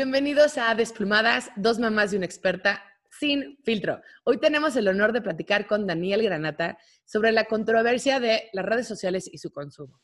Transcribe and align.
bienvenidos 0.00 0.56
a 0.56 0.74
Desplumadas, 0.74 1.50
dos 1.56 1.78
mamás 1.78 2.10
y 2.10 2.16
una 2.16 2.24
experta 2.24 2.82
sin 3.10 3.58
filtro. 3.64 4.00
Hoy 4.24 4.38
tenemos 4.38 4.74
el 4.76 4.88
honor 4.88 5.12
de 5.12 5.20
platicar 5.20 5.66
con 5.66 5.86
Daniel 5.86 6.22
Granata 6.22 6.78
sobre 7.04 7.32
la 7.32 7.44
controversia 7.44 8.18
de 8.18 8.48
las 8.54 8.64
redes 8.64 8.88
sociales 8.88 9.28
y 9.30 9.36
su 9.36 9.50
consumo. 9.50 10.00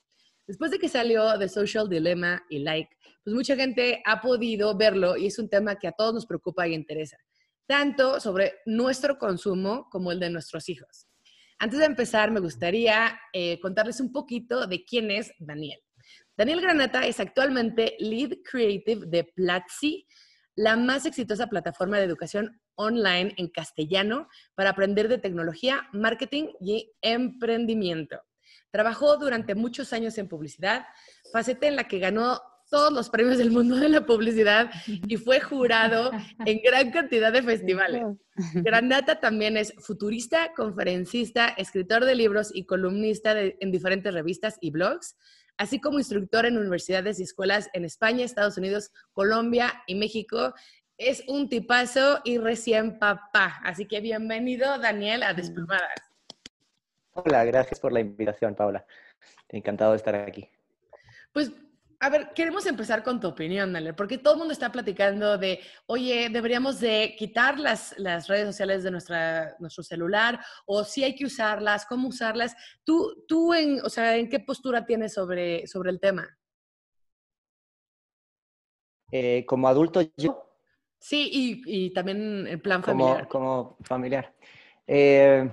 Después 0.47 0.71
de 0.71 0.79
que 0.79 0.91
salió 0.91 1.39
de 1.39 1.49
Social 1.49 1.89
Dilemma 1.89 2.45
y 2.51 2.59
Like, 2.59 2.91
pues 3.25 3.35
mucha 3.35 3.57
gente 3.57 4.03
ha 4.05 4.21
podido 4.21 4.77
verlo 4.77 5.17
y 5.17 5.29
es 5.29 5.39
un 5.39 5.49
tema 5.49 5.77
que 5.77 5.89
a 5.89 5.93
todos 5.93 6.13
nos 6.13 6.27
preocupa 6.27 6.69
y 6.69 6.75
interesa, 6.75 7.17
tanto 7.67 8.21
sobre 8.21 8.53
nuestro 8.67 9.17
consumo 9.17 9.89
como 9.91 10.13
el 10.13 10.21
de 10.21 10.29
nuestros 10.29 10.69
hijos. 10.69 11.09
Antes 11.59 11.79
de 11.79 11.87
empezar, 11.87 12.31
me 12.31 12.41
gustaría 12.41 13.19
eh, 13.33 13.59
contarles 13.61 14.01
un 14.01 14.13
poquito 14.13 14.67
de 14.67 14.85
quién 14.85 15.11
es 15.11 15.33
Daniel. 15.39 15.81
Daniel 16.37 16.61
Granata 16.61 17.07
es 17.07 17.19
actualmente 17.19 17.97
Lead 17.99 18.43
Creative 18.45 19.07
de 19.07 19.25
Platzi, 19.25 20.07
la 20.55 20.77
más 20.77 21.07
exitosa 21.07 21.47
plataforma 21.47 21.97
de 21.97 22.05
educación 22.05 22.61
online 22.75 23.35
en 23.39 23.49
castellano 23.49 24.29
para 24.55 24.71
aprender 24.71 25.09
de 25.09 25.17
tecnología, 25.17 25.89
marketing 25.95 26.49
y 26.61 26.93
emprendimiento. 27.01 28.21
Trabajó 28.71 29.17
durante 29.17 29.55
muchos 29.55 29.95
años 29.95 30.19
en 30.19 30.29
publicidad, 30.29 30.85
faceta 31.33 31.69
en 31.69 31.77
la 31.77 31.89
que 31.89 32.01
ganó 32.01 32.39
todos 32.69 32.93
los 32.93 33.09
premios 33.09 33.39
del 33.39 33.51
mundo 33.51 33.77
de 33.77 33.89
la 33.89 34.05
publicidad 34.05 34.71
y 34.87 35.17
fue 35.17 35.41
jurado 35.41 36.11
en 36.45 36.61
gran 36.63 36.91
cantidad 36.91 37.33
de 37.33 37.43
festivales. 37.43 38.03
Granata 38.55 39.21
también 39.21 39.57
es 39.57 39.73
futurista, 39.79 40.53
conferencista, 40.55 41.49
escritor 41.49 42.05
de 42.05 42.15
libros 42.15 42.51
y 42.53 42.67
columnista 42.67 43.41
en 43.41 43.71
diferentes 43.71 44.13
revistas 44.13 44.59
y 44.61 44.71
blogs 44.71 45.17
así 45.57 45.81
como 45.81 45.99
instructor 45.99 46.47
en 46.47 46.59
universidades 46.59 47.21
y 47.21 47.23
escuelas 47.23 47.71
en 47.73 47.85
España, 47.85 48.25
Estados 48.25 48.59
Unidos, 48.59 48.93
Colombia 49.13 49.83
y 49.87 49.95
México. 49.95 50.55
Es 50.99 51.25
un 51.29 51.49
tipazo 51.49 52.21
y 52.25 52.39
recién 52.39 52.99
papá. 52.99 53.61
Así 53.65 53.87
que 53.87 54.01
bienvenido, 54.01 54.79
Daniel, 54.79 55.23
a 55.23 55.35
Desplumadas. 55.35 56.01
Hola, 57.13 57.45
gracias 57.45 57.81
por 57.81 57.93
la 57.93 58.01
invitación, 58.01 58.55
Paula. 58.55 58.87
Encantado 59.49 59.93
de 59.93 59.97
estar 59.99 60.15
aquí. 60.15 60.49
Pues 61.33 61.53
a 61.99 62.09
ver, 62.11 62.33
queremos 62.35 62.67
empezar 62.67 63.03
con 63.03 63.21
tu 63.21 63.29
opinión, 63.29 63.73
Nale, 63.73 63.95
porque 63.95 64.19
todo 64.19 64.35
el 64.35 64.39
mundo 64.39 64.53
está 64.53 64.71
platicando 64.71 65.39
de, 65.39 65.61
oye, 65.87 66.29
deberíamos 66.31 66.81
de 66.81 67.15
quitar 67.19 67.59
las, 67.59 67.95
las 67.99 68.29
redes 68.29 68.47
sociales 68.47 68.83
de 68.83 68.91
nuestra, 68.91 69.57
nuestro 69.59 69.83
celular, 69.83 70.41
o 70.67 70.85
si 70.85 71.05
hay 71.05 71.15
que 71.15 71.25
usarlas, 71.25 71.87
cómo 71.87 72.09
usarlas. 72.09 72.55
¿Tú, 72.85 73.25
tú 73.27 73.55
en, 73.55 73.81
o 73.85 73.89
sea, 73.89 74.17
en 74.17 74.29
qué 74.29 74.41
postura 74.41 74.85
tienes 74.85 75.15
sobre, 75.15 75.67
sobre 75.67 75.91
el 75.91 76.01
tema? 76.01 76.29
Eh, 79.11 79.45
como 79.47 79.69
adulto 79.69 80.03
yo. 80.17 80.43
Sí, 80.99 81.31
y, 81.33 81.87
y, 81.87 81.93
también 81.93 82.47
en 82.47 82.61
plan 82.61 82.83
familiar. 82.83 83.29
Como, 83.29 83.77
familiar. 83.83 84.35
Eh, 84.87 85.49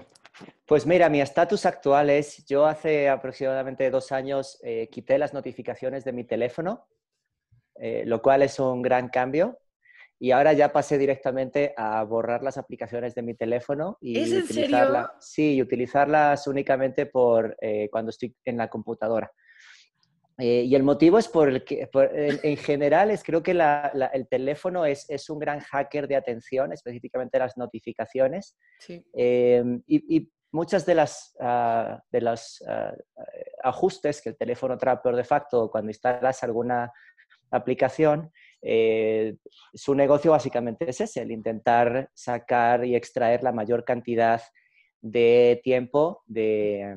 pues 0.74 0.88
mira, 0.88 1.08
mi 1.08 1.22
estatus 1.22 1.68
actual 1.68 2.10
es, 2.10 2.48
yo 2.48 2.66
hace 2.66 3.08
aproximadamente 3.08 3.92
dos 3.92 4.12
años 4.12 4.60
eh, 4.64 4.90
quité 4.90 5.20
las 5.20 5.32
notificaciones 5.32 6.04
de 6.04 6.14
mi 6.14 6.24
teléfono, 6.24 6.88
eh, 7.76 8.02
lo 8.08 8.24
cual 8.24 8.42
es 8.42 8.58
un 8.58 8.82
gran 8.82 9.10
cambio. 9.10 9.60
Y 10.18 10.32
ahora 10.32 10.52
ya 10.54 10.74
pasé 10.74 10.98
directamente 10.98 11.76
a 11.78 12.02
borrar 12.06 12.42
las 12.42 12.58
aplicaciones 12.58 13.14
de 13.14 13.22
mi 13.22 13.36
teléfono 13.36 14.00
y 14.02 14.20
¿Es 14.20 14.32
en 14.32 14.48
serio? 14.48 15.12
sí, 15.20 15.54
y 15.54 15.62
utilizarlas 15.62 16.48
únicamente 16.48 17.06
por 17.06 17.56
eh, 17.62 17.88
cuando 17.92 18.10
estoy 18.10 18.36
en 18.44 18.58
la 18.58 18.68
computadora. 18.68 19.32
y 20.40 20.74
el 20.74 20.82
motivo 20.82 21.20
es 21.20 21.28
por 21.28 21.50
el 21.50 21.64
que, 21.64 21.88
en, 21.94 22.58
general, 22.58 23.12
es 23.12 23.22
creo 23.24 23.44
que 23.44 23.52
el 23.52 24.28
teléfono 24.28 24.88
es, 24.88 25.08
es, 25.08 25.30
un 25.30 25.38
gran 25.38 25.60
hacker 25.60 26.08
de 26.08 26.16
atención, 26.16 26.74
específicamente 26.74 27.38
las 27.38 27.58
notificaciones. 27.58 28.58
Sí. 28.80 29.06
y, 29.14 30.18
y, 30.18 30.33
muchas 30.54 30.86
de 30.86 30.96
las 30.96 31.36
ah, 31.42 32.02
de 32.12 32.22
los 32.22 32.64
ah, 32.68 32.94
ajustes 33.64 34.22
que 34.22 34.30
el 34.30 34.38
teléfono 34.38 34.78
trae 34.78 34.98
por 34.98 35.16
defecto 35.16 35.70
cuando 35.70 35.90
instalas 35.90 36.44
alguna 36.44 36.92
aplicación, 37.52 38.32
eh, 38.62 39.36
su 39.74 39.94
negocio 39.94 40.32
básicamente 40.32 40.90
es 40.90 41.02
ese, 41.02 41.22
el 41.22 41.32
intentar 41.32 42.10
sacar 42.14 42.86
y 42.86 42.96
extraer 42.96 43.44
la 43.44 43.52
mayor 43.52 43.84
cantidad 43.84 44.42
de 45.02 45.60
tiempo 45.64 46.24
de, 46.26 46.96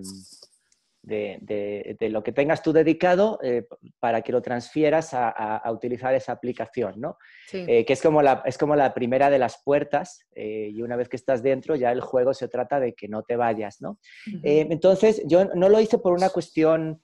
de, 1.06 2.08
lo 2.10 2.22
que 2.22 2.32
tengas 2.32 2.62
tú 2.62 2.72
dedicado 2.72 3.38
eh, 3.42 3.66
para 4.00 4.22
que 4.22 4.32
lo 4.32 4.42
transfieras 4.42 5.10
a, 5.12 5.62
utilizar 5.70 6.14
esa 6.14 6.32
aplicación, 6.32 7.00
¿no? 7.00 7.16
Eh, 7.52 7.84
que 7.84 7.92
es 7.92 8.02
como, 8.02 8.22
la, 8.22 8.42
es 8.44 8.58
como 8.58 8.74
la 8.74 8.92
primera 8.92 9.30
de 9.30 9.38
las 9.38 9.62
puertas 9.62 10.26
eh, 10.34 10.70
y 10.72 10.82
una 10.82 10.96
vez 10.96 11.08
que 11.08 11.16
estás 11.16 11.42
dentro 11.42 11.76
ya 11.76 11.92
el 11.92 12.00
juego 12.00 12.34
se 12.34 12.48
trata 12.48 12.80
de 12.80 12.94
que 12.94 13.08
no 13.08 13.22
te 13.22 13.36
vayas, 13.36 13.80
¿no? 13.80 13.98
entonces, 14.42 15.22
yo 15.26 15.44
no 15.44 15.68
lo 15.68 15.80
hice 15.80 15.98
por 15.98 16.12
una 16.12 16.30
cuestión 16.30 17.02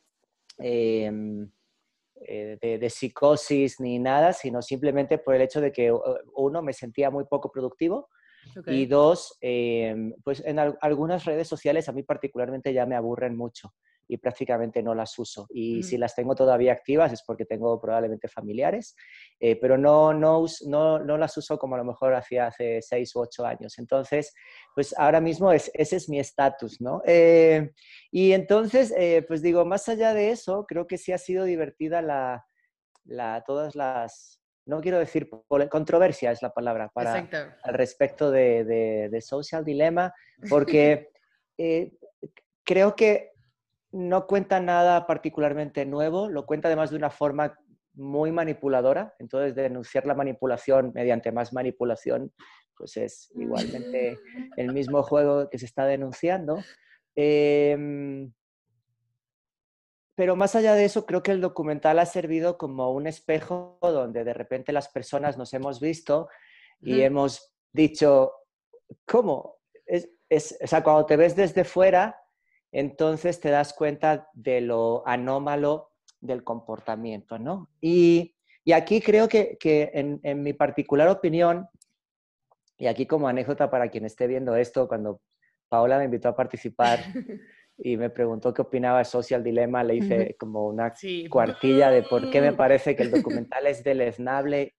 em, 0.59 1.51
de, 2.15 2.91
psicosis 2.91 3.81
ni 3.81 3.99
nada, 3.99 4.33
sino 4.33 4.63
simplemente 4.63 5.19
por 5.19 5.35
el 5.35 5.43
hecho 5.43 5.61
de 5.61 5.73
que 5.73 5.93
uno 6.35 6.63
me 6.63 6.73
sentía 6.73 7.11
muy 7.11 7.25
poco 7.25 7.51
productivo. 7.51 8.09
Y 8.67 8.87
dos, 8.87 9.39
em, 9.41 10.15
pues 10.25 10.43
en 10.45 10.59
algunas 10.59 11.25
redes 11.25 11.47
sociales 11.47 11.89
a 11.89 11.93
mí 11.93 12.03
particularmente 12.03 12.73
ya 12.73 12.87
me 12.87 12.97
aburren 12.97 13.37
mucho 13.37 13.73
y 14.13 14.19
prácticamente 14.19 14.83
no 14.83 14.95
las 14.95 15.19
uso. 15.19 15.47
Y 15.49 15.83
si 15.83 15.97
las 15.97 16.15
tengo 16.15 16.35
todavía 16.35 16.75
activas 16.75 17.15
es 17.15 17.23
porque 17.23 17.47
tengo 17.47 17.81
probablemente 17.81 18.29
familiares, 18.29 18.95
eh, 19.41 19.57
pero 19.57 19.79
no, 19.79 20.13
no, 20.13 20.45
no, 20.67 20.99
no, 20.99 21.17
las 21.17 21.35
uso 21.39 21.59
como 21.59 21.77
a 21.77 21.79
lo 21.79 21.85
mejor 21.85 22.13
hacía 22.13 22.49
hace 22.49 22.83
seis 22.83 23.17
u 23.17 23.21
ocho 23.21 23.47
años. 23.47 23.79
Entonces, 23.79 24.35
pues 24.75 24.95
ahora 24.99 25.23
mismo 25.23 25.51
es, 25.51 25.71
ese 25.73 25.97
es 25.97 26.11
mi 26.11 26.21
estatus, 26.21 26.79
¿no? 26.83 27.01
Eh, 27.07 27.71
y 28.11 28.33
entonces, 28.33 28.93
eh, 28.99 29.25
pues 29.27 29.41
digo, 29.41 29.65
más 29.65 29.89
allá 29.89 30.13
de 30.13 30.29
eso, 30.29 30.67
creo 30.69 30.87
que 30.87 30.99
sí 30.99 31.13
ha 31.13 31.19
sido 31.19 31.47
divertida 31.47 32.03
la, 32.03 32.45
la 33.05 33.43
todas 33.47 33.75
las... 33.75 34.43
No 34.67 34.83
quiero 34.83 34.99
decir 34.99 35.31
controversia 35.71 36.33
es 36.33 36.43
la 36.43 36.53
palabra 36.53 36.91
para 36.93 37.15
al 37.15 37.75
respecto 37.75 38.31
de, 38.31 38.63
de, 38.65 39.09
de 39.11 39.21
Social 39.23 39.65
Dilemma, 39.65 40.13
porque 40.51 41.09
creo 42.63 42.95
que 42.95 43.32
no 43.93 44.27
cuenta 44.27 44.59
nada 44.61 45.07
particularmente 45.07 45.85
nuevo, 45.85 46.29
lo 46.29 46.47
cuenta 46.47 46.69
además 46.69 46.91
de 46.91 46.97
una 46.97 47.11
forma 47.11 47.59
muy 47.95 48.33
manipuladora, 48.33 49.15
entonces 49.19 49.55
denunciar 49.55 50.07
la 50.07 50.15
manipulación 50.15 50.93
mediante 50.95 51.31
más 51.31 51.53
manipulación, 51.53 52.33
pues 52.77 52.97
es 52.97 53.31
igualmente 53.35 54.19
el 54.57 54.73
mismo 54.73 55.03
juego 55.03 55.49
que 55.51 55.59
se 55.59 55.67
está 55.67 55.85
denunciando. 55.85 56.59
Em, 57.15 58.33
pero 60.15 60.37
más 60.37 60.55
allá 60.55 60.75
de 60.75 60.87
eso, 60.87 61.05
creo 61.05 61.23
que 61.23 61.33
el 61.33 61.41
documental 61.41 61.99
ha 61.99 62.07
servido 62.07 62.57
como 62.57 62.93
un 62.93 63.07
espejo 63.07 63.79
donde 63.83 64.25
de 64.25 64.35
repente 64.35 64.73
las 64.73 64.89
personas 64.89 65.37
nos 65.37 65.53
hemos 65.53 65.81
visto 65.81 66.29
y 66.81 67.03
hemos 67.03 67.55
dicho, 67.73 68.33
¿cómo? 69.07 69.59
Es, 69.87 70.11
es, 70.29 70.59
o 70.63 70.67
sea, 70.67 70.83
cuando 70.83 71.07
te 71.07 71.17
ves 71.17 71.37
desde 71.37 71.65
fuera, 71.65 72.22
entonces 72.73 73.39
te 73.39 73.51
das 73.51 73.75
cuenta 73.75 74.29
de 74.33 74.63
lo 74.63 75.07
anómalo 75.07 75.93
del 76.21 76.43
comportamiento, 76.43 77.39
¿no? 77.39 77.71
Y, 77.81 78.35
aquí 78.73 79.01
creo 79.01 79.29
que, 79.29 79.59
en, 79.63 80.43
mi 80.43 80.55
particular 80.55 81.09
opinión, 81.09 81.69
y 82.79 82.87
aquí 82.87 83.07
como 83.07 83.29
anécdota 83.29 83.71
para 83.71 83.91
quien 83.91 84.07
esté 84.07 84.27
viendo 84.27 84.57
esto, 84.57 84.89
cuando 84.89 85.21
Paola 85.69 85.99
me 85.99 86.05
invitó 86.07 86.29
a 86.29 86.37
participar 86.37 87.01
y 87.77 87.97
me 87.97 88.09
preguntó 88.09 88.55
qué 88.55 88.63
opinaba 88.63 88.99
de 88.99 89.05
Social 89.05 89.45
Dilemma, 89.45 89.85
le 89.85 89.97
hice 89.97 90.37
como 90.39 90.67
una 90.67 90.95
cuartilla 91.29 91.91
de 91.91 92.03
por 92.05 92.31
qué 92.31 92.41
me 92.41 92.53
parece 92.55 92.97
que 92.97 93.03
el 93.03 93.11
documental 93.11 93.67
es 93.67 93.85
deleznable 93.85 94.77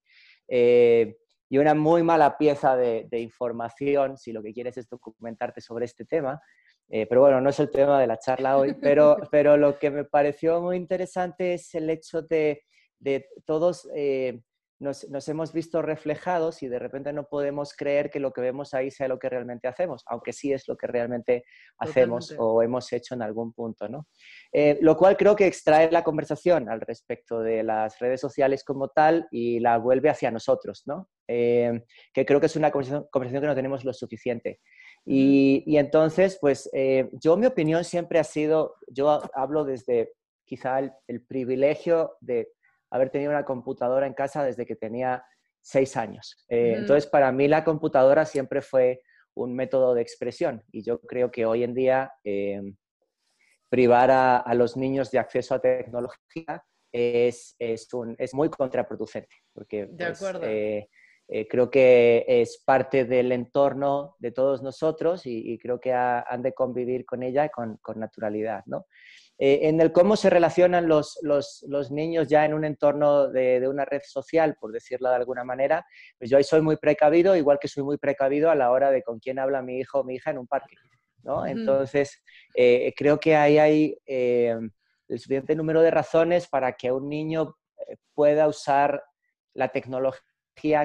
eh, 0.47 1.17
y 1.49 1.57
una 1.57 1.73
muy 1.75 2.03
mala 2.03 2.37
pieza 2.37 2.75
de, 2.75 3.07
de 3.09 3.19
información 3.19 4.17
si 4.17 4.31
lo 4.31 4.41
que 4.41 4.53
quieres 4.53 4.77
es 4.77 4.89
documentarte 4.89 5.61
sobre 5.61 5.85
este 5.85 6.05
tema. 6.05 6.41
Eh, 6.89 7.07
pero 7.07 7.21
bueno, 7.21 7.41
no 7.41 7.49
es 7.49 7.59
el 7.59 7.71
tema 7.71 7.99
de 7.99 8.07
la 8.07 8.19
charla 8.19 8.57
hoy, 8.57 8.75
pero, 8.79 9.17
pero 9.31 9.57
lo 9.57 9.79
que 9.79 9.89
me 9.89 10.05
pareció 10.05 10.61
muy 10.61 10.77
interesante 10.77 11.55
es 11.55 11.73
el 11.75 11.89
hecho 11.89 12.21
de, 12.21 12.63
de 12.99 13.27
todos 13.45 13.89
eh, 13.95 14.41
nos, 14.79 15.09
nos, 15.09 15.27
hemos 15.29 15.53
visto 15.53 15.81
reflejados 15.81 16.61
y 16.61 16.67
de 16.67 16.77
repente 16.77 17.13
no 17.13 17.23
podemos 17.23 17.73
creer 17.73 18.09
que 18.09 18.19
lo 18.19 18.33
que 18.33 18.41
vemos 18.41 18.73
ahí 18.73 18.91
sea 18.91 19.07
lo 19.07 19.17
que 19.17 19.29
realmente 19.29 19.67
hacemos, 19.67 20.03
aunque 20.07 20.33
sí 20.33 20.51
es 20.51 20.67
lo 20.67 20.75
que 20.75 20.87
realmente 20.87 21.45
hacemos 21.77 22.35
o 22.37 22.61
hemos 22.61 22.91
hecho 22.91 23.13
en 23.15 23.21
algún 23.21 23.53
punto, 23.53 23.87
¿no? 23.87 24.07
Eh, 24.51 24.77
lo 24.81 24.97
cual 24.97 25.15
creo 25.15 25.37
que 25.37 25.47
extrae 25.47 25.89
la 25.89 26.03
conversación 26.03 26.69
al 26.69 26.81
respecto 26.81 27.39
de 27.39 27.63
las 27.63 27.97
redes 27.99 28.19
sociales 28.19 28.63
como 28.65 28.89
tal 28.89 29.25
y 29.31 29.59
la 29.61 29.77
vuelve 29.77 30.09
hacia 30.09 30.31
nosotros, 30.31 30.83
¿no? 30.85 31.09
que 31.25 32.25
creo 32.27 32.39
que 32.39 32.47
es 32.47 32.55
una 32.57 32.69
conversación, 32.69 33.07
conversación 33.09 33.41
que 33.41 33.47
no 33.47 33.55
tenemos 33.55 33.85
lo 33.85 33.93
suficiente. 33.93 34.59
Y, 35.05 35.77
entonces, 35.77 36.37
pues 36.39 36.69
eh, 36.73 37.09
yo 37.13 37.35
mi 37.35 37.45
opinión 37.45 37.83
siempre 37.83 38.19
ha 38.19 38.23
sido, 38.23 38.75
yo 38.87 39.21
hablo 39.33 39.65
desde 39.65 40.13
quizá 40.45 40.79
el, 40.79 41.21
privilegio 41.25 42.15
de 42.21 42.49
haber 42.89 43.09
tenido 43.09 43.31
una 43.31 43.43
computadora 43.43 44.07
en 44.07 44.13
casa 44.13 44.43
desde 44.43 44.65
que 44.65 44.75
tenía 44.75 45.25
seis 45.61 45.97
años. 45.97 46.37
Eh, 46.49 46.75
entonces, 46.77 47.07
para 47.07 47.31
mí 47.31 47.47
la 47.47 47.63
computadora 47.63 48.25
siempre 48.25 48.61
fue 48.61 49.01
un 49.35 49.55
método 49.55 49.93
de 49.93 50.01
expresión 50.01 50.63
y 50.71 50.83
yo 50.83 50.99
creo 51.01 51.31
que 51.31 51.45
hoy 51.45 51.63
en 51.63 51.73
día 51.73 52.11
eh, 52.23 52.61
privar 53.69 54.11
a, 54.11 54.53
los 54.53 54.77
niños 54.77 55.09
de 55.09 55.19
acceso 55.19 55.55
a 55.55 55.59
tecnología 55.59 56.63
es, 56.91 57.55
es, 57.57 57.87
es 58.19 58.33
muy 58.35 58.49
contraproducente, 58.49 59.35
porque 59.51 59.87
pues, 59.87 60.21
eh, 60.43 60.87
creo 61.49 61.71
que 61.71 62.25
es 62.27 62.61
parte 62.63 63.05
del 63.05 63.31
entorno 63.31 64.15
de 64.19 64.31
todos 64.31 64.61
nosotros 64.61 65.23
y, 65.25 65.57
creo 65.57 65.79
que 65.79 65.93
han 65.93 66.43
de 66.43 66.53
convivir 66.53 67.05
con 67.05 67.23
ella 67.23 67.49
con, 67.49 67.77
con 67.77 67.99
naturalidad. 67.99 68.63
¿no? 68.65 68.85
Eh, 69.39 69.67
en 69.67 69.81
el 69.81 69.91
cómo 69.91 70.15
se 70.15 70.29
relacionan 70.29 70.87
los, 70.87 71.19
niños 71.89 72.27
ya 72.27 72.45
en 72.45 72.53
un 72.53 72.65
entorno 72.65 73.27
de, 73.27 73.67
una 73.67 73.83
red 73.83 74.01
social, 74.05 74.55
por 74.59 74.71
decirlo 74.71 75.09
de 75.09 75.15
alguna 75.15 75.43
manera, 75.43 75.85
pues 76.17 76.29
yo 76.29 76.37
ahí 76.37 76.43
soy 76.43 76.61
muy 76.61 76.77
precavido, 76.77 77.35
igual 77.35 77.57
que 77.59 77.67
soy 77.67 77.83
muy 77.83 77.97
precavido 77.97 78.51
a 78.51 78.55
la 78.55 78.71
hora 78.71 78.91
de 78.91 79.01
con 79.01 79.19
quién 79.19 79.39
habla 79.39 79.61
mi 79.61 79.79
hijo 79.79 79.99
o 79.99 80.03
mi 80.03 80.15
hija 80.15 80.31
en 80.31 80.37
un 80.37 80.47
parque. 80.47 80.75
¿no? 81.23 81.45
Entonces, 81.45 82.21
eh, 82.55 82.93
creo 82.95 83.19
que 83.19 83.35
ahí 83.35 83.57
hay 83.57 83.97
eh, 84.05 84.55
el 85.07 85.19
suficiente 85.19 85.55
número 85.55 85.81
de 85.81 85.91
razones 85.91 86.47
para 86.47 86.73
que 86.73 86.91
un 86.91 87.09
niño 87.09 87.55
pueda 88.13 88.47
usar 88.47 89.03
la 89.53 89.69
tecnología 89.69 90.21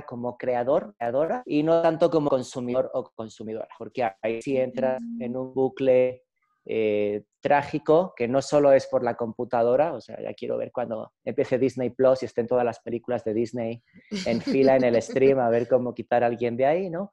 como 0.06 0.36
creador, 0.36 0.94
creadora, 0.98 1.42
y 1.46 1.62
no 1.62 1.82
tanto 1.82 2.10
como 2.10 2.30
consumidor 2.30 2.90
o 2.94 3.10
consumidora, 3.14 3.68
porque 3.78 4.08
ahí 4.22 4.42
sí 4.42 4.56
entras 4.56 5.00
en 5.20 5.36
un 5.36 5.54
bucle 5.54 6.24
eh, 6.64 7.22
trágico, 7.40 8.12
que 8.16 8.28
no 8.28 8.42
solo 8.42 8.72
es 8.72 8.86
por 8.86 9.02
la 9.04 9.14
computadora, 9.14 9.94
o 9.94 10.00
sea, 10.00 10.20
ya 10.20 10.34
quiero 10.34 10.58
ver 10.58 10.72
cuando 10.72 11.12
empiece 11.24 11.58
Disney 11.58 11.90
Plus 11.90 12.22
y 12.22 12.26
estén 12.26 12.46
todas 12.46 12.64
las 12.64 12.80
películas 12.80 13.24
de 13.24 13.34
Disney 13.34 13.82
en 14.26 14.40
fila 14.40 14.76
en 14.76 14.84
el 14.84 15.00
stream, 15.00 15.38
a 15.38 15.48
ver 15.48 15.68
cómo 15.68 15.94
quitar 15.94 16.24
a 16.24 16.26
alguien 16.26 16.56
de 16.56 16.66
ahí, 16.66 16.90
¿no? 16.90 17.10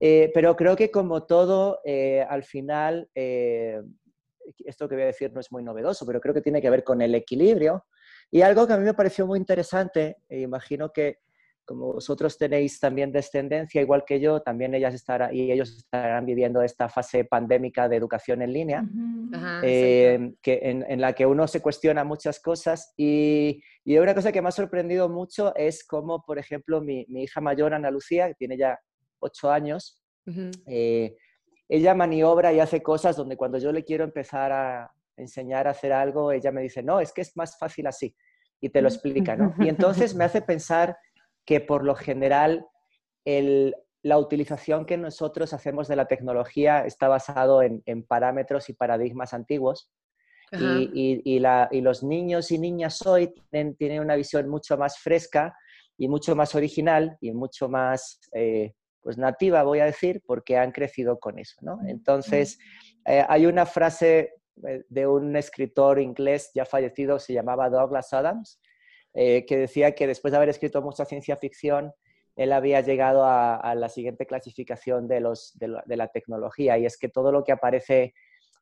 Eh, 0.00 0.30
pero 0.34 0.56
creo 0.56 0.76
que 0.76 0.90
como 0.90 1.24
todo, 1.24 1.80
eh, 1.84 2.24
al 2.28 2.42
final, 2.42 3.08
esto 3.14 4.88
que 4.88 4.94
voy 4.94 5.04
a 5.04 5.06
decir 5.06 5.32
no 5.32 5.40
es 5.40 5.52
muy 5.52 5.62
novedoso, 5.62 6.04
pero 6.04 6.20
creo 6.20 6.34
que 6.34 6.42
tiene 6.42 6.60
que 6.60 6.70
ver 6.70 6.84
con 6.84 7.00
el 7.00 7.14
equilibrio. 7.14 7.84
Y 8.30 8.42
algo 8.42 8.66
que 8.66 8.74
a 8.74 8.76
mí 8.76 8.84
me 8.84 8.94
pareció 8.94 9.26
muy 9.26 9.38
interesante, 9.38 10.18
e 10.28 10.40
imagino 10.40 10.92
que 10.92 11.20
como 11.68 11.92
vosotros 11.92 12.38
tenéis 12.38 12.80
también 12.80 13.12
descendencia, 13.12 13.82
igual 13.82 14.04
que 14.06 14.20
yo, 14.20 14.40
también 14.40 14.74
ellas 14.74 14.94
estarán, 14.94 15.34
y 15.34 15.52
ellos 15.52 15.76
estarán 15.76 16.24
viviendo 16.24 16.62
esta 16.62 16.88
fase 16.88 17.26
pandémica 17.26 17.90
de 17.90 17.96
educación 17.96 18.40
en 18.40 18.54
línea, 18.54 18.88
eh, 19.62 20.32
que 20.40 20.60
en, 20.62 20.98
la 20.98 21.12
que 21.12 21.26
uno 21.26 21.46
se 21.46 21.60
cuestiona 21.60 22.04
muchas 22.04 22.40
cosas. 22.40 22.94
Y, 22.96 23.62
y, 23.84 23.98
una 23.98 24.14
cosa 24.14 24.32
que 24.32 24.40
me 24.40 24.48
ha 24.48 24.52
sorprendido 24.52 25.10
mucho 25.10 25.54
es 25.56 25.86
cómo, 25.86 26.22
por 26.22 26.38
ejemplo, 26.38 26.80
mi, 26.80 27.04
mi 27.10 27.24
hija 27.24 27.42
mayor, 27.42 27.74
Ana 27.74 27.90
Lucía, 27.90 28.28
que 28.28 28.34
tiene 28.34 28.56
ya 28.56 28.78
ocho 29.20 29.50
años, 29.50 30.02
eh, 30.66 31.16
ella 31.68 31.94
maniobra 31.94 32.50
y 32.50 32.60
hace 32.60 32.82
cosas 32.82 33.14
donde 33.14 33.36
cuando 33.36 33.58
yo 33.58 33.72
le 33.72 33.84
quiero 33.84 34.04
empezar 34.04 34.52
a 34.52 34.90
enseñar 35.18 35.68
a 35.68 35.72
hacer 35.72 35.92
algo, 35.92 36.32
ella 36.32 36.50
me 36.50 36.62
dice, 36.62 36.82
no, 36.82 36.98
es 36.98 37.12
que 37.12 37.20
es 37.20 37.36
más 37.36 37.58
fácil 37.58 37.86
así. 37.86 38.16
Y 38.58 38.70
te 38.70 38.80
lo 38.80 38.88
explica, 38.88 39.36
¿no? 39.36 39.54
Y 39.60 39.68
entonces 39.68 40.14
me 40.14 40.24
hace 40.24 40.40
pensar 40.40 40.96
que 41.48 41.62
por 41.62 41.82
lo 41.82 41.94
general 41.94 42.66
la 43.24 44.18
utilización 44.18 44.84
que 44.84 44.98
nosotros 44.98 45.54
hacemos 45.54 45.88
de 45.88 45.96
la 45.96 46.04
tecnología 46.04 46.84
está 46.84 47.08
basado 47.08 47.62
en, 47.62 48.02
parámetros 48.06 48.68
y 48.68 48.74
paradigmas 48.74 49.32
antiguos. 49.32 49.90
Y, 50.52 51.40
los 51.80 52.02
niños 52.02 52.50
y 52.50 52.58
niñas 52.58 53.00
hoy 53.06 53.32
tienen, 53.50 54.02
una 54.02 54.14
visión 54.14 54.46
mucho 54.46 54.76
más 54.76 54.98
fresca 54.98 55.56
y 55.96 56.06
mucho 56.06 56.36
más 56.36 56.54
original 56.54 57.16
y 57.22 57.32
mucho 57.32 57.70
más 57.70 58.20
eh, 58.34 58.74
pues 59.00 59.16
nativa, 59.16 59.62
voy 59.62 59.80
a 59.80 59.86
decir, 59.86 60.20
porque 60.26 60.58
han 60.58 60.70
crecido 60.70 61.18
con 61.18 61.38
eso. 61.38 61.56
Entonces, 61.86 62.58
eh, 63.06 63.24
hay 63.26 63.46
una 63.46 63.64
frase 63.64 64.34
eh, 64.66 64.84
de 64.86 65.06
un 65.06 65.34
escritor 65.34 65.98
inglés 65.98 66.50
ya 66.54 66.66
fallecido, 66.66 67.18
se 67.18 67.32
llamaba 67.32 67.70
Douglas 67.70 68.12
Adams, 68.12 68.60
eh, 69.14 69.46
que 69.46 69.56
decía 69.56 69.94
que 69.94 70.06
después 70.06 70.32
de 70.32 70.36
haber 70.36 70.48
escrito 70.48 70.82
mucha 70.82 71.04
ciencia 71.04 71.36
ficción, 71.36 71.92
él 72.36 72.52
había 72.52 72.80
llegado 72.82 73.24
a, 73.24 73.74
la 73.74 73.88
siguiente 73.88 74.24
clasificación 74.24 75.08
de, 75.08 75.20
los, 75.20 75.58
de, 75.58 75.96
la, 75.96 76.08
tecnología, 76.08 76.78
y 76.78 76.86
es 76.86 76.96
que 76.96 77.08
todo 77.08 77.32
lo 77.32 77.42
que 77.42 77.50
aparece, 77.50 78.14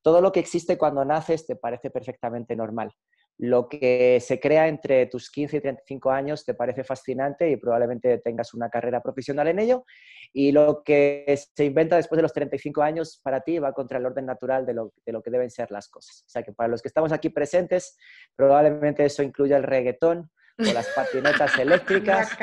todo 0.02 0.22
lo 0.22 0.32
que 0.32 0.40
existe 0.40 0.78
cuando 0.78 1.04
naces 1.04 1.46
te 1.46 1.56
parece 1.56 1.90
perfectamente 1.90 2.56
normal. 2.56 2.94
Lo 3.38 3.68
que 3.68 4.18
se 4.20 4.40
crea 4.40 4.66
entre 4.66 5.06
tus 5.06 5.30
15 5.30 5.58
y 5.58 5.60
35 5.60 6.10
años 6.10 6.44
te 6.44 6.54
parece 6.54 6.84
fascinante 6.84 7.50
y 7.50 7.56
probablemente 7.56 8.18
tengas 8.18 8.54
una 8.54 8.70
carrera 8.70 9.02
profesional 9.02 9.48
en 9.48 9.58
ello. 9.58 9.84
Y 10.32 10.52
lo 10.52 10.82
que 10.82 11.38
se 11.54 11.64
inventa 11.64 11.96
después 11.96 12.16
de 12.16 12.22
los 12.22 12.32
35 12.32 12.82
años 12.82 13.20
para 13.22 13.42
ti 13.42 13.58
va 13.58 13.72
contra 13.72 13.98
el 13.98 14.06
orden 14.06 14.26
natural 14.26 14.64
de 14.64 14.74
lo, 14.74 14.92
de 15.04 15.12
lo 15.12 15.22
que 15.22 15.30
deben 15.30 15.50
ser 15.50 15.70
las 15.70 15.88
cosas. 15.88 16.22
O 16.26 16.28
sea 16.28 16.42
que 16.42 16.52
para 16.52 16.68
los 16.68 16.80
que 16.80 16.88
estamos 16.88 17.12
aquí 17.12 17.28
presentes, 17.28 17.98
probablemente 18.34 19.04
eso 19.04 19.22
incluya 19.22 19.56
el 19.56 19.64
reggaetón, 19.64 20.30
o 20.58 20.72
las 20.72 20.88
patinetas 20.88 21.58
eléctricas 21.58 22.36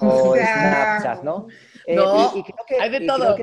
o 0.00 0.36
Snapchat, 0.36 1.22
¿no? 1.22 1.46
Eh, 1.86 1.96
no, 1.96 2.32
hay 2.80 2.90
de 2.90 3.06
todo. 3.06 3.36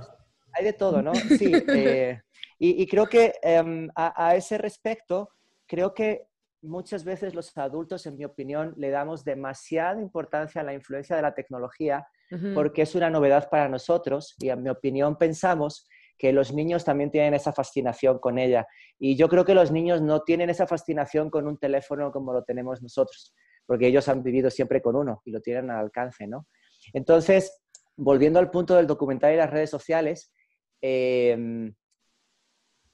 hay 0.53 0.63
de 0.63 0.73
todo, 0.73 1.01
¿no? 1.01 1.13
Sí. 1.15 1.51
Eh, 1.67 2.21
y, 2.63 2.85
creo 2.85 3.07
que 3.07 3.33
em, 3.41 3.89
a, 3.95 4.35
ese 4.35 4.59
respecto, 4.59 5.29
creo 5.65 5.95
que 5.95 6.27
muchas 6.61 7.03
veces 7.03 7.33
los 7.33 7.57
adultos, 7.57 8.05
en 8.05 8.17
mi 8.17 8.25
opinión, 8.25 8.73
le 8.77 8.89
damos 8.89 9.23
demasiada 9.23 9.99
importancia 10.01 10.61
a 10.61 10.63
la 10.63 10.73
influencia 10.73 11.15
de 11.15 11.21
la 11.21 11.33
tecnología 11.33 12.07
porque 12.53 12.83
es 12.83 12.95
una 12.95 13.09
novedad 13.09 13.49
para 13.49 13.67
nosotros 13.67 14.35
y 14.39 14.49
en 14.49 14.63
mi 14.63 14.69
opinión 14.69 15.17
pensamos 15.17 15.85
que 16.17 16.31
los 16.31 16.53
niños 16.53 16.85
también 16.85 17.11
tienen 17.11 17.33
esa 17.33 17.51
fascinación 17.51 18.19
con 18.19 18.37
ella. 18.37 18.67
Y 18.97 19.17
yo 19.17 19.27
creo 19.27 19.43
que 19.43 19.53
los 19.53 19.71
niños 19.71 20.01
no 20.01 20.21
tienen 20.21 20.49
esa 20.49 20.65
fascinación 20.65 21.29
con 21.29 21.45
un 21.45 21.57
teléfono 21.57 22.09
como 22.11 22.31
lo 22.31 22.43
tenemos 22.43 22.81
nosotros 22.81 23.33
porque 23.71 23.87
ellos 23.87 24.09
han 24.09 24.21
vivido 24.21 24.49
siempre 24.49 24.81
con 24.81 24.97
uno 24.97 25.21
y 25.23 25.31
lo 25.31 25.39
tienen 25.39 25.71
al 25.71 25.79
alcance, 25.79 26.27
¿no? 26.27 26.45
Entonces, 26.91 27.63
volviendo 27.95 28.37
al 28.37 28.51
punto 28.51 28.75
del 28.75 28.85
documental 28.85 29.33
y 29.33 29.37
las 29.37 29.49
redes 29.49 29.69
sociales, 29.69 30.33
em, 30.81 31.73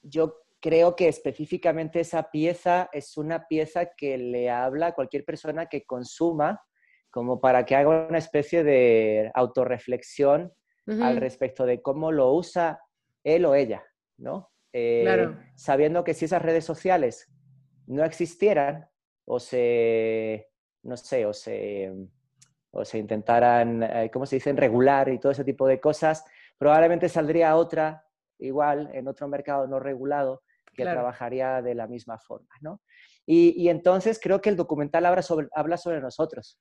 yo 0.02 0.42
creo 0.60 0.96
que 0.96 1.08
específicamente 1.08 2.00
esa 2.00 2.30
pieza 2.30 2.88
es 2.92 3.16
una 3.16 3.46
pieza 3.46 3.90
que 3.96 4.18
le 4.18 4.50
habla 4.50 4.88
a 4.88 4.94
cualquier 4.94 5.24
persona 5.24 5.66
que 5.66 5.84
consuma 5.84 6.60
como 7.10 7.40
para 7.40 7.64
que 7.64 7.76
haga 7.76 8.08
una 8.08 8.18
especie 8.18 8.64
de 8.64 9.30
autorreflexión 9.34 10.52
al 10.86 11.18
respecto 11.18 11.66
de 11.66 11.82
cómo 11.82 12.12
lo 12.12 12.32
usa 12.32 12.80
él 13.22 13.44
o 13.44 13.54
ella, 13.54 13.84
¿no? 14.16 14.50
Eh, 14.72 15.28
sabiendo 15.54 16.02
que 16.02 16.14
si 16.14 16.24
esas 16.24 16.40
redes 16.40 16.64
sociales 16.64 17.30
no 17.86 18.04
existieran 18.04 18.88
o 19.26 19.38
se 19.38 20.48
no 20.82 20.96
sé, 20.96 21.26
o 21.26 21.32
se, 21.32 21.92
o 22.70 22.84
se 22.84 22.98
intentaran, 22.98 23.82
eh, 23.82 24.10
¿cómo 24.12 24.26
se 24.26 24.36
dicen?, 24.36 24.56
regular 24.56 25.08
y 25.08 25.18
todo 25.18 25.32
ese 25.32 25.44
tipo 25.44 25.66
de 25.66 25.80
cosas, 25.80 26.24
probablemente 26.56 27.08
saldría 27.08 27.56
otra 27.56 28.04
igual 28.38 28.90
en 28.94 29.08
otro 29.08 29.28
mercado 29.28 29.66
no 29.66 29.80
regulado 29.80 30.42
que 30.84 30.90
trabajaría 30.90 31.60
de 31.60 31.74
la 31.74 31.86
misma 31.86 32.18
forma, 32.18 32.54
¿no? 32.60 32.80
Y, 33.26 33.68
entonces 33.68 34.18
creo 34.22 34.40
que 34.40 34.48
el 34.48 34.56
documental 34.56 35.04
habla 35.04 35.22
sobre, 35.22 35.48
habla 35.54 35.76
sobre 35.76 36.00
nosotros. 36.00 36.58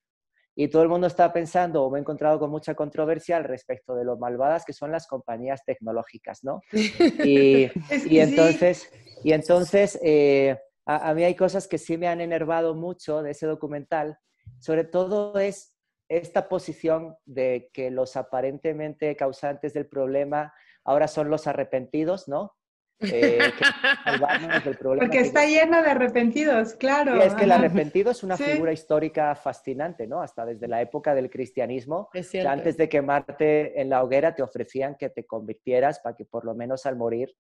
Y 0.54 0.68
todo 0.70 0.82
el 0.82 0.90
mundo 0.90 1.08
está 1.08 1.32
pensando, 1.32 1.84
o 1.84 1.92
me 1.92 2.00
he 2.00 2.02
encontrado 2.02 2.40
con 2.40 2.50
mucha 2.50 2.74
controversia 2.74 3.38
al 3.38 3.44
respecto 3.44 3.96
de 3.96 4.04
lo 4.04 4.18
malvadas 4.18 4.66
que 4.66 4.74
son 4.74 4.92
las 4.92 5.08
compañías 5.08 5.64
tecnológicas, 5.64 6.44
¿no? 6.44 6.62
Y, 6.74 7.70
y 8.10 8.20
entonces, 8.20 8.92
y 9.24 9.34
entonces 9.34 10.00
eh, 10.04 10.58
a, 10.88 11.14
mí 11.14 11.24
hay 11.24 11.36
cosas 11.36 11.68
que 11.68 11.78
sí 11.78 11.98
me 11.98 12.08
han 12.08 12.22
enervado 12.22 12.74
mucho 12.74 13.22
de 13.22 13.32
ese 13.32 13.46
documental, 13.46 14.18
sobre 14.60 14.84
todo 14.84 15.38
es 15.38 15.76
esta 16.10 16.50
posición 16.50 17.16
de 17.26 17.70
que 17.74 17.92
los 17.92 18.16
aparentemente 18.16 19.16
causantes 19.16 19.74
del 19.74 19.88
problema 19.88 20.54
ahora 20.84 21.08
son 21.08 21.30
los 21.30 21.48
arrepentidos, 21.48 22.28
¿no? 22.28 22.57
Eh, 23.00 23.40
Porque 24.82 25.20
está 25.20 25.46
lleno 25.46 25.84
de 25.84 25.90
arrepentidos, 25.90 26.74
claro. 26.74 27.22
es 27.22 27.36
que 27.36 27.44
el 27.44 27.52
arrepentido 27.52 28.12
es 28.12 28.24
una 28.24 28.38
figura 28.38 28.74
histórica 28.74 29.36
fascinante, 29.36 30.08
¿no? 30.08 30.22
Hasta 30.22 30.46
desde 30.46 30.68
la 30.68 30.82
época 30.82 31.14
del 31.14 31.30
cristianismo, 31.30 32.10
antes 32.48 32.78
de 32.78 32.90
quemarte 32.90 33.80
en 33.80 33.90
la 33.90 34.04
hoguera 34.04 34.34
te 34.34 34.42
ofrecían 34.42 34.96
que 34.96 35.10
te 35.10 35.26
convirtieras 35.26 36.00
para 36.00 36.16
que 36.16 36.26
por 36.26 36.44
lo 36.44 36.56
menos 36.56 36.86
al 36.86 36.96
morir 36.96 37.36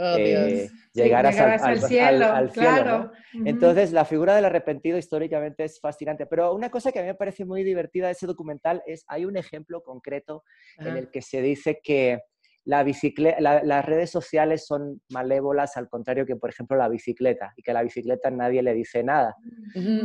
Oh, 0.00 0.14
eh, 0.16 0.70
llegarás 0.92 1.36
al, 1.40 1.82
cielo. 1.82 2.28
claro. 2.52 3.10
Entonces, 3.44 3.90
la 3.90 4.04
figura 4.04 4.36
del 4.36 4.44
arrepentido 4.44 4.96
históricamente 4.96 5.64
es 5.64 5.80
fascinante. 5.80 6.24
Pero 6.26 6.54
una 6.54 6.70
cosa 6.70 6.92
que 6.92 7.00
a 7.00 7.02
mí 7.02 7.08
me 7.08 7.16
parece 7.16 7.44
muy 7.44 7.64
divertida 7.64 8.06
de 8.06 8.12
ese 8.12 8.28
documental 8.28 8.80
es, 8.86 9.04
hay 9.08 9.24
un 9.24 9.36
ejemplo 9.36 9.82
concreto 9.82 10.44
en 10.78 10.96
el 10.96 11.10
que 11.10 11.20
se 11.20 11.42
dice 11.42 11.80
que 11.82 12.20
la 12.68 12.82
bicicleta, 12.82 13.40
las 13.40 13.82
redes 13.86 14.10
sociales 14.10 14.66
son 14.66 15.00
malévolas 15.08 15.78
al 15.78 15.88
contrario 15.88 16.26
que, 16.26 16.36
por 16.36 16.50
ejemplo, 16.50 16.76
la 16.76 16.90
bicicleta, 16.90 17.54
y 17.56 17.62
que 17.62 17.70
a 17.70 17.74
la 17.74 17.82
bicicleta 17.82 18.30
nadie 18.30 18.62
le 18.62 18.74
dice 18.74 19.02
nada, 19.02 19.34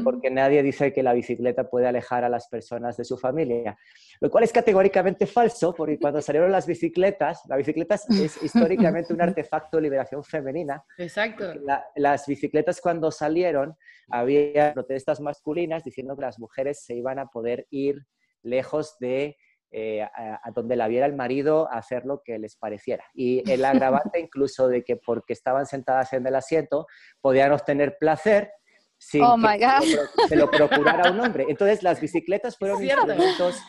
porque 0.06 0.32
nadie 0.32 0.64
dice 0.64 0.94
que 0.94 1.04
la 1.04 1.12
bicicleta 1.12 1.70
puede 1.70 1.88
alejar 1.88 2.24
a 2.24 2.30
las 2.30 2.48
personas 2.48 2.96
de 2.96 3.04
su 3.04 3.18
familia, 3.18 3.78
lo 4.22 4.30
cual 4.32 4.46
es 4.46 4.54
categóricamente 4.54 5.26
falso, 5.26 5.76
porque 5.76 6.00
cuando 6.00 6.22
salieron 6.22 6.54
las 6.54 6.66
bicicletas, 6.66 7.42
la 7.50 7.58
bicicleta 7.58 7.96
es 7.96 8.42
históricamente 8.42 9.14
un 9.14 9.22
artefacto 9.22 9.76
de 9.76 9.84
liberación 9.84 10.24
femenina. 10.24 10.86
Exacto. 10.98 11.54
las 11.98 12.26
bicicletas 12.26 12.80
cuando 12.80 13.12
salieron, 13.12 13.76
había 14.08 14.74
protestas 14.74 15.20
masculinas 15.20 15.84
diciendo 15.84 16.16
que 16.16 16.22
las 16.22 16.40
mujeres 16.40 16.82
se 16.86 16.96
iban 16.96 17.20
a 17.20 17.26
poder 17.26 17.68
ir 17.72 18.06
lejos 18.42 18.98
de 19.00 19.36
eh, 19.76 20.04
a, 20.04 20.52
donde 20.54 20.76
la 20.76 20.88
viera 20.88 21.08
el 21.08 21.16
marido 21.16 21.68
hacer 21.72 22.06
lo 22.06 22.22
que 22.24 22.38
les 22.38 22.56
pareciera. 22.56 23.06
Y 23.16 23.42
el 23.52 23.66
agravante 23.66 24.20
incluso 24.20 24.68
de 24.68 24.84
que 24.84 24.98
porque 24.98 25.34
estaban 25.34 25.66
sentadas 25.66 26.14
en 26.14 26.28
el 26.28 26.36
asiento 26.36 26.86
podían 27.20 27.52
obtener 27.52 27.98
placer 28.00 28.52
sin 29.00 29.24
oh 29.24 29.36
que 29.36 30.28
se 30.28 30.36
lo 30.36 30.52
procurara 30.52 31.12
un 31.12 31.20
hombre. 31.22 31.48
Entonces 31.50 31.82
las 31.82 32.00
bicicletas 32.00 32.56
fueron 32.56 32.84
instrumentos 32.84 33.60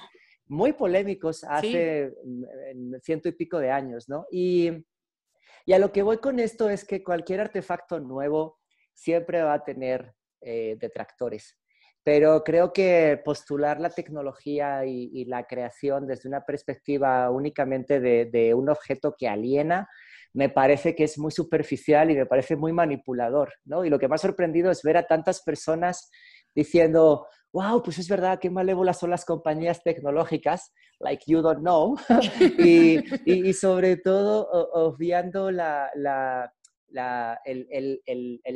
muy 0.46 0.74
polémicos 0.74 1.42
hace 1.42 2.12
mm, 2.22 2.96
ciento 3.02 3.30
y 3.30 3.32
pico 3.32 3.58
de 3.58 3.70
años, 3.70 4.06
¿no? 4.06 4.26
Y, 4.30 4.72
y, 5.64 5.72
a 5.72 5.78
lo 5.78 5.90
que 5.90 6.02
voy 6.02 6.18
con 6.18 6.38
esto 6.38 6.68
es 6.68 6.84
que 6.84 7.02
cualquier 7.02 7.40
artefacto 7.40 7.98
nuevo 7.98 8.58
siempre 8.92 9.42
va 9.42 9.54
a 9.54 9.64
tener 9.64 10.14
eh, 10.42 10.76
detractores. 10.78 11.56
Pero 12.04 12.44
creo 12.44 12.72
que 12.72 13.18
postular 13.24 13.80
la 13.80 13.88
tecnología 13.88 14.84
y, 14.84 15.24
la 15.24 15.44
creación 15.44 16.06
desde 16.06 16.28
una 16.28 16.44
perspectiva 16.44 17.30
únicamente 17.30 17.98
de, 17.98 18.54
un 18.54 18.68
objeto 18.68 19.14
que 19.18 19.26
aliena, 19.26 19.88
me 20.34 20.50
parece 20.50 20.94
que 20.94 21.04
es 21.04 21.16
muy 21.16 21.30
superficial 21.30 22.10
y 22.10 22.16
me 22.16 22.26
parece 22.26 22.56
muy 22.56 22.72
manipulador, 22.72 23.54
¿no? 23.64 23.84
Y 23.84 23.90
lo 23.90 23.98
que 23.98 24.08
me 24.08 24.16
ha 24.16 24.18
sorprendido 24.18 24.70
es 24.70 24.82
ver 24.82 24.98
a 24.98 25.06
tantas 25.06 25.42
personas 25.42 26.10
diciendo, 26.54 27.26
wow, 27.52 27.82
pues 27.82 27.98
es 27.98 28.08
verdad, 28.08 28.38
qué 28.40 28.50
malévolas 28.50 28.98
son 28.98 29.10
las 29.10 29.24
compañías 29.24 29.82
tecnológicas, 29.82 30.72
like 30.98 31.24
you 31.26 31.40
don't 31.40 31.60
know, 31.60 31.96
y, 32.58 33.52
sobre 33.54 33.96
todo 33.96 34.48
obviando 34.72 35.48
el, 35.48 35.60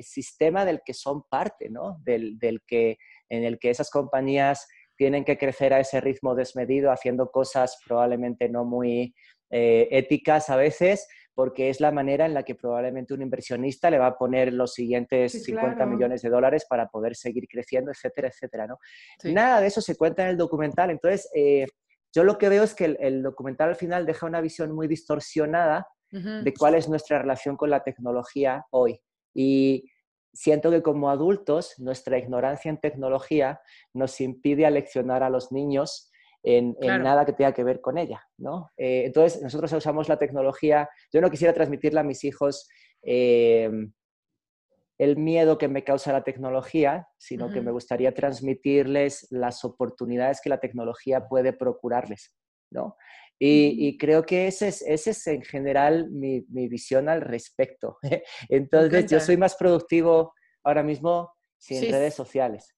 sistema 0.03 0.65
del 0.65 0.83
que 0.85 0.95
son 0.95 1.23
parte, 1.31 1.71
¿no? 1.71 1.99
Del 2.05 2.61
que 2.67 2.99
en 3.29 3.45
el 3.45 3.59
que 3.59 3.71
esas 3.71 3.91
compañías 3.91 4.67
tienen 4.97 5.25
que 5.25 5.39
crecer 5.39 5.73
a 5.73 5.81
ese 5.81 6.01
ritmo 6.01 6.35
desmedido, 6.35 6.91
haciendo 6.91 7.31
cosas 7.31 7.79
probablemente 7.87 8.49
no 8.49 8.65
muy 8.65 9.15
eh, 9.51 9.89
éticas 9.93 10.51
a 10.51 10.57
veces, 10.57 11.07
porque 11.35 11.71
es 11.71 11.81
la 11.81 11.93
manera 11.93 12.27
en 12.27 12.35
la 12.35 12.43
que 12.43 12.57
probablemente 12.57 13.15
un 13.15 13.23
inversionista 13.23 13.91
le 13.91 13.99
va 13.99 14.09
a 14.09 14.19
poner 14.19 14.53
los 14.53 14.75
siguientes 14.75 15.45
50 15.45 15.87
millones 15.87 16.21
de 16.21 16.31
dólares 16.31 16.67
para 16.69 16.89
poder 16.89 17.15
seguir 17.15 17.47
creciendo, 17.49 17.93
etcétera, 17.93 18.27
etcétera, 18.27 18.67
¿no? 18.67 18.79
Nada 19.23 19.61
de 19.61 19.69
eso 19.69 19.81
se 19.81 19.97
cuenta 19.97 20.25
en 20.25 20.31
el 20.31 20.37
documental. 20.37 20.91
Entonces, 20.91 21.31
eh, 21.33 21.67
yo 22.13 22.25
lo 22.25 22.39
que 22.39 22.49
veo 22.49 22.65
es 22.65 22.75
que 22.75 22.97
el, 22.99 23.23
documental 23.23 23.69
al 23.69 23.77
final 23.77 24.05
deja 24.05 24.27
una 24.27 24.41
visión 24.41 24.73
muy 24.73 24.89
distorsionada 24.89 25.87
de 26.11 26.55
cuál 26.59 26.75
es 26.75 26.89
nuestra 26.89 27.19
relación 27.19 27.57
con 27.57 27.71
la 27.71 27.85
tecnología 27.85 28.65
hoy. 28.71 28.99
Y 29.33 29.85
siento 30.39 30.71
que 30.71 30.83
como 30.83 31.11
adultos 31.11 31.75
nuestra 31.79 32.17
ignorancia 32.17 32.69
en 32.69 32.79
tecnología 32.79 33.61
nos 33.93 34.21
impide 34.21 34.67
aleccionar 34.67 35.25
a 35.25 35.31
los 35.31 35.51
niños 35.51 36.13
en, 36.45 36.77
nada 36.81 37.27
que 37.27 37.33
tenga 37.33 37.53
que 37.53 37.65
ver 37.65 37.81
con 37.81 37.99
ella, 37.99 38.23
¿no? 38.37 38.71
Eh, 38.77 39.03
entonces, 39.07 39.43
nosotros 39.43 39.73
usamos 39.73 40.09
la 40.09 40.17
tecnología, 40.17 40.89
yo 41.13 41.21
no 41.21 41.29
quisiera 41.29 41.53
transmitirle 41.53 41.99
a 41.99 42.05
mis 42.05 42.23
hijos 42.23 42.69
eh, 43.03 43.69
el 44.99 45.17
miedo 45.17 45.59
que 45.59 45.67
me 45.67 45.83
causa 45.83 46.13
la 46.13 46.23
tecnología, 46.23 47.09
sino 47.19 47.51
que 47.53 47.61
me 47.61 47.73
gustaría 47.73 48.15
transmitirles 48.15 49.27
las 49.31 49.65
oportunidades 49.65 50.41
que 50.41 50.51
la 50.51 50.61
tecnología 50.61 51.27
puede 51.27 51.53
procurarles, 51.53 52.33
¿no? 52.71 52.97
Y, 53.41 53.97
creo 53.99 54.25
que 54.25 54.49
esa 54.49 54.67
es, 54.67 54.83
ese 54.83 55.11
es 55.11 55.27
en 55.29 55.43
general 55.43 56.11
mi, 56.11 56.45
mi 56.49 56.69
visión 56.69 57.09
al 57.09 57.21
respecto. 57.21 57.99
Entonces, 58.49 59.11
yo 59.11 59.21
soy 59.21 59.37
más 59.37 59.55
productivo 59.55 60.35
ahora 60.65 60.83
mismo 60.83 61.33
sin 61.57 61.91
redes 61.91 62.15
sociales. 62.15 62.75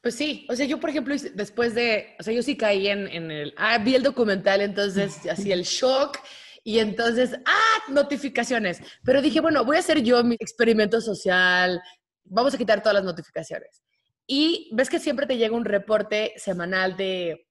Pues 0.00 0.16
sí, 0.16 0.46
o 0.48 0.56
sea, 0.56 0.66
yo 0.66 0.80
por 0.80 0.90
ejemplo, 0.90 1.14
después 1.34 1.74
de, 1.74 2.16
o 2.18 2.22
sea, 2.24 2.34
yo 2.34 2.42
sí 2.42 2.56
caí 2.56 2.88
en, 2.88 3.06
en 3.06 3.30
el, 3.30 3.54
ah, 3.56 3.78
vi 3.78 3.94
el 3.94 4.02
documental, 4.02 4.60
entonces, 4.60 5.18
así 5.30 5.52
el 5.52 5.62
shock, 5.62 6.18
y 6.64 6.80
entonces, 6.80 7.36
ah, 7.44 7.78
notificaciones. 7.88 8.80
Pero 9.04 9.22
dije, 9.22 9.40
bueno, 9.40 9.64
voy 9.64 9.76
a 9.76 9.80
hacer 9.80 10.02
yo 10.02 10.22
mi 10.24 10.36
experimento 10.38 11.00
social, 11.00 11.80
vamos 12.24 12.54
a 12.54 12.58
quitar 12.58 12.80
todas 12.80 12.94
las 12.94 13.04
notificaciones. 13.04 13.82
Y 14.26 14.70
ves 14.72 14.88
que 14.88 14.98
siempre 14.98 15.26
te 15.26 15.36
llega 15.36 15.56
un 15.56 15.64
reporte 15.64 16.32
semanal 16.36 16.96
de 16.96 17.46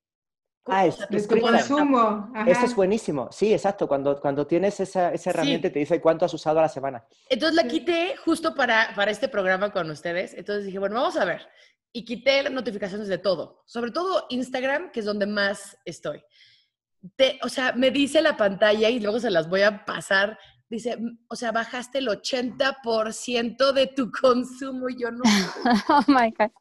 Ah, 0.67 0.85
es, 0.85 0.95
consumo. 1.27 2.31
Eso 2.45 2.65
es 2.65 2.75
buenísimo. 2.75 3.29
Sí, 3.31 3.51
exacto. 3.51 3.87
Cuando, 3.87 4.19
cuando 4.21 4.45
tienes 4.45 4.79
esa, 4.79 5.11
esa 5.11 5.31
herramienta 5.31 5.71
te 5.71 5.79
dice 5.79 5.99
cuánto 5.99 6.25
has 6.25 6.33
usado 6.33 6.59
a 6.59 6.63
la 6.63 6.69
semana. 6.69 7.03
Entonces 7.29 7.55
la 7.55 7.67
quité 7.67 8.15
justo 8.17 8.53
para, 8.53 8.93
para 8.95 9.09
este 9.09 9.27
programa 9.27 9.71
con 9.71 9.89
ustedes. 9.89 10.35
Entonces 10.35 10.65
dije, 10.65 10.77
bueno, 10.77 10.95
vamos 10.95 11.17
a 11.17 11.25
ver. 11.25 11.47
Y 11.91 12.05
quité 12.05 12.43
las 12.43 12.53
notificaciones 12.53 13.07
de 13.07 13.17
todo. 13.17 13.63
Sobre 13.65 13.91
todo 13.91 14.27
Instagram, 14.29 14.91
que 14.91 14.99
es 14.99 15.05
donde 15.05 15.25
más 15.25 15.77
estoy. 15.83 16.23
Te, 17.15 17.39
o 17.41 17.49
sea, 17.49 17.73
me 17.73 17.89
dice 17.89 18.21
la 18.21 18.37
pantalla 18.37 18.87
y 18.89 18.99
luego 18.99 19.19
se 19.19 19.31
las 19.31 19.49
voy 19.49 19.63
a 19.63 19.83
pasar. 19.83 20.37
Dice, 20.69 20.95
o 21.27 21.35
sea, 21.35 21.51
bajaste 21.51 21.97
el 21.97 22.07
80% 22.07 23.71
de 23.73 23.87
tu 23.87 24.11
consumo. 24.21 24.89
Y 24.89 25.01
yo 25.01 25.09
no. 25.09 25.23
oh 25.89 26.03
my 26.07 26.31
God. 26.37 26.51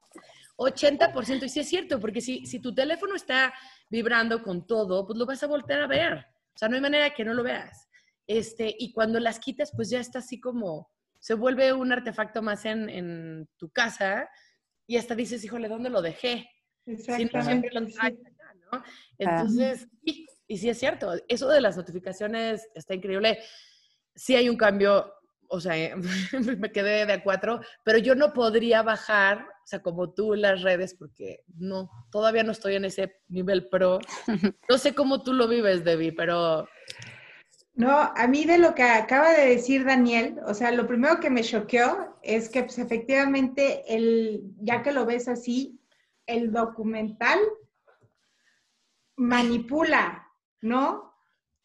80%. 0.57 1.45
Y 1.45 1.49
sí 1.49 1.61
es 1.61 1.69
cierto, 1.69 2.01
porque 2.01 2.21
si, 2.21 2.47
si 2.47 2.61
tu 2.61 2.75
teléfono 2.75 3.15
está 3.15 3.53
vibrando 3.91 4.43
con 4.43 4.67
todo, 4.67 5.07
pues 5.07 5.19
lo 5.19 5.27
vas 5.27 5.43
a 5.43 5.49
volver 5.49 5.83
a 5.83 5.87
ver. 5.87 6.15
O 6.15 6.59
sea, 6.59 6.69
no 6.69 6.77
hay 6.77 6.81
manera 6.81 7.11
que 7.11 7.25
no 7.25 7.35
lo 7.35 7.43
veas. 7.43 7.89
Este, 8.27 8.75
y 8.79 8.93
cuando 8.93 9.19
las 9.19 9.41
quitas, 9.41 9.73
pues 9.75 9.91
ya 9.91 9.99
está 9.99 10.21
así 10.21 10.41
como, 10.41 10.89
se 11.19 11.35
vuelve 11.35 11.73
un 11.73 11.93
artefacto 11.93 12.41
más 12.41 12.65
en, 12.65 12.89
en 12.89 13.49
tu 13.59 13.71
casa 13.71 14.29
y 14.87 14.97
hasta 14.97 15.15
dices, 15.15 15.45
híjole, 15.45 15.69
¿dónde 15.69 15.91
lo 15.91 16.01
dejé? 16.01 16.49
Exactamente. 16.87 17.71
lo 17.73 17.81
¿no? 17.81 18.85
Entonces, 19.19 19.89
y, 20.03 20.27
y 20.47 20.59
sí 20.59 20.69
es 20.69 20.79
cierto, 20.79 21.13
eso 21.29 21.49
de 21.49 21.61
las 21.61 21.77
notificaciones 21.77 22.69
está 22.75 22.95
increíble. 22.95 23.39
Sí 24.15 24.37
hay 24.37 24.49
un 24.49 24.57
cambio 24.57 25.13
o 25.51 25.61
sea, 25.61 25.75
me 26.59 26.73
quedé 26.73 27.05
de 27.05 27.13
a 27.13 27.23
cuatro, 27.23 27.61
pero 27.85 27.99
yo 27.99 28.15
no 28.15 28.33
podría 28.33 28.83
bajar, 28.83 29.47
o 29.65 29.67
sea, 29.67 29.83
como 29.83 30.13
tú 30.13 30.35
las 30.35 30.63
redes, 30.63 30.95
porque 30.95 31.45
no, 31.59 31.91
todavía 32.11 32.45
no 32.45 32.53
estoy 32.53 32.77
en 32.77 32.85
ese 32.87 33.21
nivel 33.29 33.69
pro. 33.69 33.99
No 34.69 34.79
sé 34.79 34.95
cómo 34.95 35.23
tú 35.23 35.33
lo 35.33 35.49
vives, 35.49 35.85
Debbie, 35.85 36.13
pero... 36.13 36.69
No, 37.75 37.91
a 37.91 38.27
mí 38.27 38.45
de 38.45 38.59
lo 38.59 38.75
que 38.75 38.83
acaba 38.83 39.31
de 39.33 39.49
decir 39.49 39.85
Daniel, 39.85 40.39
o 40.47 40.55
sea, 40.55 40.71
lo 40.71 40.87
primero 40.87 41.19
que 41.19 41.31
me 41.31 41.43
choqueó 41.43 42.19
es 42.23 42.49
que 42.49 42.63
pues, 42.63 42.79
efectivamente, 42.79 43.85
el, 43.89 44.43
ya 44.61 44.83
que 44.83 44.93
lo 44.93 45.07
ves 45.07 45.29
así, 45.29 45.81
el 46.27 46.53
documental 46.53 47.39
manipula, 49.17 50.29
¿no? 50.61 51.15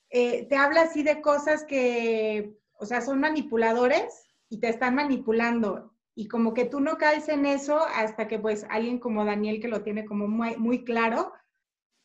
Eh, 0.10 0.48
te 0.48 0.56
habla 0.56 0.82
así 0.84 1.04
de 1.04 1.22
cosas 1.22 1.65
que 1.65 2.58
o 2.77 2.86
sea, 2.86 3.01
son 3.01 3.20
manipuladores 3.20 4.27
y 4.50 4.60
te 4.60 4.70
están 4.70 4.96
manipulando. 4.96 5.94
Y 6.15 6.27
como 6.27 6.53
que 6.53 6.65
tú 6.65 6.79
no 6.79 6.98
caes 6.98 7.27
en 7.29 7.46
eso 7.46 7.79
hasta 7.94 8.27
que 8.27 8.39
pues 8.39 8.65
alguien 8.70 9.00
como 9.00 9.25
Daniel, 9.25 9.60
que 9.60 9.67
lo 9.67 9.82
tiene 9.82 10.05
como 10.05 10.27
muy, 10.27 10.55
muy 10.58 10.84
claro, 10.84 11.34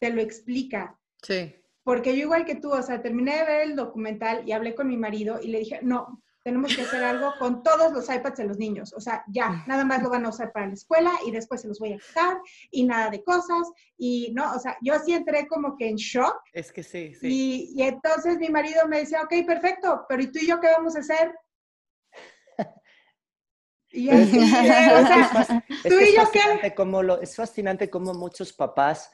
te 0.00 0.10
lo 0.10 0.20
explica. 0.20 0.98
Sí. 1.22 1.54
Porque 1.84 2.16
yo 2.16 2.22
igual 2.24 2.44
que 2.44 2.56
tú, 2.56 2.72
o 2.72 2.82
sea, 2.82 3.02
terminé 3.02 3.36
de 3.36 3.44
ver 3.44 3.60
el 3.62 3.76
documental 3.76 4.46
y 4.46 4.52
hablé 4.52 4.74
con 4.74 4.88
mi 4.88 4.96
marido 4.96 5.40
y 5.40 5.48
le 5.48 5.60
dije, 5.60 5.80
no, 5.82 6.22
tenemos 6.42 6.74
que 6.74 6.82
hacer 6.82 7.04
algo 7.04 7.34
con 7.38 7.62
todos 7.62 7.92
los 7.92 8.08
iPads 8.08 8.38
de 8.38 8.44
los 8.44 8.58
niños. 8.58 8.92
O 8.94 9.00
sea, 9.00 9.24
ya, 9.28 9.64
nada 9.66 9.84
más 9.84 10.02
lo 10.02 10.10
van 10.10 10.24
a 10.24 10.30
usar 10.30 10.52
para 10.52 10.68
la 10.68 10.72
escuela 10.72 11.12
y 11.26 11.30
después 11.30 11.60
se 11.60 11.68
los 11.68 11.78
voy 11.78 11.92
a 11.92 11.98
quitar 11.98 12.38
y 12.70 12.84
nada 12.84 13.10
de 13.10 13.22
cosas. 13.22 13.70
Y 13.98 14.32
no, 14.34 14.54
o 14.54 14.58
sea, 14.58 14.76
yo 14.80 14.94
sí 15.04 15.12
entré 15.12 15.46
como 15.46 15.76
que 15.76 15.88
en 15.88 15.96
shock. 15.96 16.40
Es 16.52 16.72
que 16.72 16.82
sí, 16.82 17.14
sí. 17.14 17.72
Y, 17.74 17.82
entonces 17.82 18.38
mi 18.38 18.48
marido 18.48 18.88
me 18.88 19.00
decía, 19.00 19.22
ok, 19.22 19.46
perfecto, 19.46 20.06
pero 20.08 20.22
¿y 20.22 20.32
tú 20.32 20.38
y 20.40 20.46
yo 20.46 20.60
qué 20.60 20.68
vamos 20.68 20.96
a 20.96 21.00
hacer? 21.00 21.34
Y 23.92 24.08
es, 24.08 24.28
o 24.28 25.04
sea, 25.04 25.64
¿tú 25.82 25.98
y 25.98 26.14
yo 26.14 26.22
qué? 26.30 26.72
Como 26.76 27.02
lo, 27.02 27.20
es 27.20 27.34
fascinante 27.34 27.90
cómo 27.90 28.14
muchos 28.14 28.52
papás 28.52 29.10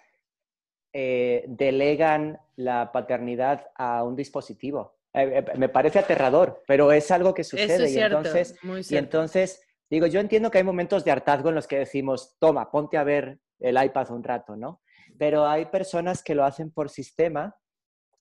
eh, 0.92 1.46
delegan 1.48 2.38
la 2.56 2.92
paternidad 2.92 3.70
a 3.74 4.04
un 4.04 4.16
dispositivo. 4.16 4.95
Eh, 5.16 5.38
eh, 5.38 5.44
me 5.56 5.68
parece 5.68 5.98
aterrador, 5.98 6.62
pero 6.66 6.92
es 6.92 7.10
algo 7.10 7.34
que 7.34 7.42
sucede. 7.42 7.90
y, 7.90 7.98
entonces, 7.98 8.54
y 8.90 8.96
entonces, 8.96 9.62
digo, 9.90 10.06
yo 10.06 10.20
entiendo 10.20 10.50
que 10.50 10.58
hay 10.58 10.64
momentos 10.64 11.04
de 11.04 11.10
hartazgo 11.10 11.48
en 11.48 11.54
los 11.54 11.66
que 11.66 11.78
decimos, 11.78 12.36
toma, 12.38 12.70
ponte 12.70 12.96
a 12.96 13.04
ver 13.04 13.40
el 13.58 13.82
iPad 13.82 14.10
un 14.10 14.22
rato, 14.22 14.56
¿no? 14.56 14.82
Pero 15.18 15.46
hay 15.46 15.66
personas 15.66 16.22
que 16.22 16.34
lo 16.34 16.44
hacen 16.44 16.70
por 16.70 16.90
sistema 16.90 17.56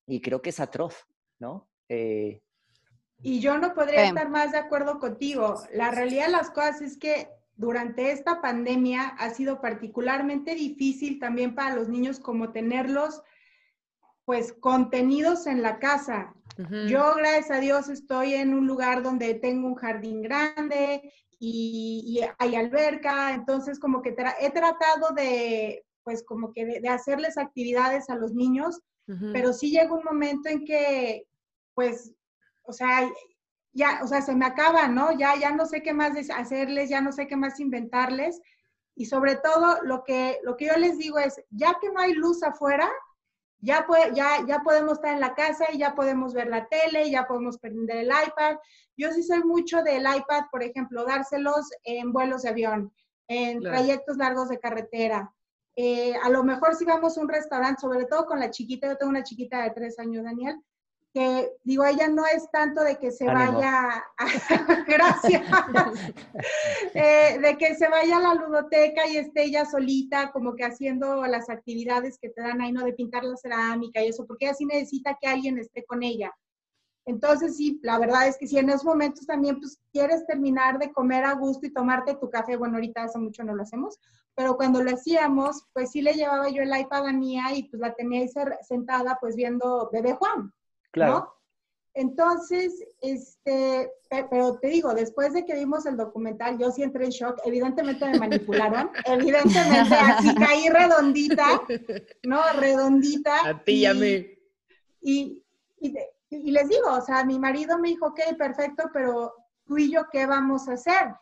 y 0.08 0.22
creo 0.22 0.42
que 0.42 0.50
es 0.50 0.60
atroz. 0.60 1.06
¿no? 1.40 1.70
Eh, 1.90 2.42
y 3.22 3.40
yo 3.40 3.58
no 3.58 3.74
podría 3.74 4.06
estar 4.06 4.30
más 4.30 4.52
de 4.52 4.58
acuerdo 4.58 5.00
contigo. 5.00 5.56
La 5.74 5.92
realidad 5.92 6.28
de 6.28 6.32
las 6.32 6.50
cosas 6.50 6.82
es 6.82 6.98
que 6.98 7.30
durante 7.56 8.12
esta 8.12 8.42
pandemia 8.42 9.16
ha 9.18 9.30
sido 9.30 9.62
particularmente 9.62 10.56
difícil 10.56 11.20
también 11.20 11.56
para 11.56 11.76
los 11.76 11.88
niños 11.88 12.20
como 12.20 12.52
tenerlos 12.52 13.22
pues 14.26 14.54
contenidos 14.54 15.48
en 15.48 15.62
la 15.62 15.80
casa. 15.80 16.34
Yo, 16.88 17.16
gracias 17.16 17.52
a 17.52 17.60
Dios, 17.60 17.90
estoy 17.90 18.34
en 18.34 18.54
un 18.54 18.66
lugar 18.68 19.04
donde 19.04 19.34
tengo 19.34 19.68
un 19.68 19.76
jardín 19.76 20.22
grande 20.22 21.14
y, 21.40 22.22
hay 22.38 22.56
alberca, 22.56 23.34
entonces 23.34 23.80
como 23.80 24.02
que 24.02 24.16
he 24.40 24.52
tratado 24.52 25.14
de, 25.16 25.84
pues 26.04 26.24
como 26.24 26.54
que 26.54 26.66
de, 26.66 26.90
hacerles 26.90 27.38
actividades 27.38 28.10
a 28.10 28.16
los 28.16 28.34
niños, 28.34 28.80
pero 29.34 29.54
sí 29.54 29.70
llega 29.70 29.94
un 29.94 30.04
momento 30.04 30.50
en 30.50 30.66
que, 30.66 31.28
pues, 31.76 32.12
o 32.64 32.74
sea, 32.74 33.08
ya, 33.72 34.00
o 34.04 34.08
sea, 34.08 34.22
se 34.22 34.34
me 34.34 34.46
acaba, 34.46 34.88
¿no? 34.88 35.12
Ya, 35.16 35.36
ya 35.36 35.52
no 35.52 35.66
sé 35.66 35.84
qué 35.84 35.94
más 35.94 36.14
hacerles, 36.32 36.90
ya 36.90 37.02
no 37.02 37.12
sé 37.12 37.28
qué 37.28 37.36
más 37.36 37.60
inventarles. 37.60 38.42
Y 38.96 39.06
sobre 39.06 39.36
todo, 39.36 39.84
lo 39.84 40.04
que, 40.04 40.40
lo 40.44 40.56
que 40.56 40.68
yo 40.68 40.78
les 40.78 40.98
digo 40.98 41.20
es, 41.20 41.40
ya 41.52 41.76
que 41.80 41.92
no 41.92 42.00
hay 42.00 42.14
luz 42.14 42.42
afuera, 42.42 42.90
ya, 43.60 43.86
ya, 44.14 44.46
ya 44.48 44.60
podemos 44.60 44.94
estar 44.94 45.14
en 45.14 45.20
la 45.20 45.34
casa 45.34 45.66
y 45.72 45.78
ya 45.78 45.96
podemos 45.96 46.34
ver 46.34 46.48
la 46.48 46.68
tele, 46.68 47.10
ya 47.10 47.26
podemos 47.26 47.58
prender 47.58 47.98
el 47.98 48.08
iPad. 48.10 48.58
Yo 48.98 49.12
sí 49.12 49.24
soy 49.24 49.44
mucho 49.44 49.82
del 49.84 50.04
iPad, 50.04 50.46
por 50.52 50.64
ejemplo, 50.64 51.06
dárselos 51.06 51.70
en 51.84 52.14
vuelos 52.14 52.44
de 52.44 52.50
avión, 52.50 52.94
en 53.28 53.62
trayectos 53.62 54.18
largos 54.18 54.50
de 54.50 54.60
carretera. 54.60 55.34
Eh, 55.76 56.16
a 56.16 56.30
lo 56.30 56.44
mejor 56.44 56.76
si 56.76 56.86
vamos 56.86 57.18
a 57.18 57.22
un 57.22 57.28
restaurante, 57.28 57.82
sobre 57.82 58.06
todo 58.06 58.26
con 58.26 58.40
la 58.40 58.50
chiquita, 58.50 58.88
yo 58.88 58.98
tengo 58.98 59.10
una 59.10 59.24
chiquita 59.24 59.64
de 59.64 59.72
tres 59.72 60.00
años, 60.00 60.24
Daniel, 60.24 60.62
que 61.16 61.50
digo, 61.64 61.86
ella 61.86 62.10
no 62.10 62.26
es 62.26 62.52
tanto 62.52 62.84
de 62.84 62.98
que 62.98 63.10
se 63.10 63.24
vaya, 63.24 64.04
gracias, 64.86 65.44
eh, 66.94 67.40
de 67.42 67.58
que 67.58 67.74
se 67.76 67.88
vaya 67.88 68.18
a 68.18 68.20
la 68.20 68.34
ludoteca 68.34 69.08
y 69.08 69.16
esté 69.16 69.46
ella 69.46 69.64
solita, 69.64 70.34
como 70.34 70.56
que 70.56 70.66
haciendo 70.66 71.26
las 71.26 71.50
actividades 71.50 72.20
que 72.20 72.32
te 72.32 72.42
dan 72.42 72.60
ahí, 72.60 72.74
¿no? 72.74 72.84
De 72.84 72.92
pintar 72.92 73.24
la 73.24 73.38
cerámica 73.38 74.04
y 74.04 74.10
eso, 74.10 74.28
porque 74.28 74.44
ella 74.44 74.56
sí 74.56 74.66
necesita 74.66 75.18
que 75.22 75.30
alguien 75.30 75.58
esté 75.58 75.86
con 75.86 76.04
ella. 76.04 76.34
Entonces, 77.06 77.56
sí, 77.56 77.80
la 77.82 77.98
verdad 77.98 78.28
es 78.28 78.38
que 78.38 78.48
si 78.48 78.58
en 78.58 78.68
esos 78.68 78.84
momentos 78.84 79.26
también 79.26 79.58
pues 79.62 79.80
quieres 79.94 80.28
terminar 80.28 80.80
de 80.80 80.92
comer 80.92 81.24
a 81.24 81.36
gusto 81.36 81.66
y 81.66 81.72
tomarte 81.72 82.16
tu 82.16 82.30
café, 82.30 82.58
bueno, 82.58 82.74
ahorita 82.76 83.04
hace 83.04 83.20
mucho 83.20 83.42
no 83.46 83.56
lo 83.56 83.64
hacemos, 83.64 84.02
pero 84.36 84.58
cuando 84.58 84.84
lo 84.84 84.92
hacíamos, 84.92 85.66
pues 85.72 85.92
sí 85.92 86.02
le 86.02 86.12
llevaba 86.12 86.50
yo 86.50 86.62
el 86.62 86.78
iPad 86.78 87.08
a 87.08 87.14
Mía 87.14 87.46
y 87.56 87.70
pues 87.70 87.80
la 87.80 87.94
tenía 87.94 88.20
ahí 88.20 88.30
sentada 88.68 89.18
pues 89.22 89.38
viendo 89.38 89.90
Bebé 89.94 90.12
Juan. 90.12 90.52
Claro. 90.96 91.36
Entonces, 91.94 92.74
este, 93.02 93.92
pero 94.10 94.58
te 94.60 94.68
digo, 94.68 94.94
después 94.94 95.34
de 95.34 95.46
que 95.46 95.56
vimos 95.56 95.86
el 95.86 95.98
documental, 95.98 96.58
yo 96.58 96.72
sí 96.72 96.84
entré 96.84 97.04
en 97.06 97.12
shock. 97.12 97.40
Evidentemente 97.46 98.06
me 98.06 98.18
manipularon. 98.18 98.92
Evidentemente, 99.06 99.96
así 99.96 100.36
caí 100.36 100.70
redondita, 100.70 101.62
¿no? 102.24 102.42
Redondita. 102.54 103.50
A 103.50 103.64
ti 103.64 103.74
y, 103.74 103.86
a 103.86 103.94
mí. 103.94 104.26
Y, 105.02 105.44
y, 105.80 106.52
les 106.52 106.70
digo, 106.70 106.92
o 106.92 107.02
sea, 107.02 107.26
mi 107.26 107.40
marido 107.40 107.78
me 107.78 107.90
dijo, 107.90 108.08
ok, 108.08 108.38
perfecto, 108.38 108.90
pero 108.94 109.34
tú 109.66 109.78
y 109.78 109.92
yo, 109.92 110.04
¿qué 110.12 110.26
vamos 110.26 110.70
a 110.70 110.74
hacer? 110.74 111.14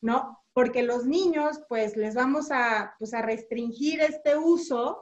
¿No? 0.00 0.44
Porque 0.52 0.82
los 0.82 1.06
niños, 1.06 1.60
pues, 1.68 1.96
les 1.96 2.14
vamos 2.14 2.50
a, 2.50 2.94
pues, 2.98 3.14
a 3.14 3.22
restringir 3.22 4.00
este 4.00 4.36
uso, 4.36 5.00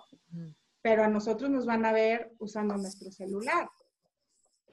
pero 0.82 1.02
a 1.02 1.08
nosotros 1.08 1.50
nos 1.50 1.64
van 1.64 1.84
a 1.84 1.92
ver 1.92 2.34
usando 2.38 2.76
nuestro 2.76 3.10
celular. 3.10 3.68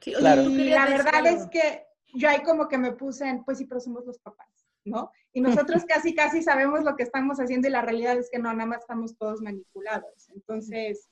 Y 0.05 0.69
la 0.69 0.85
verdad 0.85 1.25
es 1.27 1.47
que 1.47 1.85
yo 2.13 2.29
ahí 2.29 2.41
como 2.43 2.67
que 2.67 2.77
me 2.77 2.91
puse 2.91 3.27
en, 3.27 3.43
pues 3.43 3.57
sí, 3.57 3.65
pero 3.65 3.79
somos 3.79 4.05
los 4.05 4.19
papás, 4.19 4.47
¿no? 4.85 5.11
Y 5.31 5.41
nosotros 5.41 5.83
casi, 5.87 6.13
casi 6.13 6.41
sabemos 6.41 6.83
lo 6.83 6.95
que 6.95 7.03
estamos 7.03 7.39
haciendo 7.39 7.67
y 7.67 7.71
la 7.71 7.81
realidad 7.81 8.17
es 8.17 8.29
que 8.29 8.39
no, 8.39 8.53
nada 8.53 8.65
más 8.65 8.81
estamos 8.81 9.17
todos 9.17 9.41
manipulados. 9.41 10.29
Entonces, 10.29 11.09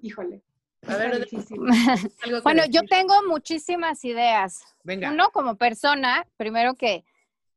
híjole. 0.00 0.42
A 0.86 0.96
ver, 0.96 1.28
bueno, 2.42 2.62
yo 2.70 2.80
tengo 2.88 3.14
muchísimas 3.28 4.02
ideas. 4.04 4.60
Venga. 4.82 5.10
Uno 5.10 5.28
como 5.30 5.56
persona, 5.56 6.26
primero 6.38 6.74
que 6.74 7.04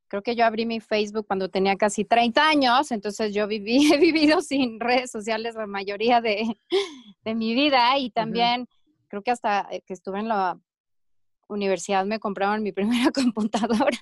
creo 0.09 0.21
que 0.21 0.35
yo 0.35 0.45
abrí 0.45 0.65
mi 0.65 0.81
Facebook 0.81 1.25
cuando 1.25 1.49
tenía 1.49 1.77
casi 1.77 2.03
30 2.03 2.47
años, 2.47 2.91
entonces 2.91 3.33
yo 3.33 3.47
viví, 3.47 3.77
he 3.93 3.97
vivido 3.97 4.41
sin 4.41 4.79
redes 4.79 5.09
sociales 5.09 5.55
la 5.55 5.67
mayoría 5.67 6.21
de, 6.21 6.57
de 7.23 7.35
mi 7.35 7.55
vida 7.55 7.97
y 7.97 8.11
también 8.11 8.67
creo 9.07 9.23
que 9.23 9.31
hasta 9.31 9.67
eh, 9.71 9.81
que 9.85 9.93
estuve 9.93 10.19
en 10.19 10.27
la 10.27 10.59
universidad 11.47 12.05
me 12.05 12.19
compraron 12.19 12.63
mi 12.63 12.71
primera 12.73 13.11
computadora. 13.11 13.99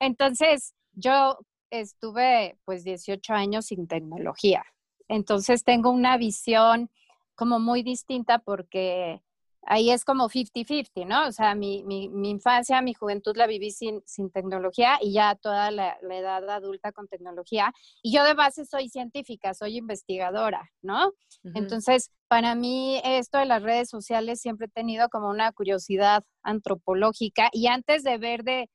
Entonces, 0.00 0.74
yo 0.92 1.38
estuve 1.70 2.58
pues 2.64 2.84
18 2.84 3.34
años 3.34 3.66
sin 3.66 3.86
tecnología. 3.86 4.64
Entonces, 5.08 5.64
tengo 5.64 5.90
una 5.90 6.16
visión 6.16 6.90
como 7.34 7.58
muy 7.60 7.82
distinta 7.82 8.38
porque 8.38 9.22
ahí 9.68 9.90
es 9.90 10.04
como 10.04 10.30
50-50, 10.30 11.06
¿no? 11.06 11.28
O 11.28 11.32
sea, 11.32 11.54
mi, 11.54 11.84
mi, 11.84 12.08
mi, 12.08 12.30
infancia, 12.30 12.80
mi 12.80 12.94
juventud 12.94 13.36
la 13.36 13.46
viví 13.46 13.70
sin, 13.70 14.02
sin 14.06 14.30
tecnología 14.30 14.98
y 15.00 15.12
ya 15.12 15.34
toda 15.34 15.70
la, 15.70 15.98
edad 16.00 16.48
adulta 16.48 16.90
con 16.90 17.06
tecnología. 17.06 17.74
Y 18.02 18.12
yo 18.12 18.24
de 18.24 18.32
base 18.32 18.64
soy 18.64 18.88
científica, 18.88 19.52
soy 19.52 19.76
investigadora, 19.76 20.70
¿no? 20.80 21.12
Entonces, 21.54 22.10
para 22.28 22.54
mí 22.54 23.00
esto 23.04 23.38
de 23.38 23.44
las 23.44 23.62
redes 23.62 23.90
sociales 23.90 24.40
siempre 24.40 24.66
he 24.66 24.70
tenido 24.70 25.10
como 25.10 25.28
una 25.28 25.52
curiosidad 25.52 26.24
antropológica 26.42 27.50
y 27.52 27.66
antes 27.66 28.02
de 28.02 28.16
ver 28.16 28.44
de 28.44 28.70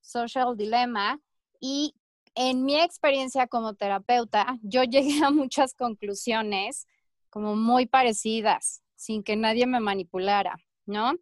Social 0.00 0.56
Dilemma 0.56 1.20
y 1.60 1.94
en 2.34 2.64
mi 2.64 2.80
experiencia 2.80 3.48
como 3.48 3.74
terapeuta, 3.74 4.58
yo 4.62 4.82
llegué 4.84 5.22
a 5.22 5.30
muchas 5.30 5.74
conclusiones 5.74 6.86
como 7.28 7.54
muy 7.54 7.84
parecidas 7.84 8.82
sin 8.98 9.22
que 9.22 9.36
nadie 9.36 9.66
me 9.66 9.80
manipulara, 9.80 10.58
¿no? 10.84 11.14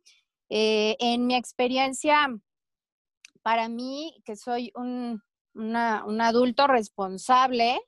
Eh, 0.48 0.96
en 0.98 1.26
mi 1.26 1.36
experiencia, 1.36 2.28
para 3.42 3.68
mí, 3.68 4.20
que 4.24 4.34
soy 4.34 4.72
un, 4.74 5.22
un 5.54 5.76
adulto 6.20 6.66
responsable, 6.66 7.78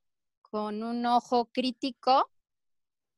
con 0.42 0.83
un 0.83 1.05
ojo 1.07 1.46
crítico 1.46 2.31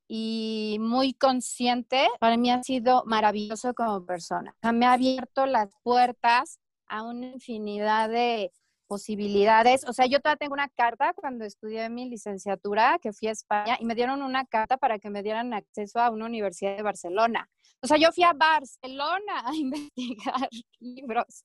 y 0.08 0.78
muy 0.80 1.12
consciente, 1.14 2.08
para 2.18 2.36
mí 2.36 2.50
ha 2.50 2.62
sido 2.62 3.04
maravilloso 3.04 3.74
como 3.74 4.04
persona. 4.06 4.54
me 4.72 4.86
ha 4.86 4.92
abierto 4.92 5.46
las 5.46 5.70
puertas 5.82 6.60
a 6.86 7.02
una 7.02 7.26
infinidad 7.26 8.08
de 8.08 8.52
posibilidades. 8.90 9.88
O 9.88 9.92
sea, 9.92 10.06
yo 10.06 10.18
todavía 10.18 10.38
tengo 10.38 10.54
una 10.54 10.68
carta 10.68 11.12
cuando 11.14 11.44
estudié 11.44 11.88
mi 11.88 12.10
licenciatura, 12.10 12.98
que 13.00 13.12
fui 13.12 13.28
a 13.28 13.30
España, 13.30 13.76
y 13.78 13.84
me 13.84 13.94
dieron 13.94 14.20
una 14.20 14.44
carta 14.46 14.78
para 14.78 14.98
que 14.98 15.10
me 15.10 15.22
dieran 15.22 15.54
acceso 15.54 16.00
a 16.00 16.10
una 16.10 16.26
universidad 16.26 16.76
de 16.76 16.82
Barcelona. 16.82 17.48
O 17.82 17.86
sea, 17.86 17.98
yo 17.98 18.10
fui 18.10 18.24
a 18.24 18.32
Barcelona 18.32 19.44
a 19.44 19.54
investigar 19.54 20.48
libros. 20.80 21.44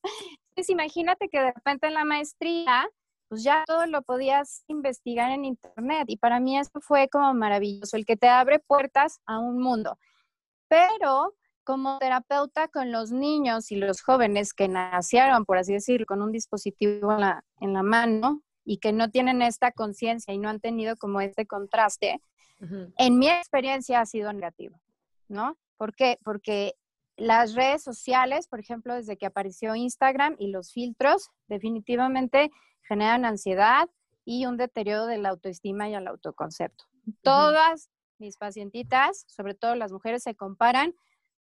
Entonces, 0.49 0.71
imagínate 0.71 1.29
que 1.29 1.39
de 1.39 1.51
repente 1.51 1.85
en 1.85 1.93
la 1.93 2.03
maestría, 2.03 2.89
pues 3.29 3.43
ya 3.43 3.63
todo 3.67 3.85
lo 3.85 4.01
podías 4.01 4.63
investigar 4.67 5.29
en 5.29 5.45
Internet. 5.45 6.05
Y 6.07 6.17
para 6.17 6.39
mí 6.39 6.57
eso 6.57 6.81
fue 6.81 7.09
como 7.09 7.31
maravilloso, 7.35 7.95
el 7.95 8.07
que 8.07 8.17
te 8.17 8.27
abre 8.27 8.57
puertas 8.57 9.19
a 9.27 9.37
un 9.37 9.61
mundo. 9.61 9.99
Pero 10.67 11.35
como 11.65 11.97
terapeuta 11.97 12.69
con 12.69 12.91
los 12.91 13.11
niños 13.11 13.71
y 13.71 13.75
los 13.75 14.01
jóvenes 14.01 14.53
que 14.53 14.69
nacieron, 14.69 15.43
por 15.45 15.57
así 15.57 15.73
decirlo, 15.73 16.05
con 16.05 16.21
un 16.21 16.31
dispositivo 16.31 17.11
en 17.11 17.21
la, 17.21 17.43
en 17.59 17.73
la 17.73 17.83
mano 17.83 18.41
y 18.63 18.77
que 18.77 18.93
no 18.93 19.09
tienen 19.09 19.41
esta 19.41 19.71
conciencia 19.71 20.33
y 20.33 20.37
no 20.37 20.47
han 20.49 20.61
tenido 20.61 20.95
como 20.95 21.19
este 21.21 21.45
contraste, 21.45 22.21
en 22.97 23.19
mi 23.19 23.29
experiencia 23.29 23.99
ha 23.99 24.05
sido 24.05 24.31
negativo, 24.31 24.79
¿no? 25.27 25.57
¿Por 25.77 25.93
qué? 25.93 26.17
Porque 26.23 26.75
las 27.17 27.53
redes 27.53 27.83
sociales, 27.83 28.47
por 28.47 28.59
ejemplo, 28.59 28.95
desde 28.95 29.17
que 29.17 29.25
apareció 29.25 29.75
Instagram 29.75 30.35
y 30.39 30.47
los 30.47 30.71
filtros, 30.71 31.29
definitivamente 31.47 32.51
generan 32.83 33.25
ansiedad 33.25 33.89
y 34.23 34.45
un 34.45 34.57
deterioro 34.57 35.05
de 35.05 35.17
la 35.17 35.29
autoestima 35.29 35.89
y 35.89 35.95
el 35.95 36.07
autoconcepto. 36.07 36.85
Todas 37.21 37.89
mis 38.17 38.37
pacientitas, 38.37 39.25
sobre 39.27 39.53
todo 39.53 39.75
las 39.75 39.91
mujeres, 39.91 40.23
se 40.23 40.35
comparan 40.35 40.93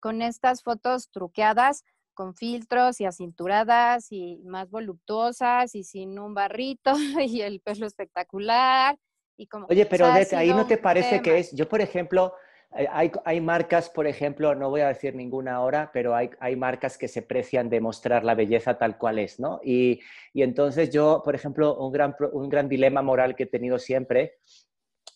con 0.04 0.22
estas 0.22 0.64
fotos 0.64 1.10
truqueadas 1.12 1.86
con 2.14 2.36
filtros 2.36 3.00
y 3.00 3.06
acinturadas 3.06 4.12
y 4.12 4.42
más 4.44 4.70
voluptuosas 4.70 5.74
y 5.76 5.86
sin 5.86 6.20
un 6.20 6.34
barrito 6.34 6.92
y 7.26 7.40
el 7.40 7.62
pelo 7.62 7.88
espectacular. 7.88 8.98
Y 9.38 9.48
como, 9.48 9.66
Oye, 9.68 9.86
pero 9.86 10.08
ahí 10.08 10.50
no 10.50 10.68
te 10.68 10.78
parece 10.78 11.22
que 11.22 11.40
es, 11.40 11.54
yo 11.54 11.70
por 11.70 11.80
ejemplo, 11.80 12.34
eh, 12.76 12.86
hay, 12.92 13.14
hay, 13.24 13.40
marcas, 13.40 13.90
por 13.90 14.06
ejemplo, 14.06 14.54
no 14.56 14.70
voy 14.70 14.82
a 14.82 14.90
decir 14.90 15.16
ninguna 15.16 15.56
ahora, 15.56 15.90
pero 15.94 16.14
hay, 16.14 16.32
hay, 16.42 16.58
marcas 16.58 16.98
que 16.98 17.08
se 17.08 17.22
precian 17.22 17.70
de 17.70 17.80
mostrar 17.80 18.26
la 18.26 18.36
belleza 18.36 18.78
tal 18.78 18.98
cual 18.98 19.20
es, 19.20 19.40
¿no? 19.40 19.62
Y, 19.64 20.02
y 20.34 20.44
entonces 20.44 20.90
yo, 20.90 21.22
por 21.24 21.34
ejemplo, 21.34 21.78
un 21.78 21.94
gran, 21.94 22.14
un 22.34 22.50
gran 22.50 22.68
dilema 22.68 23.02
moral 23.02 23.38
que 23.38 23.44
he 23.44 23.48
tenido 23.48 23.80
siempre 23.80 24.36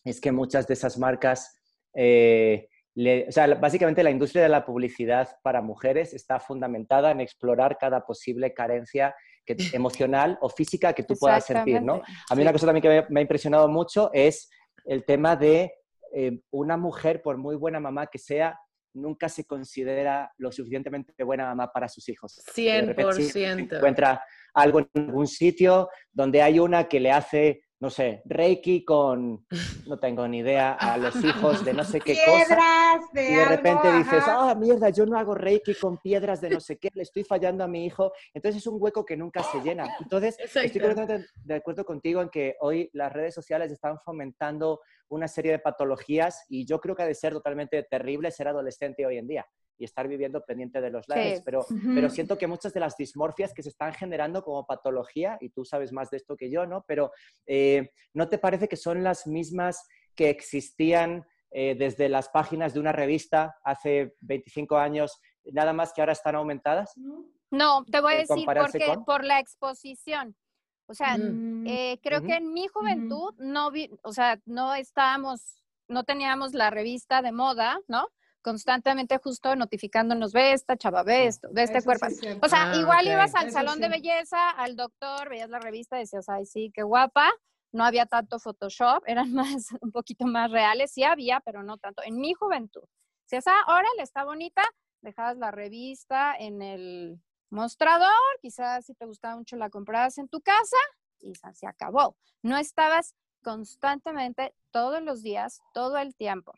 es 0.06 0.22
que 0.22 0.32
muchas 0.32 0.66
de 0.66 0.76
esas 0.76 0.98
marcas... 0.98 1.60
Eh, 1.94 2.70
o 2.98 3.32
sea, 3.32 3.48
básicamente 3.56 4.04
la 4.04 4.10
industria 4.10 4.42
de 4.42 4.50
la 4.50 4.66
publicidad 4.66 5.30
para 5.44 5.62
mujeres 5.62 6.14
está 6.14 6.40
fundamentada 6.40 7.12
en 7.12 7.22
explorar 7.22 7.78
cada 7.78 8.06
posible 8.06 8.54
carencia 8.54 9.16
emocional 9.74 10.38
o 10.42 10.50
física 10.50 10.94
que 10.94 11.04
tú 11.04 11.16
puedas 11.20 11.46
sentir, 11.46 11.82
¿no? 11.82 12.02
A 12.30 12.36
mí 12.36 12.42
una 12.42 12.52
cosa 12.52 12.66
también 12.66 12.82
que 12.82 13.06
me, 13.10 13.20
ha 13.20 13.22
impresionado 13.22 13.68
mucho 13.68 14.10
es 14.14 14.50
el 14.86 15.06
tema 15.06 15.36
de 15.36 15.74
eh, 16.14 16.40
una 16.52 16.78
mujer, 16.78 17.22
por 17.22 17.38
muy 17.38 17.56
buena 17.56 17.80
mamá 17.80 18.08
que 18.08 18.18
sea, 18.18 18.60
nunca 18.94 19.30
se 19.30 19.46
considera 19.46 20.32
lo 20.38 20.52
suficientemente 20.52 21.24
buena 21.24 21.46
mamá 21.46 21.72
para 21.72 21.88
sus 21.88 22.10
hijos. 22.10 22.42
100%. 22.56 23.76
encuentra 23.76 24.24
algo 24.54 24.80
en 24.80 24.90
algún 24.96 25.28
sitio 25.28 25.90
donde 26.12 26.42
hay 26.42 26.60
una 26.60 26.88
que 26.88 27.00
le 27.00 27.12
hace 27.12 27.62
no 27.80 27.92
sé, 27.92 28.24
Reiki 28.26 28.84
con, 28.84 29.46
no 29.86 30.00
tengo 30.00 30.28
ni 30.28 30.40
idea, 30.40 30.74
a 30.74 30.98
los 30.98 31.16
hijos 31.24 31.64
de 31.64 31.74
no 31.74 31.84
sé 31.84 32.00
qué 32.02 32.14
piedras, 32.14 33.02
De 33.14 33.32
y 33.32 33.36
de 33.36 33.46
repente 33.46 33.92
dices, 33.98 34.24
ah, 34.28 34.56
mierda, 34.56 34.90
yo 34.90 35.06
no 35.06 35.18
hago 35.18 35.36
Reiki 35.36 35.76
con 35.76 35.98
piedras 36.00 36.42
de 36.42 36.50
no 36.50 36.60
sé 36.60 36.78
qué, 36.78 36.90
le 36.96 37.04
estoy 37.04 37.24
fallando 37.24 37.64
a 37.64 37.68
mi 37.68 37.86
hijo. 37.86 38.12
Entonces 38.34 38.62
es 38.62 38.68
un 38.68 38.82
hueco 38.82 39.06
que 39.06 39.16
nunca 39.16 39.44
se 39.44 39.62
llena. 39.62 39.88
Entonces, 40.00 40.38
estoy 40.40 40.70
completamente 40.72 41.28
de 41.44 41.56
acuerdo 41.56 41.86
contigo 41.86 42.22
en 42.22 42.30
que 42.30 42.56
hoy 42.62 42.90
las 42.94 43.14
redes 43.14 43.36
sociales 43.36 43.72
están 43.72 44.00
fomentando 44.00 44.82
una 45.10 45.28
serie 45.28 45.52
de 45.52 45.60
patologías 45.60 46.46
y 46.50 46.66
yo 46.66 46.80
creo 46.80 46.96
que 46.96 47.04
ha 47.04 47.08
de 47.08 47.16
ser 47.16 47.34
totalmente 47.34 47.84
terrible 47.84 48.32
ser 48.32 48.48
adolescente 48.48 49.06
hoy 49.06 49.18
en 49.18 49.28
día 49.28 49.46
y 49.78 49.86
estar 49.86 50.08
viviendo 50.08 50.44
pendiente 50.44 50.82
de 50.82 50.90
los 50.90 51.08
likes. 51.08 51.42
Pero, 51.46 51.66
pero 51.94 52.10
siento 52.10 52.38
que 52.38 52.48
muchas 52.48 52.74
de 52.74 52.80
las 52.80 52.98
dismorfias 52.98 53.54
que 53.54 53.64
se 53.64 53.70
están 53.70 53.94
generando 53.94 54.44
como 54.44 54.66
patología, 54.66 55.38
y 55.42 55.50
tú 55.50 55.66
sabes 55.66 55.92
más 55.92 56.10
de 56.10 56.18
esto 56.18 56.36
que 56.36 56.50
yo, 56.50 56.66
¿no? 56.66 56.84
Pero 56.88 57.12
eh, 57.46 57.92
¿no 58.14 58.28
te 58.30 58.38
parece 58.38 58.68
que 58.68 58.78
son 58.78 59.04
las 59.04 59.28
mismas 59.28 59.88
que 60.16 60.30
existían 60.30 61.26
eh, 61.52 61.76
desde 61.76 62.10
las 62.10 62.30
páginas 62.30 62.74
de 62.74 62.80
una 62.80 62.92
revista 62.92 63.56
hace 63.64 64.16
25 64.22 64.78
años, 64.78 65.20
nada 65.46 65.74
más 65.74 65.94
que 65.94 66.02
ahora 66.02 66.14
están 66.14 66.36
aumentadas? 66.36 66.94
No, 67.50 67.86
te 67.86 68.02
voy 68.02 68.16
a 68.16 68.18
decir 68.18 68.46
porque 68.46 68.96
por 69.06 69.24
la 69.24 69.40
exposición. 69.40 70.36
O 70.88 70.94
sea, 70.94 71.18
mm. 71.18 71.68
eh, 71.68 72.00
creo 72.02 72.22
que 72.22 72.36
en 72.36 72.54
mi 72.54 72.68
juventud 72.68 73.34
no 73.38 73.72
vi, 73.72 73.90
o 74.04 74.14
sea, 74.14 74.40
no 74.46 74.74
estábamos, 74.74 75.42
no 75.88 76.04
teníamos 76.04 76.54
la 76.54 76.70
revista 76.70 77.22
de 77.22 77.32
moda, 77.32 77.80
¿no? 77.88 78.08
Constantemente 78.42 79.18
justo 79.18 79.56
notificándonos, 79.56 80.34
ve 80.34 80.54
esta 80.54 80.78
chava, 80.78 81.04
ve 81.04 81.28
esto, 81.28 81.50
ve 81.52 81.64
este 81.64 81.82
cuerpo. 81.82 82.08
o 82.42 82.50
sea, 82.50 82.72
ah, 82.72 82.76
igual 82.78 83.08
ibas 83.08 83.36
al 83.36 83.52
salón 83.52 83.80
de 83.80 83.90
belleza, 83.90 84.50
al 84.52 84.76
doctor, 84.76 85.30
veías 85.30 85.50
la 85.50 85.60
revista 85.60 85.98
y 85.98 86.02
decías, 86.02 86.30
ay, 86.30 86.46
sí, 86.46 86.72
qué 86.74 86.84
guapa. 86.84 87.30
No 87.74 87.84
había 87.84 88.06
tanto 88.06 88.40
Photoshop, 88.40 89.04
eran 89.08 89.34
más, 89.34 89.68
un 89.82 89.92
poquito 89.92 90.26
más 90.26 90.52
reales, 90.52 90.92
sí 90.92 91.04
había, 91.04 91.42
pero 91.42 91.64
no 91.64 91.78
tanto. 91.78 92.02
En 92.04 92.18
mi 92.18 92.34
juventud, 92.34 92.84
si 93.26 93.36
esa, 93.36 93.52
ah, 93.66 93.82
le 93.98 94.04
está 94.04 94.24
bonita, 94.24 94.64
dejabas 95.02 95.38
la 95.38 95.52
revista 95.52 96.36
en 96.38 96.62
el 96.62 97.22
mostrador, 97.50 98.10
quizás 98.42 98.86
si 98.86 98.94
te 98.94 99.06
gustaba 99.06 99.36
mucho 99.36 99.56
la 99.56 99.70
comprabas 99.70 100.18
en 100.18 100.28
tu 100.28 100.42
casa 100.42 100.78
y 101.20 101.34
se 101.36 101.68
acabó. 101.68 102.16
No 102.42 102.58
estabas 102.58 103.16
constantemente 103.44 104.54
todos 104.72 105.02
los 105.02 105.22
días, 105.22 105.62
todo 105.74 105.98
el 105.98 106.16
tiempo. 106.16 106.54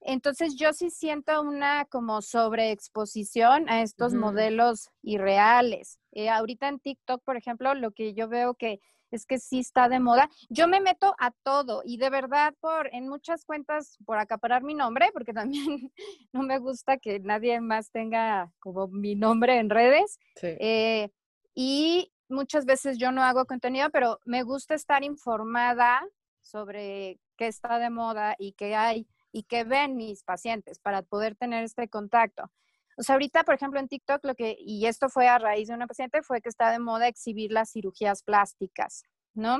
Entonces 0.00 0.56
yo 0.56 0.72
sí 0.72 0.90
siento 0.90 1.40
una 1.42 1.84
como 1.86 2.22
sobreexposición 2.22 3.68
a 3.68 3.82
estos 3.82 4.14
modelos 4.14 4.90
irreales. 5.02 5.98
Eh, 6.12 6.28
ahorita 6.28 6.68
en 6.68 6.78
TikTok, 6.78 7.22
por 7.24 7.36
ejemplo, 7.36 7.74
lo 7.74 7.92
que 7.92 8.14
yo 8.14 8.28
veo 8.28 8.54
que 8.54 8.80
es 9.10 9.26
que 9.26 9.38
sí 9.38 9.60
está 9.60 9.88
de 9.88 10.00
moda. 10.00 10.28
Yo 10.48 10.68
me 10.68 10.80
meto 10.80 11.14
a 11.18 11.30
todo 11.30 11.82
y 11.84 11.96
de 11.96 12.10
verdad 12.10 12.54
por 12.60 12.92
en 12.92 13.08
muchas 13.08 13.44
cuentas 13.44 13.96
por 14.04 14.18
acaparar 14.18 14.62
mi 14.62 14.74
nombre, 14.74 15.10
porque 15.12 15.32
también 15.34 15.92
no 16.32 16.42
me 16.42 16.58
gusta 16.58 16.98
que 16.98 17.20
nadie 17.20 17.60
más 17.60 17.90
tenga 17.90 18.52
como 18.58 18.88
mi 18.88 19.14
nombre 19.14 19.58
en 19.58 19.70
redes. 19.70 20.18
Eh, 20.42 21.10
y 21.54 22.12
muchas 22.28 22.66
veces 22.66 22.98
yo 22.98 23.12
no 23.12 23.22
hago 23.22 23.46
contenido, 23.46 23.90
pero 23.90 24.20
me 24.24 24.42
gusta 24.42 24.74
estar 24.74 25.02
informada 25.04 26.06
sobre 26.40 27.18
qué 27.36 27.48
está 27.48 27.78
de 27.78 27.90
moda 27.90 28.36
y 28.38 28.52
qué 28.52 28.74
hay 28.74 29.06
y 29.36 29.42
que 29.42 29.64
ven 29.64 29.96
mis 29.96 30.22
pacientes 30.22 30.78
para 30.78 31.02
poder 31.02 31.36
tener 31.36 31.62
este 31.62 31.90
contacto. 31.90 32.50
O 32.96 33.02
sea, 33.02 33.16
ahorita, 33.16 33.44
por 33.44 33.54
ejemplo, 33.54 33.78
en 33.78 33.86
TikTok, 33.86 34.24
lo 34.24 34.34
que, 34.34 34.56
y 34.58 34.86
esto 34.86 35.10
fue 35.10 35.28
a 35.28 35.38
raíz 35.38 35.68
de 35.68 35.74
una 35.74 35.86
paciente, 35.86 36.22
fue 36.22 36.40
que 36.40 36.48
está 36.48 36.70
de 36.70 36.78
moda 36.78 37.06
exhibir 37.06 37.52
las 37.52 37.70
cirugías 37.70 38.22
plásticas, 38.22 39.02
¿no? 39.34 39.58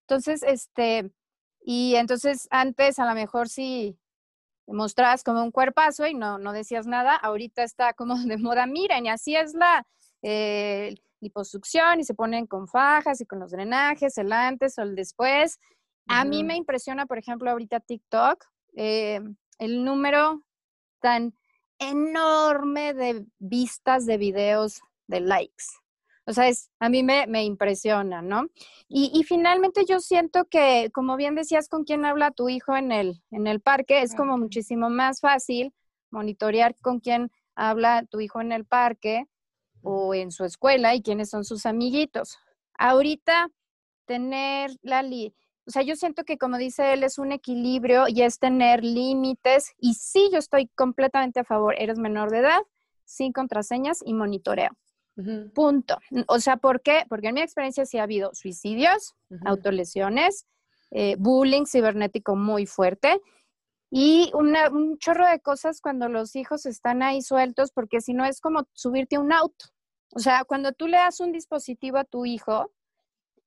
Entonces, 0.00 0.42
este, 0.42 1.12
y 1.60 1.94
entonces 1.94 2.48
antes 2.50 2.98
a 2.98 3.06
lo 3.06 3.14
mejor 3.14 3.48
sí 3.48 3.96
mostrabas 4.66 5.22
como 5.22 5.44
un 5.44 5.52
cuerpazo 5.52 6.04
y 6.08 6.14
no, 6.14 6.38
no 6.38 6.52
decías 6.52 6.88
nada, 6.88 7.14
ahorita 7.14 7.62
está 7.62 7.92
como 7.92 8.16
de 8.26 8.38
moda, 8.38 8.66
miren, 8.66 9.06
y 9.06 9.10
así 9.10 9.36
es 9.36 9.54
la 9.54 9.86
eh, 10.22 10.96
liposucción 11.20 12.00
y 12.00 12.04
se 12.04 12.14
ponen 12.14 12.48
con 12.48 12.66
fajas 12.66 13.20
y 13.20 13.26
con 13.26 13.38
los 13.38 13.52
drenajes, 13.52 14.18
el 14.18 14.32
antes 14.32 14.78
o 14.78 14.82
el 14.82 14.96
después. 14.96 15.60
A 16.08 16.24
mí 16.24 16.42
me 16.42 16.56
impresiona, 16.56 17.06
por 17.06 17.18
ejemplo, 17.18 17.48
ahorita 17.48 17.78
TikTok, 17.78 18.44
eh, 18.76 19.20
el 19.58 19.84
número 19.84 20.42
tan 21.00 21.34
enorme 21.78 22.94
de 22.94 23.26
vistas 23.38 24.06
de 24.06 24.16
videos 24.16 24.80
de 25.06 25.20
likes. 25.20 25.64
O 26.24 26.32
sea, 26.32 26.48
es, 26.48 26.70
a 26.78 26.88
mí 26.88 27.02
me, 27.02 27.26
me 27.26 27.44
impresiona, 27.44 28.22
¿no? 28.22 28.46
Y, 28.88 29.24
finalmente 29.24 29.84
yo 29.88 29.98
siento 29.98 30.44
que, 30.44 30.90
como 30.92 31.16
bien 31.16 31.34
decías, 31.34 31.68
con 31.68 31.84
quién 31.84 32.04
habla 32.04 32.30
tu 32.30 32.48
hijo 32.48 32.76
en 32.76 32.92
el, 32.92 33.22
en 33.30 33.46
el 33.46 33.60
parque, 33.60 34.02
es 34.02 34.14
como 34.14 34.38
muchísimo 34.38 34.88
más 34.88 35.20
fácil 35.20 35.74
monitorear 36.10 36.76
con 36.80 37.00
quién 37.00 37.32
habla 37.56 38.04
tu 38.08 38.20
hijo 38.20 38.40
en 38.40 38.52
el 38.52 38.64
parque 38.64 39.26
o 39.82 40.14
en 40.14 40.30
su 40.30 40.44
escuela 40.44 40.94
y 40.94 41.02
quiénes 41.02 41.30
son 41.30 41.44
sus 41.44 41.66
amiguitos. 41.66 42.38
Ahorita, 42.78 43.48
tener 44.04 44.70
la, 44.82 45.02
o 45.66 45.70
sea, 45.70 45.82
yo 45.82 45.96
siento 45.96 46.24
que 46.24 46.38
como 46.38 46.58
dice 46.58 46.92
él, 46.92 47.04
es 47.04 47.18
un 47.18 47.32
equilibrio 47.32 48.06
y 48.08 48.22
es 48.22 48.38
tener 48.38 48.82
límites. 48.82 49.72
Y 49.78 49.94
sí, 49.94 50.28
yo 50.32 50.38
estoy 50.38 50.68
completamente 50.68 51.40
a 51.40 51.44
favor. 51.44 51.74
Eres 51.78 51.98
menor 51.98 52.30
de 52.30 52.38
edad, 52.38 52.60
sin 53.04 53.32
contraseñas 53.32 54.00
y 54.04 54.14
monitoreo. 54.14 54.70
Punto. 55.54 55.98
O 56.26 56.40
sea, 56.40 56.56
¿por 56.56 56.80
qué? 56.80 57.04
Porque 57.08 57.28
en 57.28 57.34
mi 57.34 57.42
experiencia 57.42 57.84
sí 57.84 57.98
ha 57.98 58.04
habido 58.04 58.34
suicidios, 58.34 59.14
autolesiones, 59.44 60.46
eh, 60.90 61.16
bullying 61.18 61.66
cibernético 61.66 62.34
muy 62.34 62.66
fuerte 62.66 63.20
y 63.90 64.30
un 64.32 64.96
chorro 64.98 65.26
de 65.26 65.38
cosas 65.40 65.82
cuando 65.82 66.08
los 66.08 66.34
hijos 66.34 66.64
están 66.64 67.02
ahí 67.02 67.20
sueltos, 67.20 67.72
porque 67.72 68.00
si 68.00 68.14
no 68.14 68.24
es 68.24 68.40
como 68.40 68.66
subirte 68.72 69.16
a 69.16 69.20
un 69.20 69.34
auto. 69.34 69.66
O 70.14 70.18
sea, 70.18 70.44
cuando 70.44 70.72
tú 70.72 70.86
le 70.88 70.96
das 70.96 71.20
un 71.20 71.30
dispositivo 71.30 71.98
a 71.98 72.04
tu 72.04 72.24
hijo, 72.24 72.72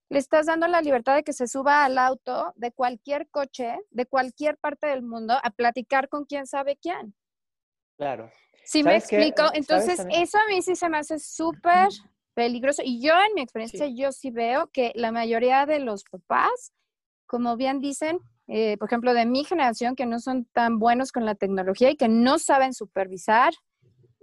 le 0.10 0.20
estás 0.20 0.46
dando 0.46 0.68
la 0.68 0.82
libertad 0.82 1.16
de 1.16 1.24
que 1.24 1.34
se 1.34 1.48
suba 1.48 1.84
al 1.84 1.98
auto 1.98 2.54
de 2.56 2.72
cualquier 2.72 3.28
coche, 3.30 3.80
de 3.90 4.06
cualquier 4.06 4.58
parte 4.58 4.88
del 4.88 5.02
mundo, 5.02 5.36
a 5.42 5.50
platicar 5.52 6.10
con 6.10 6.26
quién 6.26 6.46
sabe 6.46 6.78
quién. 6.78 7.16
Claro. 7.98 8.32
¿Sí 8.66 8.84
me 8.84 8.98
explico? 8.98 9.44
Entonces, 9.54 10.06
eso 10.12 10.38
a 10.38 10.48
mí 10.50 10.62
sí 10.62 10.76
se 10.76 10.90
me 10.90 10.98
hace 10.98 11.20
súper 11.20 11.90
peligroso. 12.34 12.82
Y 12.84 13.02
yo, 13.02 13.14
en 13.14 13.34
mi 13.36 13.42
experiencia, 13.42 13.88
yo 13.88 14.12
sí 14.12 14.32
veo 14.32 14.68
que 14.68 14.92
la 14.96 15.12
mayoría 15.12 15.66
de 15.66 15.80
los 15.80 16.04
papás, 16.04 16.74
como 17.28 17.58
bien 17.58 17.80
dicen, 17.80 18.20
eh, 18.48 18.78
por 18.78 18.90
ejemplo, 18.90 19.14
de 19.14 19.26
mi 19.26 19.44
generación, 19.44 19.96
que 19.96 20.06
no 20.06 20.20
son 20.20 20.46
tan 20.46 20.80
buenos 20.80 21.12
con 21.12 21.26
la 21.26 21.36
tecnología 21.36 21.90
y 21.90 21.96
que 21.96 22.10
no 22.10 22.38
saben 22.40 22.74
supervisar, 22.74 23.54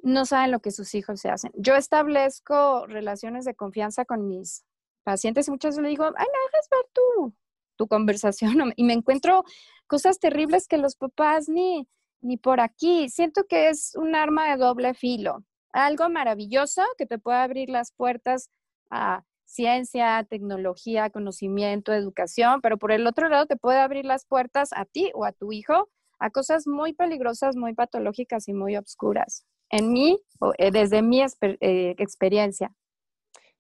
no 0.03 0.27
saben 0.27 0.51
lo 0.51 0.61
que 0.61 0.73
sus 0.73 0.95
hijos 0.95 1.21
se 1.21 1.31
hacen. 1.31 1.53
Yo 1.55 1.77
establezco 1.77 2.87
relaciones 2.87 3.45
de 3.45 3.55
confianza 3.55 4.05
con 4.05 4.27
mis 4.27 4.64
pacientes 5.03 5.49
muchas 5.49 5.77
veces 5.77 5.83
le 5.83 5.88
digo, 5.91 6.05
ay, 6.05 6.12
me 6.12 6.38
dejas 6.47 6.69
ver 6.71 6.87
tu, 6.93 7.35
tu 7.77 7.87
conversación 7.88 8.73
y 8.77 8.85
me 8.85 8.93
encuentro 8.93 9.45
cosas 9.87 10.19
terribles 10.19 10.69
que 10.69 10.79
los 10.79 10.97
papás 10.97 11.49
ni, 11.49 11.87
ni 12.21 12.37
por 12.37 12.61
aquí. 12.61 13.09
Siento 13.09 13.45
que 13.45 13.69
es 13.69 13.95
un 13.97 14.15
arma 14.15 14.51
de 14.51 14.57
doble 14.57 14.95
filo, 14.95 15.45
algo 15.73 16.09
maravilloso 16.09 16.83
que 16.97 17.07
te 17.07 17.19
puede 17.19 17.38
abrir 17.38 17.69
las 17.69 17.93
puertas 17.93 18.51
a 18.91 19.25
ciencia, 19.45 20.27
tecnología, 20.29 21.11
conocimiento, 21.11 21.93
educación, 21.93 22.61
pero 22.62 22.79
por 22.79 22.91
el 22.93 23.07
otro 23.07 23.29
lado 23.29 23.47
te 23.47 23.57
puede 23.57 23.79
abrir 23.79 24.07
las 24.07 24.25
puertas 24.25 24.71
a 24.73 24.87
ti 24.87 25.11
o 25.15 25.25
a 25.25 25.33
tu 25.33 25.53
hijo 25.53 25.91
a 26.23 26.31
cosas 26.31 26.69
muy 26.69 26.93
peligrosas, 26.93 27.57
muy 27.57 27.75
patológicas 27.75 28.47
y 28.49 28.55
muy 28.55 28.77
obscuras. 28.77 29.45
En 29.71 29.93
mí, 29.93 30.21
eh, 30.59 30.71
desde 30.71 31.03
mi 31.03 31.21
eh, 31.21 31.95
experiencia. 31.99 32.73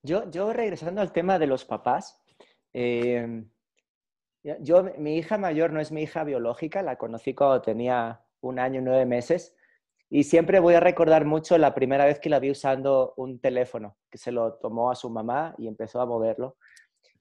Yo, 0.02 0.28
yo 0.30 0.52
regresando 0.52 1.00
al 1.00 1.12
tema 1.12 1.38
de 1.38 1.46
los 1.46 1.64
papás, 1.64 2.20
em, 2.72 3.48
yo, 4.42 4.82
mi 4.98 5.16
hija 5.16 5.38
mayor 5.38 5.72
no 5.72 5.80
es 5.80 5.92
mi 5.92 6.02
hija 6.02 6.24
biológica, 6.24 6.82
la 6.82 6.96
conocí 6.96 7.34
cuando 7.34 7.62
tenía 7.62 8.24
un 8.40 8.58
año 8.58 8.80
y 8.80 8.84
nueve 8.84 9.06
meses, 9.06 9.56
y 10.10 10.24
siempre 10.24 10.58
voy 10.58 10.74
a 10.74 10.80
recordar 10.80 11.24
mucho 11.24 11.56
la 11.56 11.74
primera 11.74 12.04
vez 12.04 12.18
que 12.18 12.28
la 12.28 12.40
vi 12.40 12.50
usando 12.50 13.14
un 13.16 13.38
teléfono, 13.40 13.96
que 14.10 14.18
se 14.18 14.32
lo 14.32 14.54
tomó 14.54 14.90
a 14.90 14.96
su 14.96 15.08
mamá 15.08 15.54
y 15.56 15.68
empezó 15.68 16.00
a 16.00 16.06
moverlo. 16.06 16.56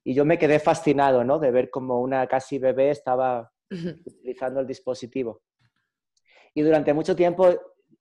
Y 0.04 0.14
yo 0.14 0.26
me 0.26 0.40
quedé 0.40 0.60
fascinado, 0.60 1.24
¿no? 1.24 1.40
De 1.40 1.52
ver 1.52 1.70
cómo 1.70 2.02
una 2.02 2.28
casi 2.28 2.58
bebé 2.58 2.90
estaba 2.90 3.54
utilizando 3.70 4.60
el 4.60 4.68
dispositivo. 4.68 5.42
Y 6.54 6.64
durante 6.64 6.94
mucho 6.94 7.16
tiempo 7.16 7.48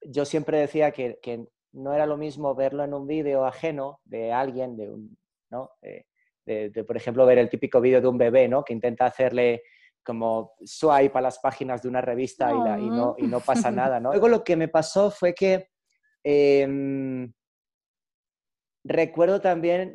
yo 0.01 0.25
siempre 0.25 0.59
decía 0.59 0.91
que, 0.91 1.21
que 1.23 1.47
no 1.73 1.95
era 1.95 2.07
lo 2.07 2.17
mismo 2.17 2.55
verlo 2.55 2.85
en 2.85 2.95
un 2.95 3.07
vídeo 3.07 3.45
ajeno 3.45 4.01
de 4.05 4.33
alguien, 4.33 4.77
de 4.77 4.91
un, 4.91 5.17
¿no? 5.51 5.71
Eh, 5.83 6.05
de, 6.47 6.85
por 6.85 6.97
ejemplo, 6.97 7.25
ver 7.27 7.39
el 7.39 7.49
típico 7.49 7.81
vídeo 7.81 8.01
de 8.01 8.09
un 8.09 8.19
bebé, 8.19 8.49
¿no? 8.49 8.65
Que 8.65 8.73
intenta 8.73 9.07
hacerle 9.07 9.63
como 10.03 10.55
swipe 10.65 11.17
a 11.17 11.21
las 11.21 11.39
páginas 11.39 11.83
de 11.83 11.89
una 11.89 12.01
revista 12.01 12.51
y, 12.51 12.89
no, 12.89 13.15
y, 13.19 13.27
no, 13.27 13.41
pasa 13.41 13.71
nada, 13.71 14.01
¿no? 14.01 14.11
Luego 14.13 14.29
lo 14.29 14.43
que 14.43 14.57
me 14.57 14.69
pasó 14.69 15.11
fue 15.11 15.35
que 15.35 15.69
em, 16.25 17.33
recuerdo 18.85 19.41
también 19.41 19.95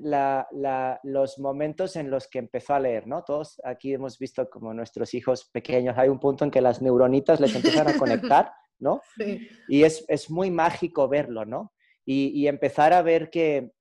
los 1.03 1.39
momentos 1.39 1.95
en 1.95 2.09
los 2.09 2.27
que 2.27 2.39
empezó 2.39 2.75
a 2.75 2.79
leer, 2.79 3.07
¿no? 3.07 3.23
Todos 3.23 3.59
aquí 3.63 3.93
hemos 3.93 4.17
visto 4.19 4.49
como 4.49 4.73
nuestros 4.73 5.13
hijos 5.13 5.49
pequeños, 5.51 5.97
hay 5.97 6.09
un 6.09 6.19
punto 6.19 6.45
en 6.45 6.51
que 6.51 6.61
las 6.61 6.81
neuronitas 6.81 7.39
les 7.39 7.55
empiezan 7.55 7.87
a 7.87 7.97
conectar, 7.97 8.53
¿no? 8.79 9.01
Y 9.67 9.83
es, 9.83 10.05
es, 10.07 10.29
muy 10.29 10.51
mágico 10.51 11.07
verlo, 11.07 11.45
¿no? 11.45 11.73
Y, 12.05 12.27
y 12.39 12.47
empezar 12.47 12.93
a 12.93 13.01
ver 13.01 13.29
que 13.29 13.71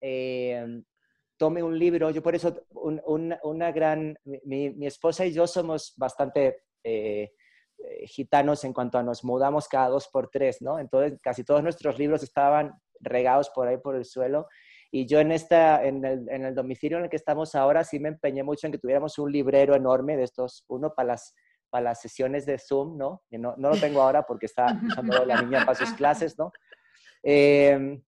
em, 0.00 0.84
tome 1.40 1.62
un 1.62 1.78
libro, 1.78 2.10
yo 2.10 2.22
por 2.22 2.34
eso 2.34 2.54
una 2.70 3.72
gran, 3.72 4.18
mi, 4.24 4.86
esposa 4.86 5.24
y 5.24 5.32
yo 5.32 5.46
somos 5.46 5.94
bastante 5.96 6.64
eh, 6.84 7.32
eh, 7.78 8.06
gitanos 8.06 8.62
en 8.64 8.74
cuanto 8.74 8.98
a 8.98 9.02
nos 9.02 9.24
mudamos 9.24 9.66
cada 9.66 9.88
dos 9.88 10.08
por 10.08 10.28
tres, 10.28 10.60
¿no? 10.60 10.78
Entonces 10.78 11.18
casi 11.22 11.42
todos 11.42 11.62
nuestros 11.62 11.98
libros 11.98 12.22
estaban 12.22 12.72
regados 13.00 13.48
por 13.54 13.68
ahí 13.68 13.78
por 13.78 13.96
el 13.96 14.04
suelo 14.04 14.48
y 14.90 15.06
yo 15.06 15.20
en, 15.20 15.32
esta, 15.32 15.82
en, 15.82 16.04
el, 16.04 16.28
en 16.28 16.44
el 16.44 16.54
domicilio 16.54 16.98
en 16.98 17.04
el 17.04 17.10
que 17.10 17.16
estamos 17.16 17.54
ahora 17.54 17.84
sí 17.84 17.98
me 17.98 18.10
empeñé 18.10 18.42
mucho 18.42 18.66
en 18.66 18.72
que 18.72 18.78
tuviéramos 18.78 19.18
un 19.18 19.32
librero 19.32 19.74
enorme 19.74 20.18
de 20.18 20.24
estos, 20.24 20.64
uno 20.68 20.92
para 20.94 21.08
las, 21.08 21.34
para 21.70 21.84
las 21.84 22.00
sesiones 22.00 22.44
de 22.44 22.58
Zoom, 22.58 22.98
¿no? 22.98 23.22
no, 23.30 23.54
no, 23.56 23.70
lo 23.70 23.76
tengo 23.76 24.02
ahora 24.02 24.24
porque 24.24 24.46
está 24.46 24.66
usando 24.86 25.24
la 25.24 25.40
niña 25.40 25.64
para 25.64 25.78
sus 25.78 25.92
clases, 25.92 26.38
¿no? 26.38 26.52
Eh, 27.22 28.00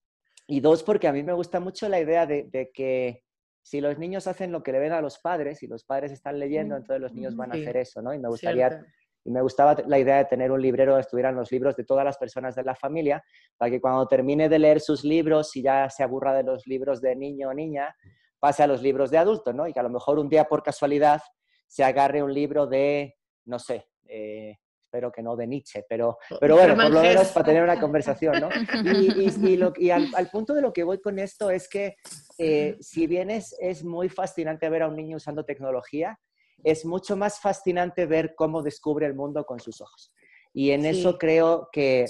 y 0.46 0.61
dos, 0.61 0.83
porque 0.83 1.07
a 1.07 1.12
mí 1.12 1.22
me 1.22 1.35
gusta 1.35 1.61
mucho 1.61 1.88
la 1.88 2.01
idea 2.01 2.27
de, 2.27 2.70
que 2.72 3.25
si 3.62 3.81
los 3.81 3.98
niños 3.98 4.27
hacen 4.27 4.51
lo 4.53 4.62
que 4.62 4.72
le 4.72 4.79
ven 4.79 4.92
a 4.92 5.03
los 5.03 5.18
padres 5.18 5.62
y 5.62 5.66
los 5.66 5.85
padres 5.85 6.12
están 6.12 6.38
leyendo, 6.38 6.77
entonces 6.77 7.01
los 7.01 7.12
niños 7.12 7.37
van 7.37 7.53
a 7.53 7.55
hacer 7.55 7.77
eso, 7.77 8.01
¿no? 8.01 8.12
Y 8.12 8.18
me 8.18 8.29
gustaría, 8.29 8.85
y 9.25 9.31
me 9.31 9.40
gustaba 9.40 9.77
la 9.87 9.98
idea 9.98 10.16
de 10.16 10.25
tener 10.25 10.51
un 10.51 10.61
librero 10.61 10.92
donde 10.92 11.03
estuvieran 11.03 11.37
los 11.37 11.53
libros 11.53 11.77
de 11.77 11.85
todas 11.85 12.05
las 12.05 12.18
personas 12.18 12.55
de 12.55 12.64
la 12.64 12.75
familia, 12.75 13.22
para 13.57 13.70
que 13.70 13.81
cuando 13.81 14.07
termine 14.09 14.48
de 14.48 14.59
leer 14.59 14.81
sus 14.81 15.05
libros 15.05 15.55
y 15.57 15.62
ya 15.62 15.88
se 15.90 16.03
aburra 16.03 16.35
de 16.35 16.42
los 16.42 16.66
libros 16.66 17.01
de 17.01 17.14
niño 17.14 17.51
o 17.51 17.55
niña, 17.55 17.94
pase 18.40 18.62
a 18.62 18.66
los 18.66 18.83
libros 18.83 19.11
de 19.11 19.18
adulto, 19.18 19.53
¿no? 19.53 19.68
Y 19.68 19.72
que 19.72 19.81
a 19.81 19.85
lo 19.85 19.90
mejor 19.90 20.18
un 20.18 20.29
día 20.29 20.44
por 20.44 20.62
casualidad 20.62 21.22
se 21.66 21.85
agarre 21.85 22.22
un 22.22 22.35
libro 22.35 22.66
de, 22.66 23.14
no 23.46 23.59
sé, 23.59 23.88
eh, 24.09 24.57
espero 24.92 25.11
que 25.11 25.22
no 25.22 25.35
de 25.37 25.46
Nietzsche, 25.46 25.85
pero, 25.88 26.18
pero 26.38 26.57
bueno, 26.57 26.74
por 26.76 26.90
lo 26.90 27.00
menos 27.00 27.28
para 27.28 27.46
tener 27.46 27.62
una 27.62 27.81
conversación, 27.81 28.40
¿no? 28.40 28.48
Y, 29.78 29.90
al, 29.90 30.31
punto 30.31 30.52
de 30.55 30.61
lo 30.61 30.72
que 30.72 30.85
voy 30.85 31.00
con 31.00 31.18
esto 31.18 31.50
es 31.50 31.68
que 31.68 31.96
eh, 32.37 32.76
si 32.81 33.07
bien 33.07 33.31
es, 33.31 33.57
es 33.59 33.85
muy 33.85 34.11
fascinante 34.11 34.68
ver 34.68 34.83
a 34.83 34.88
un 34.88 34.96
niño 34.96 35.16
usando 35.16 35.44
tecnología, 35.44 36.18
es 36.62 36.85
mucho 36.85 37.16
más 37.16 37.40
fascinante 37.40 38.07
ver 38.07 38.35
cómo 38.37 38.62
descubre 38.62 39.07
el 39.07 39.14
mundo 39.14 39.44
con 39.44 39.61
sus 39.61 39.81
ojos. 39.81 40.12
Y 40.52 40.70
en 40.72 40.85
eso 40.85 41.16
creo 41.18 41.68
que 41.72 42.05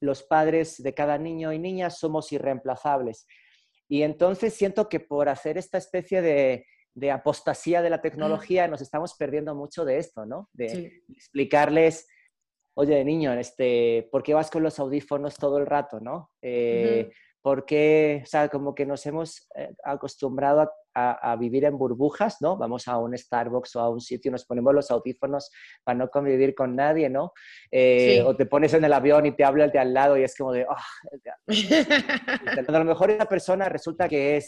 los 0.00 0.22
padres 0.22 0.82
de 0.82 0.94
cada 0.94 1.16
niño 1.18 1.52
y 1.52 1.58
niña 1.58 1.90
somos 1.90 2.30
irreemplazables. 2.32 3.26
Y 3.88 4.02
entonces 4.02 4.52
siento 4.52 4.88
que 4.88 5.00
por 5.00 5.30
hacer 5.30 5.56
esta 5.56 5.78
especie 5.78 6.20
de, 6.20 6.66
de 6.98 7.10
apostasía 7.10 7.82
de 7.82 7.90
la 7.90 8.00
tecnología 8.00 8.68
nos 8.68 8.80
estamos 8.80 9.14
perdiendo 9.14 9.54
mucho 9.54 9.84
de 9.84 9.98
esto, 9.98 10.26
¿no? 10.26 10.48
De 10.52 11.02
explicarles 11.08 12.06
oye, 12.78 13.04
niño, 13.04 13.32
este, 13.32 14.08
¿por 14.12 14.22
qué 14.22 14.34
vas 14.34 14.52
con 14.52 14.62
los 14.62 14.78
audífonos 14.78 15.34
todo 15.34 15.58
el 15.58 15.66
rato, 15.66 15.98
no? 15.98 16.30
Eh, 16.40 17.10
Porque, 17.42 18.20
o 18.22 18.26
sea, 18.26 18.48
como 18.48 18.72
que 18.72 18.86
nos 18.86 19.04
hemos 19.04 19.48
eh, 19.56 19.74
acostumbrado 19.84 20.70
a, 20.94 21.36
vivir 21.36 21.64
en 21.64 21.78
burbujas, 21.78 22.38
¿no? 22.40 22.56
Vamos 22.56 22.88
a 22.88 22.98
un 22.98 23.16
Starbucks 23.16 23.76
o 23.76 23.80
a 23.80 23.88
un 23.88 24.00
sitio 24.00 24.28
y 24.28 24.32
nos 24.32 24.44
ponemos 24.44 24.74
los 24.74 24.90
audífonos 24.90 25.50
para 25.84 25.98
no 25.98 26.08
convivir 26.08 26.54
con 26.54 26.74
nadie, 26.74 27.08
¿no? 27.08 27.32
Eh, 27.70 28.22
o 28.24 28.36
te 28.36 28.46
pones 28.46 28.74
en 28.74 28.84
el 28.84 28.92
avión 28.92 29.26
y 29.26 29.32
te 29.32 29.44
habla 29.44 29.64
el 29.64 29.70
de 29.70 29.78
al 29.78 29.94
lado 29.94 30.16
y 30.16 30.24
es 30.24 30.36
como 30.36 30.52
de, 30.52 30.66
oh, 30.68 30.76
a 32.68 32.78
lo 32.78 32.84
mejor 32.84 33.10
esa 33.12 33.26
persona 33.26 33.68
resulta 33.68 34.08
que 34.08 34.38
es 34.38 34.46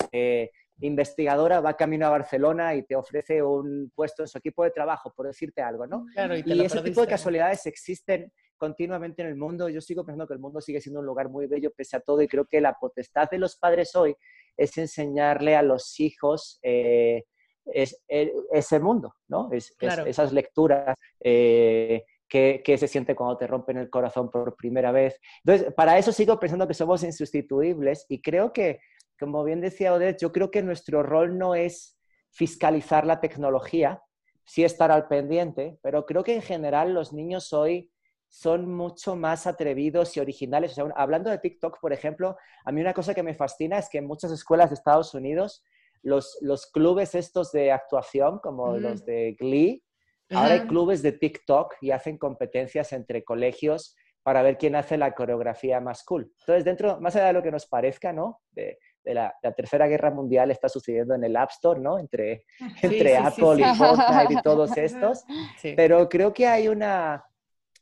investigadora 0.81 1.61
va 1.61 1.77
camino 1.77 2.07
a 2.07 2.11
Barcelona 2.11 2.75
y 2.75 2.83
te 2.83 2.97
ofrece 2.97 3.43
un 3.43 3.93
puesto 3.95 4.23
en 4.23 4.29
su 4.29 4.39
equipo 4.39 4.65
de 4.65 4.71
trabajo, 4.71 5.13
por 5.15 5.27
decirte 5.27 5.63
algo, 5.63 5.87
¿no? 5.87 6.07
y, 6.45 6.65
ese 6.65 6.83
tipo 6.83 7.03
de 7.03 7.07
casualidades 7.07 7.67
existen 7.67 8.33
continuamente 8.57 9.23
en 9.23 9.29
el 9.29 9.37
mundo. 9.37 9.69
Yo 9.69 9.81
sigo 9.81 10.05
pensando 10.05 10.27
que 10.27 10.35
el 10.35 10.41
mundo 10.41 10.61
sigue 10.61 10.81
siendo 10.81 11.01
un 11.01 11.07
lugar 11.07 11.29
muy 11.29 11.47
bello 11.47 11.71
pese 11.75 11.97
a 11.97 12.01
todo 12.01 12.21
y 12.23 12.29
creo 12.29 12.47
que 12.47 12.61
la 12.61 12.75
potestad 12.79 13.29
de 13.31 13.39
los 13.39 13.57
padres 13.57 13.95
hoy 13.97 14.15
es 14.57 14.77
enseñarle 14.79 15.57
a 15.57 15.63
los 15.63 15.99
hijos 15.99 16.59
eh, 16.63 17.25
ese 17.65 18.81
mundo, 18.81 19.15
¿no? 19.29 19.51
Es, 19.53 19.75
esas 19.81 20.33
lecturas. 20.33 20.95
Eh, 21.21 22.05
que, 22.29 22.63
que, 22.65 22.79
se 22.79 22.87
siente 22.87 23.17
cuando 23.17 23.37
te 23.37 23.49
rompen 23.49 23.77
el 23.77 23.91
corazón 23.91 24.31
por 24.31 24.55
primera 24.55 24.93
vez. 24.93 25.19
Entonces, 25.45 25.75
para 25.75 25.99
eso 25.99 26.13
sigo 26.13 26.39
pensando 26.39 26.69
que 26.69 26.75
somos 26.75 27.03
insustituibles 27.03 28.07
y 28.09 28.23
creo 28.23 28.53
que 28.53 28.79
como 29.21 29.45
bien 29.45 29.61
decía 29.61 29.93
Odette, 29.93 30.21
yo 30.21 30.33
creo 30.33 30.51
que 30.51 30.63
nuestro 30.63 31.03
rol 31.03 31.39
no 31.39 31.55
es 31.55 32.01
fiscalizar 32.31 33.07
la 33.07 33.21
tecnología, 33.21 34.03
sí 34.47 34.65
estar 34.65 34.91
al 34.91 35.07
pendiente, 35.09 35.79
pero 35.83 36.07
creo 36.07 36.25
que 36.25 36.35
en 36.35 36.43
general 36.43 36.95
los 36.95 37.13
niños 37.13 37.53
hoy 37.53 37.93
son 38.29 38.73
mucho 38.73 39.17
más 39.17 39.47
atrevidos 39.47 40.17
y 40.17 40.21
originales. 40.21 40.77
hablando 40.95 41.31
de 41.31 41.39
TikTok, 41.39 41.81
por 41.81 41.93
ejemplo, 41.93 42.37
a 42.65 42.73
mí 42.73 42.81
una 42.81 42.95
cosa 42.95 43.13
que 43.13 43.23
me 43.23 43.35
fascina 43.35 43.79
es 43.79 43.89
que 43.89 43.99
en 43.99 44.07
muchas 44.07 44.31
escuelas 44.31 44.71
de 44.71 44.75
Estados 44.75 45.13
Unidos, 45.15 45.65
los, 46.03 46.39
los 46.41 46.67
clubes 46.67 47.15
estos 47.15 47.53
de 47.53 47.73
actuación, 47.73 48.39
como 48.39 48.77
los 48.79 49.05
de 49.05 49.37
Glee, 49.39 49.85
ahora 50.31 50.55
hay 50.55 50.61
clubes 50.61 51.03
de 51.03 51.13
TikTok 51.13 51.75
y 51.81 51.91
hacen 51.91 52.17
competencias 52.17 52.93
entre 52.93 53.25
colegios 53.25 53.97
para 54.23 54.43
ver 54.43 54.59
quién 54.59 54.77
hace 54.77 54.97
la 54.97 55.13
coreografía 55.13 55.81
más 55.81 56.05
cool. 56.05 56.33
Entonces, 56.41 56.65
dentro, 56.65 57.01
más 57.01 57.17
allá 57.17 57.29
de 57.29 57.33
lo 57.33 57.43
que 57.43 57.51
nos 57.51 57.67
parezca, 57.67 58.13
¿no? 58.13 58.41
De, 58.53 58.79
de 59.11 59.15
la, 59.15 59.35
Tercera 59.57 59.87
Guerra 59.87 60.11
Mundial 60.11 60.51
está 60.51 60.69
sucediendo 60.69 61.15
en 61.15 61.25
el 61.25 61.37
App 61.37 61.51
Store, 61.51 61.81
¿no? 61.81 61.99
Entre, 61.99 62.45
entre 62.83 63.17
Apple 63.17 63.59
y 63.59 63.75
Fortnite 63.75 64.35
y 64.35 64.43
todos 64.43 64.77
estos. 64.77 65.25
Pero 65.63 66.09
creo 66.09 66.33
que 66.33 66.47
hay 66.47 66.69
una, 66.69 67.25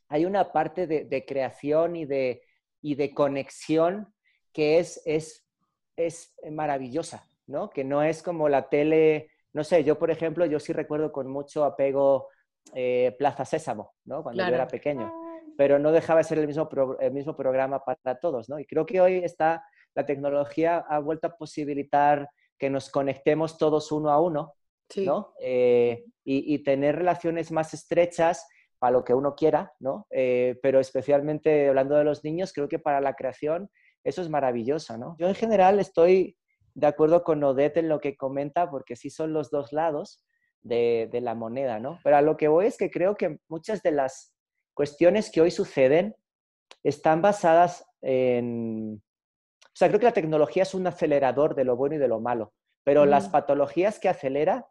hay 0.07 0.25
una 0.25 0.51
parte 0.51 0.87
de, 0.87 1.25
creación 1.25 1.95
y 1.95 2.05
de, 2.05 2.41
y 2.81 2.95
de 2.95 3.13
conexión 3.13 4.13
que 4.51 4.79
es, 4.79 5.01
es, 5.05 5.45
es 5.95 6.33
maravillosa, 6.51 7.23
¿no? 7.45 7.69
Que 7.69 7.83
no 7.83 8.01
es 8.01 8.23
como 8.23 8.49
la 8.49 8.67
tele, 8.67 9.29
no 9.53 9.63
sé, 9.63 9.83
yo 9.83 9.99
por 9.99 10.09
ejemplo, 10.09 10.45
yo 10.45 10.59
sí 10.59 10.73
recuerdo 10.73 11.11
con 11.11 11.27
mucho 11.27 11.63
apego 11.63 12.29
eh, 12.73 13.15
Plaza 13.19 13.45
Sésamo, 13.45 13.93
¿no? 14.05 14.23
Cuando 14.23 14.43
yo 14.43 14.53
era 14.55 14.67
pequeño, 14.67 15.13
pero 15.55 15.77
no 15.77 15.91
dejaba 15.91 16.21
de 16.21 16.23
ser 16.23 16.39
el 16.39 16.47
mismo, 16.47 16.67
el 16.99 17.11
mismo 17.11 17.35
programa 17.35 17.83
para 17.83 18.19
todos, 18.19 18.49
¿no? 18.49 18.59
Y 18.59 18.65
creo 18.65 18.85
que 18.87 18.99
hoy 18.99 19.17
está 19.23 19.63
la 19.99 20.05
tecnología 20.05 20.77
ha 20.77 20.99
vuelto 20.99 21.27
a 21.27 21.35
posibilitar 21.35 22.29
que 22.57 22.69
nos 22.69 22.89
conectemos 22.89 23.57
todos 23.57 23.91
uno 23.91 24.11
a 24.11 24.21
uno, 24.21 24.53
¿no? 24.95 25.33
Eh, 25.41 26.05
y, 26.23 26.59
tener 26.59 26.95
relaciones 26.95 27.51
más 27.51 27.73
estrechas 27.73 28.47
para 28.79 28.91
lo 28.91 29.03
que 29.03 29.13
uno 29.13 29.35
quiera, 29.35 29.73
¿no? 29.79 30.07
Eh, 30.09 30.57
pero 30.61 30.79
especialmente 30.79 31.67
hablando 31.67 31.95
de 31.95 32.05
los 32.05 32.23
niños, 32.23 32.53
creo 32.53 32.69
que 32.69 32.79
para 32.79 33.01
la 33.01 33.15
creación 33.15 33.69
eso 34.05 34.21
es 34.21 34.29
maravilloso, 34.29 34.97
¿no? 34.97 35.17
Yo 35.19 35.27
en 35.27 35.35
general 35.35 35.79
estoy 35.79 36.37
de 36.75 36.87
acuerdo 36.87 37.23
con 37.23 37.43
Odette 37.43 37.77
en 37.77 37.89
lo 37.89 37.99
que 37.99 38.15
comenta, 38.15 38.69
porque 38.71 38.95
sí 38.95 39.09
son 39.09 39.33
los 39.33 39.49
dos 39.49 39.73
lados 39.73 40.23
de, 40.61 41.09
de 41.11 41.19
la 41.19 41.35
moneda, 41.35 41.79
¿no? 41.79 41.99
Pero 42.05 42.15
a 42.15 42.21
lo 42.21 42.37
que 42.37 42.47
voy 42.47 42.67
es 42.67 42.77
que 42.77 42.89
creo 42.89 43.15
que 43.15 43.39
muchas 43.49 43.83
de 43.83 43.91
las 43.91 44.33
cuestiones 44.73 45.29
que 45.29 45.41
hoy 45.41 45.51
suceden 45.51 46.15
están 46.83 47.21
basadas 47.21 47.85
en, 48.01 49.01
sea, 49.79 49.87
creo 49.87 49.99
que 49.99 50.05
la 50.05 50.13
tecnología 50.13 50.63
es 50.63 50.73
un 50.73 50.85
acelerador 50.87 51.55
de 51.55 51.63
lo 51.63 51.77
bueno 51.77 51.95
y 51.95 51.99
de 51.99 52.09
lo 52.09 52.19
malo, 52.19 52.53
pero 52.83 53.05
las 53.05 53.29
patologías 53.29 53.99
que 53.99 54.09
acelera 54.09 54.67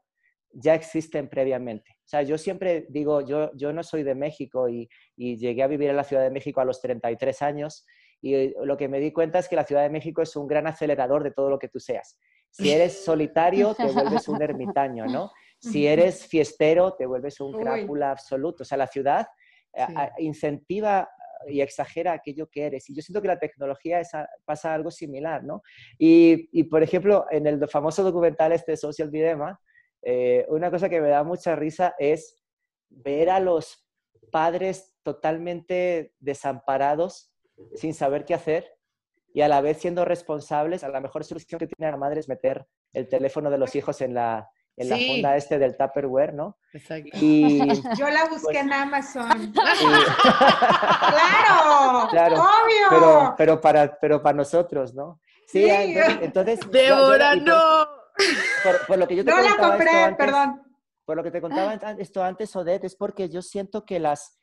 ya 0.52 0.74
existen 0.74 1.28
previamente. 1.28 1.92
O 2.04 2.08
sea, 2.08 2.22
yo 2.22 2.36
siempre 2.36 2.86
digo, 2.90 3.20
yo, 3.22 3.50
yo 3.54 3.72
no 3.72 3.82
soy 3.82 4.02
de 4.02 4.14
México 4.14 4.68
y, 4.68 4.88
llegué 5.16 5.62
a 5.62 5.66
vivir 5.66 5.90
en 5.90 5.96
la 5.96 6.04
Ciudad 6.04 6.22
de 6.22 6.30
México 6.30 6.60
a 6.60 6.64
los 6.64 6.80
33 6.80 7.42
años 7.42 7.86
y 8.20 8.52
lo 8.64 8.76
que 8.76 8.88
me 8.88 9.00
di 9.00 9.12
cuenta 9.12 9.38
es 9.38 9.48
que 9.48 9.56
la 9.56 9.64
Ciudad 9.64 9.82
de 9.82 9.90
México 9.90 10.22
es 10.22 10.34
un 10.36 10.46
gran 10.46 10.66
acelerador 10.66 11.22
de 11.22 11.30
todo 11.30 11.50
lo 11.50 11.58
que 11.58 11.68
tú 11.68 11.78
seas. 11.80 12.18
Si 12.50 12.70
eres 12.70 13.04
solitario, 13.04 13.74
te 13.74 13.86
vuelves 13.86 14.28
un 14.28 14.42
ermitaño, 14.42 15.06
¿no? 15.06 15.30
Si 15.60 15.86
eres 15.86 16.26
fiestero, 16.26 16.94
te 16.94 17.06
vuelves 17.06 17.40
un 17.40 17.52
crápula 17.52 18.10
absoluto. 18.10 18.62
O 18.62 18.66
sea, 18.66 18.78
la 18.78 18.86
ciudad 18.86 19.26
eh, 19.72 19.86
incentiva 20.18 21.08
y 21.46 21.60
exagera 21.60 22.12
aquello 22.12 22.48
que 22.48 22.66
eres. 22.66 22.88
Y 22.88 22.94
yo 22.94 23.02
siento 23.02 23.22
que 23.22 23.28
la 23.28 23.38
tecnología 23.38 24.02
pasa 24.44 24.74
algo 24.74 24.90
similar, 24.90 25.44
¿no? 25.44 25.62
Y, 25.98 26.64
por 26.64 26.82
ejemplo, 26.82 27.26
en 27.30 27.46
el 27.46 27.68
famoso 27.68 28.02
documental 28.02 28.52
este 28.52 28.76
Social 28.76 29.10
Dilemma, 29.10 29.60
eh, 30.02 30.46
una 30.48 30.70
cosa 30.70 30.88
que 30.88 31.00
me 31.00 31.08
da 31.08 31.24
mucha 31.24 31.56
risa 31.56 31.94
es 31.98 32.42
ver 32.88 33.30
a 33.30 33.40
los 33.40 33.86
padres 34.30 34.94
totalmente 35.02 36.14
desamparados, 36.18 37.32
sin 37.74 37.94
saber 37.94 38.24
qué 38.24 38.34
hacer 38.34 38.72
y 39.34 39.40
a 39.40 39.48
la 39.48 39.60
vez 39.60 39.78
siendo 39.78 40.04
responsables. 40.04 40.84
A 40.84 40.88
la 40.88 41.00
mejor 41.00 41.24
solución 41.24 41.58
que 41.58 41.66
tiene 41.66 41.90
la 41.90 41.96
madre 41.96 42.20
es 42.20 42.28
meter 42.28 42.66
el 42.92 43.08
teléfono 43.08 43.50
de 43.50 43.58
los 43.58 43.74
hijos 43.74 44.00
en 44.00 44.14
la, 44.14 44.48
en 44.78 44.88
la 44.88 44.96
funda 44.96 45.36
este 45.36 45.58
del 45.58 45.76
Tupperware, 45.76 46.32
¿no? 46.34 46.56
Exacto. 46.72 47.10
Y, 47.14 47.58
Yo 47.98 48.08
la 48.08 48.26
busqué 48.26 48.44
pues 48.44 48.58
en 48.58 48.72
Amazon. 48.72 49.52
claro, 52.10 52.34
obvio. 52.34 52.86
Pero, 52.90 53.34
pero, 53.36 53.60
para, 53.60 53.98
pero 53.98 54.22
para 54.22 54.36
nosotros, 54.36 54.94
¿no? 54.94 55.20
Sí, 55.46 55.68
entonces... 55.68 56.18
entonces 56.22 56.60
Débora, 56.70 57.34
no. 57.36 57.86
Por, 58.86 58.98
lo 58.98 59.08
que 59.08 59.16
yo 59.16 59.24
te 59.24 59.30
no 59.30 59.40
la 59.40 59.56
compré, 59.56 60.14
perdón. 60.16 60.62
Por 61.04 61.16
lo 61.16 61.22
que 61.22 61.30
te 61.30 61.40
contaba 61.40 61.72
esto 61.98 62.22
antes, 62.22 62.54
Odette, 62.54 62.84
es 62.84 62.94
porque 62.94 63.30
yo 63.30 63.40
siento 63.40 63.86
que 63.86 63.98
las, 63.98 64.38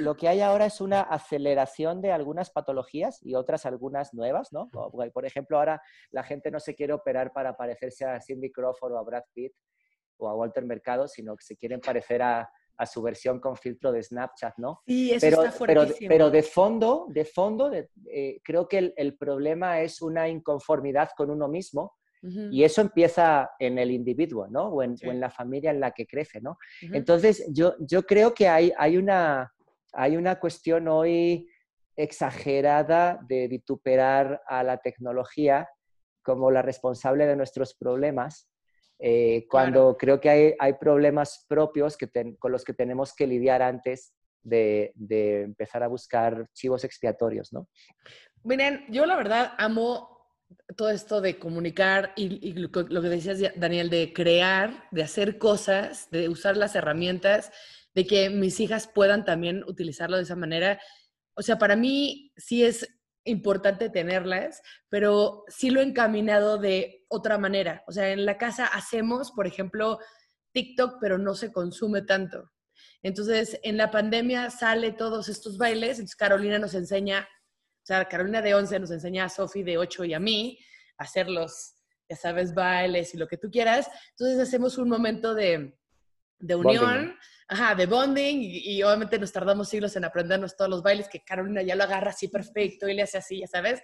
lo, 0.00 0.16
que 0.16 0.28
hay 0.28 0.40
ahora 0.40 0.66
es 0.66 0.80
una 0.80 1.02
aceleración 1.02 2.00
de 2.00 2.10
algunas 2.10 2.50
patologías 2.50 3.20
y 3.22 3.34
otras 3.34 3.66
algunas 3.66 4.14
nuevas, 4.14 4.52
¿no? 4.52 4.68
Por 4.70 5.26
ejemplo, 5.26 5.58
ahora 5.58 5.80
la 6.10 6.24
gente 6.24 6.50
no 6.50 6.58
se 6.58 6.74
quiere 6.74 6.92
operar 6.92 7.32
para 7.32 7.56
parecerse 7.56 8.04
a 8.04 8.20
Cindy 8.20 8.50
Crawford 8.50 8.94
o 8.94 8.98
a 8.98 9.04
Brad 9.04 9.24
Pitt 9.32 9.52
o 10.18 10.28
a 10.28 10.34
Walter 10.34 10.64
Mercado, 10.64 11.08
sino 11.08 11.36
que 11.36 11.44
se 11.44 11.56
quieren 11.56 11.80
parecer 11.80 12.22
a, 12.22 12.50
su 12.86 13.02
versión 13.02 13.40
con 13.40 13.56
filtro 13.56 13.90
de 13.90 14.00
Snapchat, 14.00 14.56
¿no? 14.58 14.82
Sí, 14.86 15.10
eso 15.10 15.26
pero, 15.26 15.44
está 15.44 15.66
pero, 15.66 15.86
pero, 16.08 16.30
de 16.30 16.44
fondo, 16.44 17.06
de 17.08 17.24
fondo, 17.24 17.72
eh, 17.72 18.40
creo 18.44 18.68
que 18.68 18.94
el, 18.96 19.16
problema 19.16 19.80
es 19.80 20.00
una 20.00 20.28
inconformidad 20.28 21.10
con 21.16 21.28
uno 21.28 21.48
mismo 21.48 21.96
y 22.22 22.62
eso 22.62 22.80
empieza 22.80 23.50
en 23.58 23.78
el 23.78 23.90
individuo, 23.90 24.46
¿no? 24.48 24.68
O 24.68 24.82
en, 24.84 24.96
la 25.18 25.28
familia 25.28 25.72
en 25.72 25.80
la 25.80 25.90
que 25.90 26.06
crece, 26.06 26.40
¿no? 26.40 26.56
Entonces, 26.80 27.44
yo, 27.50 27.74
yo 27.80 28.04
creo 28.04 28.32
que 28.32 28.46
hay, 28.46 28.72
hay, 28.78 28.96
una, 28.96 29.52
hay 29.92 30.16
una 30.16 30.38
cuestión 30.38 30.86
hoy 30.86 31.48
exagerada 31.96 33.18
de 33.28 33.48
vituperar 33.48 34.40
a 34.46 34.62
la 34.62 34.78
tecnología 34.78 35.68
como 36.22 36.50
la 36.50 36.62
responsable 36.62 37.26
de 37.26 37.36
nuestros 37.36 37.74
problemas 37.74 38.48
eh, 38.98 39.46
cuando 39.48 39.96
creo 39.96 40.20
que 40.20 40.30
hay, 40.30 40.54
hay, 40.58 40.74
problemas 40.74 41.44
propios 41.48 41.96
que 41.96 42.08
con 42.38 42.50
los 42.50 42.64
que 42.64 42.74
tenemos 42.74 43.14
que 43.14 43.26
lidiar 43.26 43.62
antes 43.62 44.12
de, 44.42 44.92
de, 44.96 45.42
empezar 45.42 45.82
a 45.82 45.88
buscar 45.88 46.48
chivos 46.52 46.84
expiatorios, 46.84 47.52
¿no? 47.52 47.68
Miren, 48.42 48.84
yo 48.88 49.06
la 49.06 49.16
verdad 49.16 49.52
amo 49.58 50.18
todo 50.76 50.90
esto 50.90 51.20
de 51.20 51.38
comunicar 51.38 52.12
y, 52.16 52.52
lo, 52.54 52.70
que 52.70 53.08
decías, 53.08 53.38
Daniel, 53.56 53.90
de 53.90 54.12
crear, 54.12 54.88
de 54.90 55.02
hacer 55.02 55.38
cosas, 55.38 56.10
de 56.10 56.28
usar 56.28 56.56
las 56.56 56.74
herramientas, 56.74 57.50
de 57.94 58.06
que 58.06 58.30
mis 58.30 58.60
hijas 58.60 58.88
puedan 58.88 59.24
también 59.24 59.64
utilizarlo 59.66 60.16
de 60.16 60.22
esa 60.22 60.36
manera. 60.36 60.80
O 61.34 61.42
sea, 61.42 61.58
para 61.58 61.76
mí 61.76 62.32
sí 62.36 62.64
es 62.64 62.88
importante 63.28 63.90
tenerlas, 63.90 64.62
pero 64.88 65.44
sí 65.48 65.70
lo 65.70 65.80
he 65.80 65.84
encaminado 65.84 66.58
de 66.58 67.04
otra 67.08 67.38
manera. 67.38 67.84
O 67.86 67.92
sea, 67.92 68.10
en 68.10 68.24
la 68.26 68.38
casa 68.38 68.66
hacemos, 68.66 69.32
por 69.32 69.46
ejemplo, 69.46 69.98
TikTok, 70.52 70.98
pero 71.00 71.18
no 71.18 71.34
se 71.34 71.52
consume 71.52 72.02
tanto. 72.02 72.50
Entonces, 73.02 73.58
en 73.62 73.76
la 73.76 73.90
pandemia 73.90 74.50
sale 74.50 74.92
todos 74.92 75.28
estos 75.28 75.56
bailes, 75.56 75.98
entonces 75.98 76.16
Carolina 76.16 76.58
nos 76.58 76.74
enseña, 76.74 77.20
o 77.20 77.86
sea, 77.86 78.06
Carolina 78.06 78.42
de 78.42 78.54
11 78.54 78.80
nos 78.80 78.90
enseña 78.90 79.24
a 79.24 79.28
Sofi 79.28 79.62
de 79.62 79.78
8 79.78 80.04
y 80.04 80.14
a 80.14 80.20
mí 80.20 80.58
a 80.98 81.04
hacer 81.04 81.28
los, 81.28 81.74
ya 82.08 82.16
sabes, 82.16 82.54
bailes 82.54 83.14
y 83.14 83.18
lo 83.18 83.28
que 83.28 83.36
tú 83.36 83.50
quieras. 83.50 83.88
Entonces 84.10 84.40
hacemos 84.40 84.78
un 84.78 84.88
momento 84.88 85.34
de, 85.34 85.78
de 86.38 86.54
unión. 86.54 87.16
Ajá, 87.50 87.74
de 87.74 87.86
bonding 87.86 88.40
y, 88.42 88.82
obviamente 88.82 89.18
nos 89.18 89.32
tardamos 89.32 89.70
siglos 89.70 89.96
en 89.96 90.04
aprendernos 90.04 90.54
todos 90.54 90.70
los 90.70 90.82
bailes 90.82 91.08
que 91.08 91.24
Carolina 91.24 91.62
ya 91.62 91.76
lo 91.76 91.84
agarra 91.84 92.10
así 92.10 92.28
perfecto 92.28 92.86
y 92.86 92.94
le 92.94 93.02
hace 93.02 93.16
así, 93.16 93.40
ya 93.40 93.46
sabes. 93.46 93.82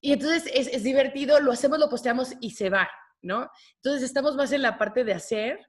Y 0.00 0.12
entonces 0.12 0.50
es, 0.52 0.66
es 0.66 0.82
divertido, 0.82 1.38
lo 1.38 1.52
hacemos, 1.52 1.78
lo 1.78 1.88
posteamos 1.88 2.34
y 2.40 2.50
se 2.50 2.68
va, 2.68 2.90
¿no? 3.22 3.48
Entonces 3.76 4.02
estamos 4.02 4.34
más 4.34 4.50
en 4.50 4.62
la 4.62 4.76
parte 4.76 5.04
de 5.04 5.12
hacer, 5.12 5.60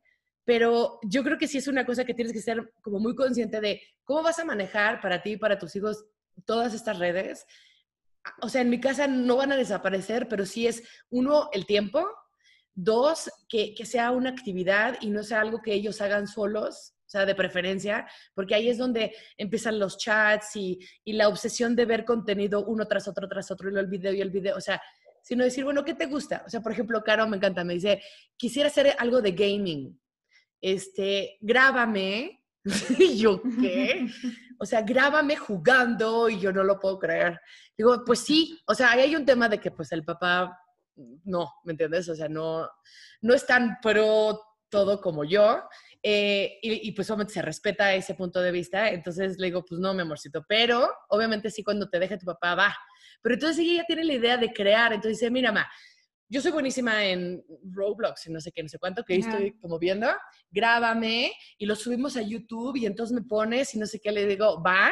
pero 0.46 1.00
yo 1.04 1.24
creo 1.24 1.38
que 1.38 1.48
sí 1.48 1.60
es 1.60 1.68
una 1.68 1.86
cosa 1.86 2.06
que 2.06 2.16
tienes 2.16 2.34
que 2.34 2.42
ser 2.42 2.74
como 2.82 3.00
muy 3.00 3.14
consciente 3.14 3.62
de 3.62 3.84
cómo 4.04 4.24
vas 4.24 4.40
a 4.40 4.46
manejar 4.46 5.00
para 5.00 5.22
ti 5.22 5.34
y 5.34 5.38
para 5.38 5.60
tus 5.60 5.76
hijos 5.76 6.06
todas 6.46 6.74
estas 6.74 6.98
redes. 6.98 7.46
O 8.42 8.50
sea, 8.50 8.62
en 8.62 8.72
mi 8.72 8.80
casa 8.80 9.06
no 9.06 9.38
van 9.38 9.52
a 9.52 9.58
desaparecer, 9.58 10.28
pero 10.28 10.48
sí 10.48 10.66
es, 10.66 10.82
uno, 11.12 11.50
el 11.54 11.68
tiempo, 11.68 12.08
dos, 12.74 13.30
que, 13.48 13.76
que 13.76 13.86
sea 13.86 14.10
una 14.10 14.32
actividad 14.32 14.98
y 15.02 15.12
no 15.12 15.22
sea 15.22 15.42
algo 15.42 15.62
que 15.62 15.74
ellos 15.74 16.02
hagan 16.02 16.28
solos, 16.28 16.96
o 17.12 17.18
sea, 17.18 17.26
de 17.26 17.36
preferencia, 17.36 18.08
porque 18.34 18.56
ahí 18.56 18.70
es 18.70 18.78
donde 18.78 19.14
empiezan 19.36 19.78
los 19.78 19.98
chats 19.98 20.56
y, 20.56 20.80
la 21.04 21.28
obsesión 21.28 21.76
de 21.76 21.84
ver 21.84 22.06
contenido 22.06 22.64
uno 22.64 22.88
tras 22.88 23.06
otro, 23.06 23.28
tras 23.28 23.52
otro, 23.52 23.70
y 23.70 23.78
el 23.78 23.88
video 23.88 24.14
y 24.14 24.22
el 24.22 24.30
video, 24.30 24.56
o 24.56 24.62
sea, 24.62 24.82
sino 25.22 25.44
decir, 25.44 25.66
bueno, 25.66 25.84
¿qué 25.84 25.94
te 25.94 26.06
gusta? 26.06 26.42
O 26.48 26.50
sea, 26.50 26.62
por 26.62 26.72
ejemplo, 26.72 27.04
Caro 27.04 27.28
me 27.28 27.36
encanta, 27.36 27.66
me 27.66 27.74
dice, 27.74 28.02
quisiera 28.38 28.70
hacer 28.70 28.96
algo 28.98 29.22
de 29.22 29.34
gaming, 29.34 30.00
este, 30.62 31.38
grábame, 31.42 32.46
y 32.98 33.18
yo, 33.18 33.42
¿qué? 33.60 34.08
O 34.58 34.66
sea, 34.66 34.84
grábame 34.84 35.36
jugando 35.36 36.30
y 36.30 36.40
yo 36.40 36.54
no 36.54 36.64
lo 36.64 36.80
puedo 36.80 37.00
creer. 37.00 37.42
Digo, 37.76 38.04
pues 38.06 38.20
sí, 38.20 38.62
o 38.68 38.76
sea, 38.76 38.92
ahí 38.92 39.02
hay 39.02 39.16
un 39.16 39.26
tema 39.26 39.50
de 39.50 39.60
que 39.60 39.72
pues 39.72 39.92
el 39.92 40.06
papá, 40.06 40.56
no, 41.24 41.52
¿me 41.64 41.72
entiendes? 41.72 42.08
O 42.10 42.16
sea, 42.16 42.30
no, 42.30 42.70
no 43.22 43.34
es 43.34 43.44
tan 43.48 43.80
pro 43.82 44.40
todo 44.72 45.00
como 45.02 45.24
yo. 45.24 45.62
Eh, 46.04 46.58
y, 46.64 46.92
pues 46.94 47.10
obviamente 47.12 47.34
se 47.34 47.44
respeta 47.44 47.94
ese 47.94 48.16
punto 48.16 48.42
de 48.42 48.52
vista, 48.52 48.90
entonces 48.90 49.38
le 49.38 49.48
digo, 49.48 49.64
pues 49.64 49.80
no, 49.80 49.94
mi 49.94 50.02
amorcito, 50.02 50.44
pero 50.48 50.90
obviamente 51.10 51.52
sí 51.52 51.64
cuando 51.64 51.90
te 51.90 52.00
deje 52.00 52.18
tu 52.18 52.26
papá 52.26 52.56
va. 52.56 52.76
Pero 53.22 53.36
entonces 53.36 53.60
ella 53.60 53.84
tiene 53.86 54.04
la 54.04 54.14
idea 54.14 54.38
de 54.38 54.52
crear, 54.52 54.94
entonces 54.94 55.20
dice, 55.20 55.30
mira, 55.30 55.52
ma, 55.52 55.70
yo 56.28 56.42
soy 56.42 56.52
buenísima 56.52 57.04
en 57.06 57.44
Roblox 57.72 58.26
y 58.26 58.32
no 58.32 58.42
sé 58.42 58.52
qué, 58.52 58.64
no 58.64 58.70
sé 58.70 58.80
cuánto, 58.80 59.04
que 59.04 59.14
ahí 59.14 59.20
estoy 59.20 59.52
como 59.60 59.78
viendo, 59.78 60.08
grábame 60.50 61.32
y 61.58 61.66
lo 61.68 61.76
subimos 61.76 62.18
a 62.18 62.22
YouTube 62.22 62.78
y 62.78 62.88
entonces 62.88 63.14
me 63.14 63.22
pones 63.22 63.76
y 63.76 63.80
no 63.80 63.86
sé 63.86 64.00
qué, 64.00 64.12
le 64.12 64.26
digo, 64.26 64.64
va, 64.64 64.92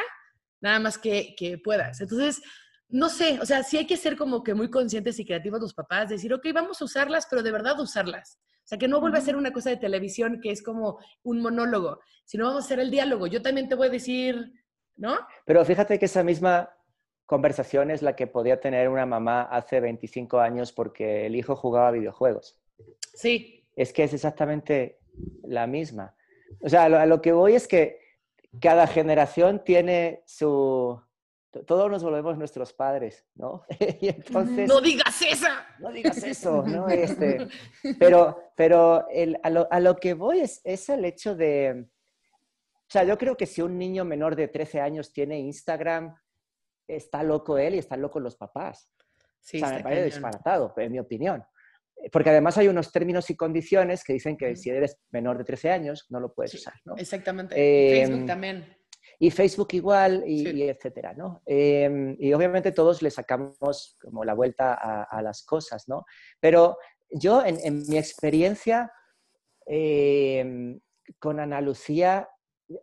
nada 0.60 0.78
más 0.78 0.96
que, 0.96 1.34
que 1.36 1.58
puedas. 1.58 2.00
Entonces, 2.00 2.40
no 2.88 3.08
sé, 3.08 3.40
o 3.40 3.46
sea, 3.46 3.62
sí 3.62 3.78
hay 3.78 3.86
que 3.86 3.96
ser 3.96 4.16
como 4.16 4.44
que 4.44 4.54
muy 4.54 4.68
conscientes 4.68 5.18
y 5.18 5.24
creativos 5.24 5.60
los 5.60 5.74
papás, 5.74 6.10
decir, 6.10 6.32
ok, 6.34 6.46
vamos 6.52 6.80
a 6.82 6.84
usarlas, 6.84 7.26
pero 7.28 7.42
de 7.42 7.50
verdad 7.50 7.80
usarlas. 7.80 8.38
O 8.70 8.74
sea, 8.74 8.78
que 8.78 8.86
no 8.86 9.00
vuelva 9.00 9.18
a 9.18 9.20
ser 9.20 9.34
una 9.34 9.52
cosa 9.52 9.70
de 9.70 9.78
televisión 9.78 10.38
que 10.40 10.52
es 10.52 10.62
como 10.62 11.00
un 11.24 11.42
monólogo, 11.42 11.98
sino 12.24 12.46
vamos 12.46 12.62
a 12.62 12.66
hacer 12.66 12.78
el 12.78 12.92
diálogo. 12.92 13.26
Yo 13.26 13.42
también 13.42 13.68
te 13.68 13.74
voy 13.74 13.88
a 13.88 13.90
decir, 13.90 14.52
¿no? 14.96 15.18
Pero 15.44 15.64
fíjate 15.64 15.98
que 15.98 16.04
esa 16.04 16.22
misma 16.22 16.70
conversación 17.26 17.90
es 17.90 18.00
la 18.00 18.14
que 18.14 18.28
podía 18.28 18.60
tener 18.60 18.88
una 18.88 19.06
mamá 19.06 19.42
hace 19.42 19.80
25 19.80 20.38
años 20.38 20.70
porque 20.70 21.26
el 21.26 21.34
hijo 21.34 21.56
jugaba 21.56 21.90
videojuegos. 21.90 22.60
Sí. 23.12 23.66
Es 23.74 23.92
que 23.92 24.04
es 24.04 24.14
exactamente 24.14 25.00
la 25.42 25.66
misma. 25.66 26.14
O 26.60 26.68
sea, 26.68 26.84
a 26.84 27.06
lo 27.06 27.20
que 27.20 27.32
voy 27.32 27.54
es 27.54 27.66
que 27.66 27.98
cada 28.60 28.86
generación 28.86 29.64
tiene 29.64 30.22
su, 30.26 31.02
todos 31.50 31.90
nos 31.90 32.02
volvemos 32.02 32.38
nuestros 32.38 32.72
padres, 32.72 33.26
¿no? 33.34 33.64
y 34.00 34.08
entonces, 34.08 34.68
no 34.68 34.80
digas 34.80 35.20
eso. 35.22 35.48
No 35.78 35.90
digas 35.90 36.22
eso, 36.22 36.62
¿no? 36.66 36.88
Este, 36.88 37.48
pero 37.98 38.52
pero 38.54 39.06
a, 39.42 39.80
lo, 39.80 39.96
que 39.96 40.14
voy 40.14 40.40
es, 40.40 40.60
es, 40.64 40.88
el 40.90 41.04
hecho 41.04 41.34
de, 41.34 41.86
o 41.86 42.86
sea, 42.88 43.04
yo 43.04 43.16
creo 43.16 43.36
que 43.36 43.46
si 43.46 43.62
un 43.62 43.78
niño 43.78 44.04
menor 44.04 44.36
de 44.36 44.48
13 44.48 44.80
años 44.80 45.12
tiene 45.12 45.40
Instagram, 45.40 46.14
está 46.86 47.22
loco 47.22 47.56
él 47.56 47.74
y 47.74 47.78
están 47.78 48.02
locos 48.02 48.22
los 48.22 48.36
papás. 48.36 48.90
Sí, 49.40 49.62
o 49.62 49.66
sea, 49.66 49.78
me 49.78 49.82
parece 49.82 50.04
disparatado, 50.04 50.74
en 50.76 50.92
mi 50.92 50.98
opinión. 50.98 51.42
Porque 52.12 52.30
además 52.30 52.58
hay 52.58 52.68
unos 52.68 52.92
términos 52.92 53.30
y 53.30 53.36
condiciones 53.36 54.04
que 54.04 54.12
dicen 54.12 54.36
que 54.36 54.54
si 54.56 54.70
eres 54.70 54.98
menor 55.10 55.38
de 55.38 55.44
13 55.44 55.70
años 55.70 56.06
no 56.10 56.20
lo 56.20 56.32
puedes 56.34 56.54
usar, 56.54 56.74
¿no? 56.84 56.96
Exactamente. 56.96 57.54
Facebook 57.54 58.20
em, 58.20 58.26
también 58.26 58.76
y 59.18 59.30
Facebook 59.30 59.68
igual, 59.72 60.24
y, 60.26 60.62
etcétera, 60.62 61.14
¿no? 61.14 61.42
Em, 61.46 62.16
y 62.18 62.32
obviamente 62.32 62.72
todos 62.72 63.02
le 63.02 63.10
sacamos 63.10 63.96
como 64.00 64.24
la 64.24 64.34
vuelta 64.34 64.74
a, 64.74 65.22
las 65.22 65.42
cosas, 65.44 65.88
¿no? 65.88 66.04
Pero 66.40 66.78
yo, 67.10 67.44
en, 67.44 67.82
mi 67.88 67.98
experiencia 67.98 68.92
em, 69.66 70.80
con 71.18 71.40
Ana 71.40 71.60
Lucía, 71.60 72.28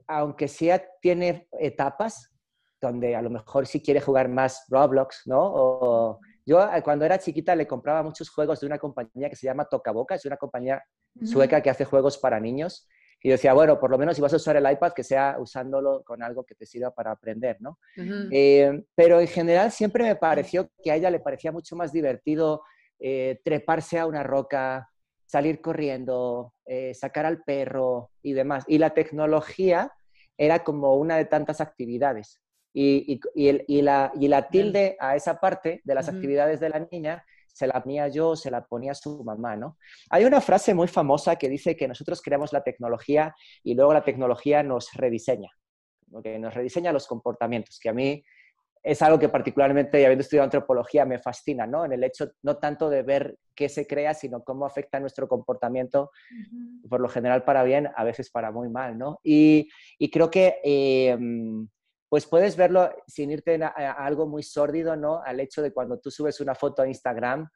aunque 0.08 0.48
sea 0.48 0.84
tiene 1.02 1.48
etapas 1.60 2.32
donde 2.80 3.16
a 3.16 3.22
lo 3.22 3.30
mejor 3.30 3.66
sí 3.66 3.82
quiere 3.82 4.02
jugar 4.02 4.30
más 4.30 4.66
Roblox, 4.70 5.24
¿no? 5.26 5.42
O, 5.42 6.20
yo 6.46 6.64
eh, 6.64 6.82
cuando 6.82 7.04
era 7.06 7.20
chiquita 7.20 7.56
le 7.56 7.68
compraba 7.68 8.04
muchos 8.04 8.30
juegos 8.30 8.60
de 8.60 8.68
una 8.68 8.78
compañía 8.78 9.30
que 9.30 9.36
se 9.36 9.46
llama 9.46 9.66
Tocaboca, 9.66 10.16
es 10.16 10.26
una 10.26 10.38
compañía 10.38 10.82
sueca 11.24 11.62
que 11.62 11.70
hace 11.70 11.84
juegos 11.84 12.18
para 12.18 12.40
niños. 12.40 12.88
Y 13.22 13.30
decía, 13.30 13.54
bueno, 13.54 13.80
por 13.80 13.90
lo 13.90 13.98
menos 13.98 14.16
si 14.16 14.22
vas 14.22 14.34
a 14.34 14.38
usar 14.38 14.58
el 14.58 14.72
iPad, 14.72 14.94
que 14.94 15.04
sea 15.04 15.38
usándolo 15.40 16.04
con 16.04 16.22
algo 16.22 16.44
que 16.44 16.56
te 16.56 16.66
sirva 16.66 16.92
para 16.92 17.12
aprender, 17.12 17.58
¿no? 17.60 17.80
Eh, 18.32 18.84
pero 18.96 19.20
en 19.20 19.28
general 19.28 19.72
siempre 19.72 20.04
me 20.04 20.16
pareció 20.16 20.70
que 20.84 20.92
a 20.92 20.96
ella 20.96 21.10
le 21.10 21.20
parecía 21.20 21.52
mucho 21.52 21.76
más 21.76 21.92
divertido 21.92 22.62
eh, 23.00 23.40
treparse 23.44 24.00
a 24.00 24.06
una 24.06 24.24
roca, 24.24 24.90
salir 25.26 25.62
corriendo, 25.62 26.54
eh, 26.66 26.94
sacar 26.94 27.26
al 27.26 27.44
perro 27.44 28.12
y 28.22 28.34
demás. 28.34 28.64
Y 28.68 28.78
la 28.78 28.92
tecnología 28.92 29.92
era 30.38 30.64
como 30.64 30.96
una 30.96 31.18
de 31.18 31.26
tantas 31.26 31.60
actividades. 31.60 32.40
Y, 32.74 33.20
y, 33.34 33.82
la, 33.82 34.12
la, 34.14 34.50
tilde 34.50 34.98
a 35.00 35.16
esa 35.16 35.40
parte 35.40 35.82
de 35.84 35.96
las 35.96 36.10
actividades 36.10 36.60
de 36.60 36.70
la 36.70 36.88
niña 36.92 37.26
se 37.58 37.66
la 37.66 37.82
ponía 37.82 38.08
yo, 38.08 38.36
se 38.36 38.52
la 38.52 38.64
ponía 38.64 38.94
su 38.94 39.24
mamá, 39.24 39.56
¿no? 39.56 39.78
Hay 40.12 40.26
una 40.26 40.42
frase 40.42 40.76
muy 40.76 40.88
famosa 40.88 41.38
que 41.38 41.50
dice 41.50 41.76
que 41.76 41.88
nosotros 41.88 42.22
creamos 42.22 42.54
la 42.54 42.62
tecnología 42.62 43.34
y 43.64 43.74
luego 43.74 43.94
la 43.94 44.04
tecnología 44.04 44.62
nos 44.62 44.94
rediseña, 44.94 45.50
que 46.22 46.38
nos 46.38 46.54
rediseña 46.54 46.92
los 46.92 47.08
comportamientos, 47.08 47.80
que 47.82 47.90
a 47.90 47.94
mí 47.94 48.24
es 48.84 49.02
algo 49.02 49.18
que 49.18 49.28
particularmente, 49.28 50.06
habiendo 50.06 50.22
estudiado 50.22 50.46
antropología, 50.46 51.04
me 51.04 51.18
fascina, 51.18 51.66
¿no? 51.66 51.84
En 51.84 51.94
el 51.94 52.04
hecho 52.04 52.30
no 52.44 52.58
tanto 52.58 52.92
de 52.92 53.02
ver 53.02 53.40
qué 53.56 53.70
se 53.70 53.88
crea, 53.88 54.14
sino 54.14 54.44
cómo 54.44 54.68
afecta 54.68 55.00
nuestro 55.00 55.28
comportamiento, 55.28 56.12
por 56.88 57.02
lo 57.02 57.10
general 57.10 57.44
para 57.44 57.64
bien, 57.64 57.90
a 57.96 58.04
veces 58.04 58.30
para 58.30 58.52
muy 58.52 58.70
mal, 58.70 59.00
¿no? 59.00 59.20
Y, 59.24 59.68
creo 60.12 60.30
que, 60.30 60.60
em, 60.64 61.68
pues 62.10 62.26
puedes 62.26 62.56
verlo 62.56 62.90
sin 63.08 63.32
irte 63.32 63.60
a, 63.64 63.92
algo 63.92 64.28
muy 64.28 64.44
sórdido, 64.44 64.96
¿no? 64.96 65.22
Al 65.24 65.40
hecho 65.40 65.62
de 65.62 65.74
cuando 65.74 66.00
tú 66.00 66.10
subes 66.12 66.40
una 66.40 66.56
foto 66.56 66.82
a 66.82 66.88
Instagram, 66.88 67.50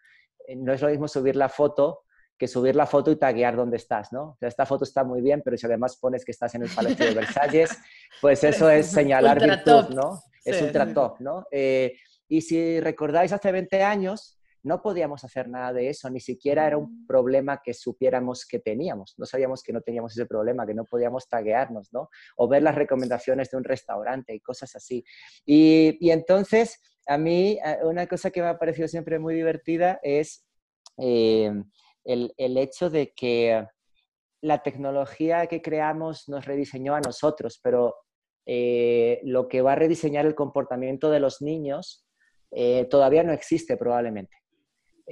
eh, 0.48 0.56
no 0.56 0.74
es 0.74 0.82
lo 0.82 0.90
mismo 0.90 1.08
subir 1.08 1.36
la 1.36 1.50
foto 1.50 2.04
que 2.38 2.48
subir 2.48 2.76
la 2.76 2.88
foto 2.88 3.12
y 3.12 3.18
taguear 3.18 3.56
dónde 3.56 3.78
estás, 3.78 4.12
¿no? 4.12 4.32
O 4.32 4.38
sea, 4.40 4.48
esta 4.48 4.66
foto 4.66 4.84
está 4.84 5.04
muy 5.04 5.22
bien, 5.22 5.44
pero 5.46 5.56
si 5.58 5.68
además 5.68 5.96
pones 5.98 6.26
que 6.26 6.32
estás 6.32 6.56
en 6.56 6.64
el 6.64 6.72
Palacio 6.74 7.06
de 7.06 7.14
Versalles, 7.14 7.70
pues 8.22 8.44
eso 8.44 8.68
es 8.68 8.88
señalar 8.88 9.40
virtud, 9.40 9.90
¿no? 9.94 10.20
es 10.44 10.60
ultra 10.60 10.92
top, 10.92 11.20
¿no? 11.20 11.46
Eh, 11.52 11.96
y 12.28 12.42
si 12.42 12.80
recordáis, 12.80 13.32
hace 13.32 13.52
20 13.52 13.84
años 13.84 14.41
no 14.64 14.82
podíamos 14.82 15.24
hacer 15.24 15.50
nada 15.50 15.74
de 15.74 15.90
eso, 15.90 16.10
ni 16.10 16.20
siquiera 16.20 16.68
era 16.68 16.78
un 16.78 17.04
mm. 17.04 17.08
problema 17.08 17.62
que 17.64 17.74
supiéramos 17.74 18.46
que 18.46 18.60
teníamos, 18.60 19.16
no 19.18 19.26
sabíamos 19.26 19.64
que 19.64 19.74
no 19.74 19.82
teníamos 19.82 20.14
ese 20.14 20.26
problema, 20.26 20.66
que 20.66 20.74
no 20.74 20.86
podíamos 20.86 21.28
taguearnos, 21.28 21.92
¿no? 21.94 22.10
O 22.38 22.48
ver 22.48 22.64
las 22.64 22.76
recomendaciones 22.76 23.50
de 23.52 23.58
un 23.58 23.64
restaurante 23.64 24.34
y 24.34 24.40
cosas 24.40 24.76
así. 24.76 25.04
Y, 25.46 25.98
y 26.00 26.12
entonces, 26.12 26.80
a 27.08 27.18
mí, 27.18 27.60
una 27.84 28.08
cosa 28.08 28.32
que 28.32 28.42
me 28.42 28.48
ha 28.48 28.58
parecido 28.60 28.88
siempre 28.88 29.20
muy 29.20 29.36
divertida 29.36 30.00
es 30.04 30.46
eh, 30.98 31.52
el, 32.04 32.34
el 32.38 32.58
hecho 32.58 32.90
de 32.90 33.14
que 33.14 33.66
la 34.42 34.64
tecnología 34.64 35.48
que 35.48 35.62
creamos 35.62 36.28
nos 36.28 36.46
rediseñó 36.46 36.96
a 36.96 37.02
nosotros, 37.02 37.60
pero 37.62 37.96
eh, 38.46 39.22
lo 39.24 39.48
que 39.48 39.62
va 39.62 39.74
a 39.74 39.76
rediseñar 39.76 40.26
el 40.26 40.36
comportamiento 40.36 41.12
de 41.12 41.20
los 41.20 41.42
niños 41.42 42.06
eh, 42.52 42.86
todavía 42.90 43.24
no 43.24 43.34
existe 43.34 43.78
probablemente. 43.78 44.36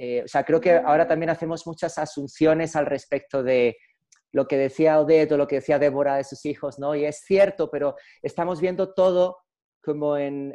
Eh, 0.02 0.22
o 0.24 0.28
sea, 0.28 0.44
creo 0.44 0.62
que 0.62 0.72
ahora 0.72 1.06
también 1.06 1.28
hacemos 1.28 1.66
muchas 1.66 1.98
asunciones 1.98 2.74
al 2.74 2.86
respecto 2.86 3.42
de 3.42 3.76
lo 4.32 4.48
que 4.48 4.56
decía 4.56 4.98
Odette 4.98 5.32
o 5.32 5.36
lo 5.36 5.46
que 5.46 5.56
decía 5.56 5.78
Débora 5.78 6.16
de 6.16 6.24
sus 6.24 6.46
hijos, 6.46 6.78
¿no? 6.78 6.94
Y 6.94 7.04
es 7.04 7.18
cierto, 7.18 7.70
pero 7.70 7.96
estamos 8.22 8.62
viendo 8.62 8.94
todo 8.94 9.36
como 9.82 10.16
en, 10.16 10.54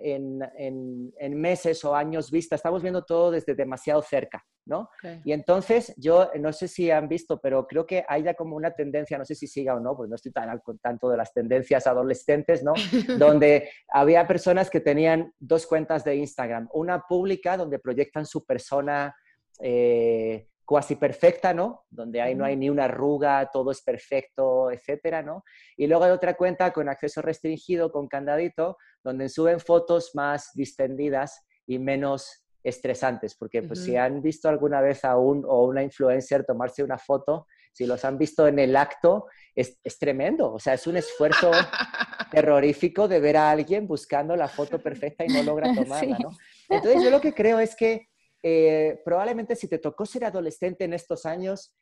meses 1.35 1.85
o 1.85 1.95
años 1.95 2.31
vista, 2.31 2.55
estamos 2.55 2.81
viendo 2.81 3.05
todo 3.05 3.29
desde 3.29 3.53
demasiado 3.53 4.01
cerca, 4.01 4.43
¿no? 4.65 4.89
Y 5.23 5.31
entonces 5.31 5.93
yo 5.95 6.31
no 6.39 6.51
sé 6.51 6.67
si 6.67 6.89
han 6.89 7.07
visto, 7.07 7.39
pero 7.39 7.67
creo 7.67 7.85
que 7.85 8.03
hay 8.07 8.23
ya 8.23 8.33
como 8.33 8.55
una 8.55 8.71
tendencia, 8.71 9.19
no 9.19 9.25
sé 9.25 9.35
si 9.35 9.45
siga 9.45 9.75
o 9.75 9.79
no, 9.79 9.95
pues 9.95 10.09
no 10.09 10.15
estoy 10.15 10.31
tan 10.31 10.49
al 10.49 10.63
tanto 10.81 11.07
de 11.09 11.17
las 11.17 11.31
tendencias 11.33 11.85
adolescentes, 11.85 12.63
¿no? 12.63 12.73
donde 13.19 13.69
había 13.89 14.25
personas 14.25 14.71
que 14.71 14.79
tenían 14.79 15.33
dos 15.37 15.67
cuentas 15.67 16.03
de 16.03 16.15
Instagram, 16.15 16.67
una 16.73 17.03
pública 17.07 17.57
donde 17.57 17.77
proyectan 17.77 18.25
su 18.25 18.43
persona 18.43 19.15
eh, 19.59 20.47
cuasi 20.65 20.95
perfecta, 20.95 21.53
¿no? 21.53 21.85
Donde 21.89 22.21
ahí 22.21 22.35
no 22.35 22.43
hay 22.43 22.55
ni 22.55 22.69
una 22.69 22.85
arruga, 22.85 23.49
todo 23.51 23.71
es 23.71 23.81
perfecto, 23.81 24.71
etcétera, 24.71 25.21
¿no? 25.21 25.43
Y 25.77 25.87
luego 25.87 26.03
hay 26.03 26.11
otra 26.11 26.35
cuenta 26.35 26.73
con 26.73 26.89
acceso 26.89 27.21
restringido, 27.21 27.91
con 27.91 28.07
candadito, 28.07 28.77
donde 29.03 29.29
suben 29.29 29.59
fotos 29.59 30.11
más 30.15 30.49
distendidas 30.55 31.45
y 31.67 31.77
menos 31.79 32.45
estresantes, 32.63 33.35
porque 33.35 33.61
pues, 33.61 33.83
si 33.83 33.95
han 33.95 34.23
visto 34.23 34.49
alguna 34.49 34.81
vez 34.81 35.05
a 35.05 35.17
un 35.17 35.45
o 35.47 35.65
una 35.65 35.83
influencer 35.83 36.43
tomarse 36.43 36.83
una 36.83 36.97
foto, 36.97 37.45
si 37.71 37.85
los 37.85 38.03
han 38.05 38.17
visto 38.17 38.47
en 38.47 38.57
el 38.57 38.75
acto, 38.75 39.27
es, 39.53 39.79
es 39.83 39.99
tremendo, 39.99 40.51
o 40.51 40.59
sea, 40.59 40.73
es 40.73 40.87
un 40.87 40.97
esfuerzo 40.97 41.51
terrorífico 42.31 43.07
de 43.07 43.19
ver 43.19 43.37
a 43.37 43.51
alguien 43.51 43.85
buscando 43.85 44.35
la 44.35 44.47
foto 44.47 44.79
perfecta 44.79 45.25
y 45.25 45.27
no 45.27 45.43
logra 45.43 45.73
tomarla, 45.75 46.17
¿no? 46.17 46.31
Entonces 46.69 47.03
yo 47.03 47.11
lo 47.11 47.21
que 47.21 47.33
creo 47.33 47.59
es 47.59 47.75
que 47.75 48.07
eh, 48.47 49.01
probablemente 49.03 49.55
si 49.55 49.67
te 49.67 49.79
tocó 49.79 50.05
ser 50.05 50.23
adolescente 50.23 50.83
en 50.83 50.93
estos 50.93 51.25
años, 51.25 51.75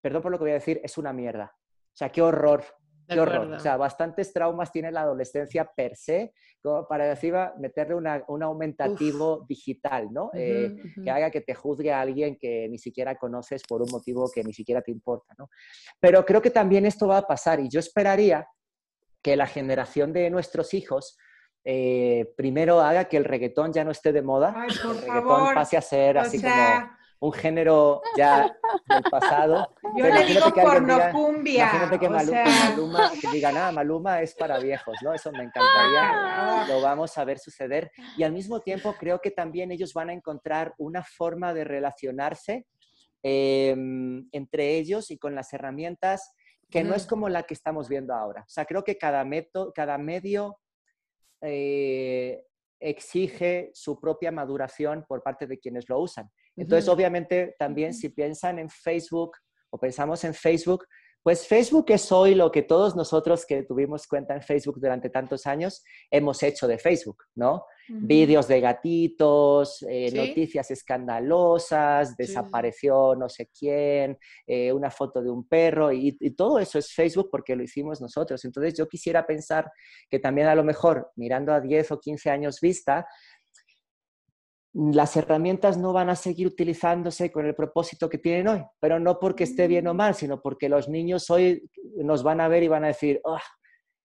perdón 0.00 0.22
por 0.22 0.32
lo 0.32 0.38
que 0.38 0.42
voy 0.42 0.50
a 0.50 0.54
decir, 0.54 0.80
es 0.82 0.98
una 0.98 1.12
mierda. 1.12 1.54
O 1.54 1.96
sea, 1.96 2.08
qué 2.08 2.20
horror, 2.20 2.64
qué 3.06 3.20
horror. 3.20 3.52
O 3.52 3.60
sea, 3.60 3.76
bastantes 3.76 4.32
traumas 4.32 4.72
tiene 4.72 4.90
la 4.90 5.02
adolescencia 5.02 5.64
per 5.64 5.94
se, 5.94 6.34
como 6.60 6.88
para 6.88 7.06
decir, 7.06 7.32
meterle 7.60 7.94
un 7.94 8.42
aumentativo 8.42 9.46
digital, 9.48 10.08
¿no? 10.10 10.32
Eh, 10.34 10.74
que 11.00 11.10
haga 11.12 11.30
que 11.30 11.42
te 11.42 11.54
juzgue 11.54 11.92
a 11.92 12.00
alguien 12.00 12.36
que 12.36 12.68
ni 12.68 12.78
siquiera 12.78 13.14
conoces 13.14 13.62
por 13.62 13.80
un 13.80 13.90
motivo 13.92 14.28
que 14.34 14.42
ni 14.42 14.52
siquiera 14.52 14.82
te 14.82 14.90
importa, 14.90 15.32
¿no? 15.38 15.48
Pero 16.00 16.26
creo 16.26 16.42
que 16.42 16.50
también 16.50 16.86
esto 16.86 17.06
va 17.06 17.18
a 17.18 17.26
pasar 17.28 17.60
y 17.60 17.68
yo 17.68 17.78
esperaría 17.78 18.48
que 19.22 19.36
la 19.36 19.46
generación 19.46 20.12
de 20.12 20.28
nuestros 20.28 20.74
hijos 20.74 21.16
eh, 21.64 22.32
primero 22.36 22.80
haga 22.80 23.04
que 23.04 23.16
el 23.16 23.24
reggaetón 23.24 23.72
ya 23.72 23.84
no 23.84 23.90
esté 23.90 24.12
de 24.12 24.22
moda, 24.22 24.54
Ay, 24.56 24.68
el 24.70 25.00
reggaetón 25.00 25.54
pase 25.54 25.76
a 25.76 25.82
ser 25.82 26.18
así 26.18 26.40
como 26.40 26.54
un 27.20 27.32
género 27.32 28.00
ya 28.16 28.56
del 28.88 29.02
pasado. 29.10 29.74
Yo 29.96 30.06
le 30.06 30.24
digo 30.24 30.50
pornocumbia. 30.54 31.64
Imagínate 31.64 31.98
que 31.98 32.08
Maluma, 32.08 33.12
que 33.20 33.28
diga, 33.28 33.52
nada, 33.52 33.72
Maluma 33.72 34.22
es 34.22 34.34
para 34.34 34.58
viejos, 34.58 34.96
¿no? 35.02 35.12
Eso 35.12 35.30
me 35.30 35.44
encantaría, 35.44 36.64
lo 36.66 36.80
vamos 36.80 37.16
a 37.18 37.24
ver 37.24 37.38
suceder. 37.38 37.90
Y 38.16 38.22
al 38.22 38.32
mismo 38.32 38.60
tiempo 38.60 38.94
creo 38.98 39.20
que 39.20 39.30
también 39.30 39.70
ellos 39.70 39.92
van 39.92 40.08
a 40.08 40.14
encontrar 40.14 40.74
una 40.78 41.04
forma 41.04 41.52
de 41.52 41.64
relacionarse 41.64 42.66
em, 43.22 44.26
entre 44.32 44.76
ellos 44.78 45.10
y 45.10 45.18
con 45.18 45.34
las 45.34 45.52
herramientas 45.52 46.34
que 46.70 46.84
no 46.84 46.94
es 46.94 47.04
como 47.04 47.28
la 47.28 47.42
que 47.42 47.52
estamos 47.52 47.88
viendo 47.88 48.14
ahora. 48.14 48.42
O 48.42 48.48
sea, 48.48 48.64
creo 48.64 48.82
que 48.82 48.96
cada, 48.96 49.24
método, 49.24 49.72
cada 49.74 49.98
medio 49.98 50.56
eh, 51.42 52.44
exige 52.78 53.70
su 53.74 54.00
propia 54.00 54.30
maduración 54.30 55.04
por 55.08 55.22
parte 55.22 55.46
de 55.46 55.58
quienes 55.58 55.88
lo 55.88 56.00
usan. 56.00 56.30
Entonces, 56.56 56.88
obviamente, 56.88 57.54
también 57.58 57.94
si 57.94 58.08
piensan 58.08 58.58
en 58.58 58.68
Facebook 58.68 59.32
o 59.70 59.78
pensamos 59.78 60.24
en 60.24 60.34
Facebook, 60.34 60.86
pues 61.22 61.46
Facebook 61.46 61.86
es 61.88 62.10
hoy 62.12 62.34
lo 62.34 62.50
que 62.50 62.62
todos 62.62 62.96
nosotros 62.96 63.44
que 63.44 63.62
tuvimos 63.62 64.06
cuenta 64.06 64.34
en 64.34 64.42
Facebook 64.42 64.80
durante 64.80 65.10
tantos 65.10 65.46
años 65.46 65.84
hemos 66.10 66.42
hecho 66.42 66.66
de 66.66 66.78
Facebook, 66.78 67.24
¿no? 67.34 67.64
Vídeos 67.88 68.46
de 68.46 68.60
gatitos, 68.60 69.84
eh, 69.88 70.12
noticias 70.14 70.70
escandalosas, 70.70 72.16
desapareció 72.16 73.16
no 73.16 73.28
sé 73.28 73.50
quién, 73.58 74.16
eh, 74.46 74.72
una 74.72 74.90
foto 74.90 75.20
de 75.20 75.28
un 75.28 75.46
perro 75.46 75.92
y, 75.92 76.12
todo 76.36 76.60
eso 76.60 76.78
es 76.78 76.92
Facebook 76.92 77.28
porque 77.30 77.56
lo 77.56 77.64
hicimos 77.64 78.00
nosotros. 78.00 78.44
Entonces 78.44 78.74
yo 78.74 78.88
quisiera 78.88 79.26
pensar 79.26 79.70
que 80.08 80.20
también 80.20 80.46
a 80.46 80.54
lo 80.54 80.62
mejor 80.62 81.10
mirando 81.16 81.52
a 81.52 81.60
10 81.60 81.90
o 81.90 82.00
15 82.00 82.30
años 82.30 82.60
vista, 82.60 83.06
las 84.72 85.16
herramientas 85.16 85.78
no 85.78 85.92
van 85.92 86.10
a 86.10 86.16
seguir 86.16 86.46
utilizándose 86.46 87.32
con 87.32 87.44
el 87.46 87.54
propósito 87.54 88.08
que 88.08 88.18
tienen 88.18 88.48
hoy, 88.48 88.62
pero 88.78 89.00
no 89.00 89.18
porque 89.18 89.44
esté 89.44 89.66
bien 89.66 89.86
o 89.88 89.94
mal, 89.94 90.14
sino 90.14 90.40
porque 90.40 90.68
los 90.68 90.88
niños 90.88 91.28
hoy 91.30 91.68
nos 91.96 92.22
van 92.22 92.40
a 92.40 92.48
ver 92.48 92.62
y 92.62 92.68
van 92.68 92.84
a 92.84 92.88
decir, 92.88 93.20
oh, 93.24 93.38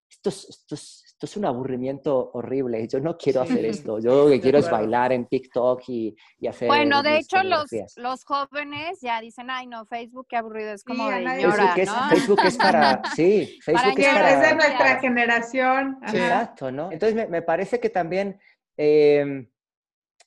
esto, 0.09 0.29
es, 0.29 0.49
esto, 0.49 1.25
es, 1.25 1.37
un 1.37 1.45
aburrimiento 1.45 2.31
horrible, 2.33 2.87
yo 2.87 2.99
no 2.99 3.15
quiero 3.15 3.41
hacer 3.41 3.63
esto, 3.65 3.99
yo 3.99 4.23
lo 4.23 4.29
que 4.31 4.41
quiero 4.41 4.57
es 4.57 4.69
bailar 4.69 5.11
en 5.11 5.27
TikTok 5.27 5.83
y, 5.87 6.15
y 6.39 6.47
hacer... 6.47 6.67
Bueno, 6.67 7.03
de 7.03 7.17
hecho 7.17 7.43
los, 7.43 7.65
los, 7.97 8.23
jóvenes 8.23 8.99
ya 9.01 9.21
dicen, 9.21 9.51
ay 9.51 9.67
no, 9.67 9.85
Facebook 9.85 10.25
qué 10.27 10.37
aburrido, 10.37 10.73
es 10.73 10.83
como 10.83 11.07
de 11.09 11.23
Facebook, 11.25 11.77
es, 11.77 11.91
Facebook 12.09 12.39
es 12.43 12.57
para, 12.57 13.01
sí, 13.15 13.59
Facebook 13.61 13.99
es 13.99 14.07
para... 14.07 14.31
Es 14.31 14.49
de 14.49 14.55
nuestra 14.55 14.99
generación. 14.99 15.99
Exacto, 16.01 16.71
¿no? 16.71 16.91
Entonces 16.91 17.15
me, 17.15 17.27
me 17.27 17.43
parece 17.43 17.79
que 17.79 17.91
también... 17.91 18.39
Eh, 18.77 19.47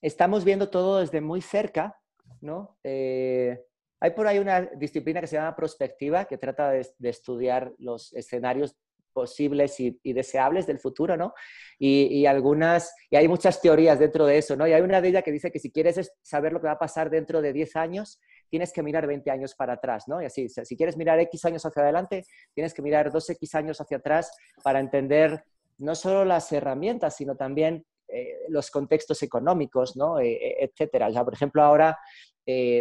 estamos 0.02 0.44
viendo 0.44 0.70
todo 0.70 1.00
desde 1.00 1.20
muy 1.20 1.40
cerca, 1.40 1.98
¿no? 2.40 2.78
Eh, 2.84 3.64
hay 4.00 4.10
por 4.12 4.26
ahí 4.26 4.38
una 4.38 4.62
disciplina 4.62 5.20
que 5.20 5.26
se 5.26 5.36
llama 5.36 5.56
prospectiva, 5.56 6.24
que 6.26 6.38
trata 6.38 6.70
de, 6.70 6.86
estudiar 7.02 7.72
los 7.78 8.12
escenarios 8.12 8.76
posibles 9.12 9.80
y, 9.80 9.98
deseables 10.12 10.66
del 10.68 10.78
futuro, 10.78 11.16
¿no? 11.16 11.34
Y, 11.78 12.24
algunas, 12.26 12.94
y 13.10 13.16
hay 13.16 13.26
muchas 13.26 13.60
teorías 13.60 13.98
dentro 13.98 14.26
de 14.26 14.38
eso, 14.38 14.54
¿no? 14.54 14.68
Y 14.68 14.72
hay 14.72 14.82
una 14.82 15.00
de 15.00 15.08
ellas 15.08 15.24
que 15.24 15.32
dice 15.32 15.50
que 15.50 15.58
si 15.58 15.72
quieres 15.72 16.12
saber 16.22 16.52
lo 16.52 16.60
que 16.60 16.68
va 16.68 16.74
a 16.74 16.78
pasar 16.78 17.10
dentro 17.10 17.42
de 17.42 17.52
10 17.52 17.74
años, 17.74 18.20
tienes 18.48 18.72
que 18.72 18.84
mirar 18.84 19.08
20 19.08 19.28
años 19.32 19.56
para 19.56 19.72
atrás, 19.72 20.06
¿no? 20.06 20.22
Y 20.22 20.26
así, 20.26 20.48
si 20.48 20.76
quieres 20.76 20.96
mirar 20.96 21.18
X 21.18 21.44
años 21.46 21.66
hacia 21.66 21.82
adelante, 21.82 22.24
tienes 22.54 22.72
que 22.72 22.82
mirar 22.82 23.10
2X 23.10 23.54
años 23.56 23.80
hacia 23.80 23.96
atrás 23.96 24.30
para 24.62 24.78
entender 24.78 25.42
no 25.78 25.96
solo 25.96 26.24
las 26.24 26.52
herramientas, 26.52 27.16
sino 27.16 27.36
también 27.36 27.84
eh, 28.08 28.46
los 28.48 28.70
contextos 28.70 29.22
económicos, 29.22 29.96
¿no? 29.96 30.18
Eh, 30.18 30.32
eh, 30.32 30.56
etcétera. 30.60 31.10
por 31.24 31.34
ejemplo, 31.34 31.62
ahora, 31.62 31.98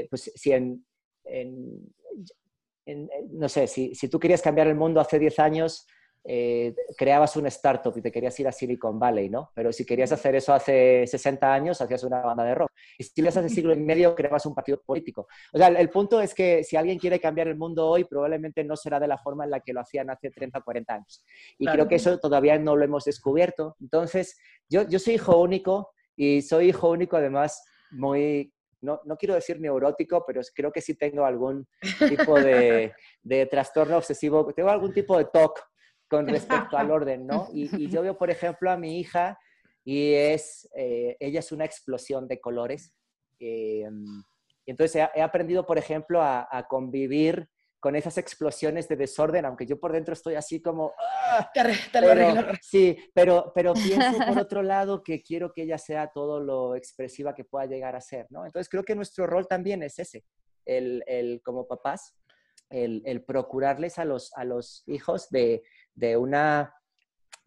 pues 0.09 0.31
si 0.35 0.51
en, 0.53 0.85
no 3.31 3.49
sé, 3.49 3.67
si, 3.67 3.93
tú 4.09 4.19
querías 4.19 4.41
cambiar 4.41 4.67
el 4.67 4.75
mundo 4.75 5.01
hace 5.01 5.19
10 5.19 5.39
años, 5.39 5.85
eh, 6.29 6.75
creabas 6.97 7.37
un 7.37 7.45
startup 7.47 7.97
y 7.97 8.01
te 8.01 8.11
querías 8.11 8.37
ir 8.37 8.49
a 8.49 8.51
Silicon 8.51 8.99
Valley, 8.99 9.29
¿no? 9.29 9.49
Pero 9.55 9.71
si 9.71 9.85
querías 9.85 10.11
hacer 10.11 10.35
eso 10.35 10.53
hace 10.53 11.07
60 11.07 11.53
años, 11.53 11.79
hacías 11.79 12.03
una 12.03 12.19
banda 12.19 12.43
de 12.43 12.53
rock. 12.53 12.69
Y 12.97 13.05
si 13.05 13.21
lo 13.21 13.29
hace 13.29 13.47
siglo 13.47 13.73
y 13.73 13.77
medio, 13.77 14.13
creabas 14.13 14.45
un 14.45 14.53
partido 14.53 14.81
político. 14.85 15.29
O 15.53 15.57
sea, 15.57 15.69
el, 15.69 15.89
punto 15.89 16.19
es 16.19 16.33
que 16.33 16.65
si 16.65 16.75
alguien 16.75 16.99
quiere 16.99 17.21
cambiar 17.21 17.47
el 17.47 17.55
mundo 17.55 17.87
hoy, 17.87 18.03
probablemente 18.03 18.61
no 18.65 18.75
será 18.75 18.99
de 18.99 19.07
la 19.07 19.17
forma 19.17 19.45
en 19.45 19.51
la 19.51 19.61
que 19.61 19.71
lo 19.71 19.79
hacían 19.79 20.09
hace 20.09 20.29
30 20.29 20.59
o 20.59 20.63
40 20.63 20.93
años. 20.95 21.23
Y 21.57 21.65
creo 21.65 21.87
que 21.87 21.95
eso 21.95 22.19
todavía 22.19 22.59
no 22.59 22.75
lo 22.75 22.83
hemos 22.83 23.05
descubierto. 23.05 23.77
Entonces, 23.79 24.37
yo, 24.67 24.85
yo 24.85 24.99
soy 24.99 25.13
hijo 25.13 25.39
único 25.39 25.91
y 26.17 26.41
soy 26.41 26.69
hijo 26.69 26.89
único 26.89 27.15
además 27.15 27.63
muy 27.91 28.51
no, 28.81 29.01
no, 29.05 29.17
quiero 29.17 29.33
decir 29.33 29.59
neurótico, 29.59 30.23
pero 30.25 30.41
creo 30.53 30.71
que 30.71 30.81
sí 30.81 30.93
tengo 30.93 31.25
algún 31.25 31.67
tipo 32.07 32.39
de, 32.39 32.93
de, 33.23 33.45
trastorno 33.47 33.97
obsesivo, 33.97 34.53
tengo 34.53 34.69
algún 34.69 34.93
tipo 34.93 35.17
de 35.17 35.25
TOC 35.25 35.66
con 36.07 36.27
respecto 36.27 36.77
al 36.77 36.91
orden, 36.91 37.27
¿no? 37.27 37.49
Y, 37.53 37.89
yo 37.89 38.01
veo, 38.01 38.17
por 38.17 38.29
ejemplo, 38.29 38.71
a 38.71 38.77
mi 38.77 38.99
hija 38.99 39.37
y 39.83 40.13
es, 40.13 40.67
eh, 40.75 41.15
ella 41.19 41.39
es 41.39 41.51
una 41.51 41.65
explosión 41.65 42.27
de 42.27 42.39
colores. 42.39 42.93
Eh, 43.39 43.87
y 44.65 44.71
entonces 44.71 45.07
he, 45.15 45.21
aprendido, 45.21 45.65
por 45.65 45.77
ejemplo, 45.77 46.21
a, 46.21 46.65
convivir 46.69 47.47
con 47.79 47.95
esas 47.95 48.17
explosiones 48.17 48.89
de 48.89 48.97
desorden, 48.97 49.45
aunque 49.45 49.65
yo 49.65 49.79
por 49.79 49.93
dentro 49.93 50.13
estoy 50.13 50.35
así 50.35 50.61
como... 50.61 50.91
¡ah! 50.99 51.49
sí, 52.61 52.97
pero, 53.13 53.51
pero 53.55 53.73
pienso 53.73 54.17
por 54.27 54.39
otro 54.39 54.63
lado 54.63 55.03
que 55.03 55.21
quiero 55.21 55.53
que 55.53 55.61
ella 55.61 55.77
sea 55.77 56.07
todo 56.07 56.41
lo 56.41 56.75
expresiva 56.75 57.33
que 57.33 57.45
pueda 57.45 57.65
llegar 57.65 57.95
a 57.95 58.01
ser, 58.01 58.27
¿no? 58.29 58.45
Entonces 58.45 58.67
creo 58.67 58.83
que 58.83 58.95
nuestro 58.95 59.25
rol 59.25 59.47
también 59.47 59.83
es 59.83 59.99
ese, 59.99 60.25
el, 60.65 61.03
el 61.07 61.41
como 61.43 61.65
papás, 61.65 62.13
el, 62.69 63.01
el, 63.05 63.23
procurarles 63.23 63.99
a 63.99 64.05
los, 64.05 64.33
a 64.35 64.43
los 64.43 64.83
hijos 64.87 65.29
de, 65.29 65.63
de 65.95 66.17
una 66.17 66.73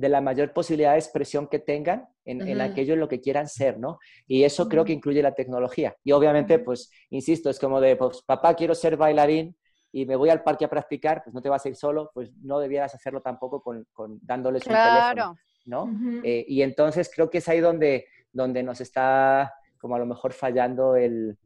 de 0.01 0.09
la 0.09 0.23
mayor 0.23 0.55
posibilidad 0.55 0.93
de 0.93 0.99
expresión 0.99 1.47
que 1.47 1.59
tengan 1.59 2.09
en, 2.25 2.61
aquello 2.63 2.95
en 2.95 3.01
lo 3.01 3.09
que 3.09 3.21
quieran 3.21 3.49
ser, 3.49 3.79
¿no? 3.79 3.99
Y 4.27 4.45
eso 4.45 4.67
creo 4.67 4.83
que 4.83 4.95
incluye 4.95 5.23
la 5.23 5.35
tecnología. 5.35 5.95
Y 6.03 6.13
obviamente, 6.13 6.59
pues, 6.59 6.91
insisto, 7.11 7.51
es 7.51 7.59
como 7.59 7.83
de, 7.83 7.97
pues, 7.97 8.23
papá, 8.23 8.55
quiero 8.55 8.75
ser 8.75 8.97
bailarín 8.97 9.55
y 9.93 10.07
me 10.07 10.17
voy 10.17 10.31
al 10.31 10.43
parque 10.43 10.65
a 10.65 10.71
practicar, 10.71 11.23
pues 11.23 11.35
no 11.35 11.43
te 11.43 11.51
vas 11.51 11.67
a 11.67 11.69
ir 11.69 11.77
solo, 11.77 12.11
pues 12.15 12.31
no 12.41 12.61
debieras 12.61 12.95
hacerlo 12.95 13.21
tampoco 13.21 13.63
con, 13.63 13.87
dándoles 14.23 14.67
un 14.67 14.73
teléfono, 14.73 15.37
¿no? 15.67 15.91
Eh, 16.25 16.47
y 16.49 16.63
entonces 16.63 17.11
creo 17.15 17.29
que 17.29 17.39
es 17.39 17.49
ahí 17.49 17.61
donde, 17.61 18.07
donde 18.33 18.63
nos 18.63 18.81
está 18.81 19.53
como 19.79 19.97
a 19.97 19.99
lo 19.99 20.07
mejor 20.07 20.33
fallando 20.33 20.97
el, 20.97 21.37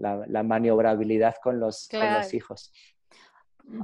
la, 0.00 0.24
la, 0.26 0.42
maniobrabilidad 0.42 1.36
con 1.42 1.60
los, 1.60 1.88
con 1.88 2.12
los 2.12 2.34
hijos. 2.34 2.72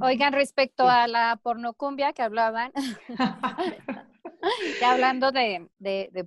Oigan, 0.01 0.33
respecto 0.33 0.87
a 0.87 1.07
la 1.07 1.39
pornocumbia 1.41 2.11
que 2.13 2.21
hablaban, 2.21 2.71
ya 4.81 4.91
hablando 4.91 5.31
de, 5.31 5.69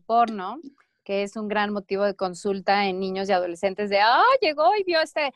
porno, 0.06 0.60
que 1.04 1.22
es 1.22 1.36
un 1.36 1.48
gran 1.48 1.72
motivo 1.72 2.04
de 2.04 2.14
consulta 2.14 2.86
en 2.86 3.00
niños 3.00 3.28
y 3.28 3.32
adolescentes 3.32 3.90
de, 3.90 4.00
ah, 4.00 4.22
llegó 4.40 4.74
y 4.76 4.84
vio 4.84 5.00
este, 5.00 5.32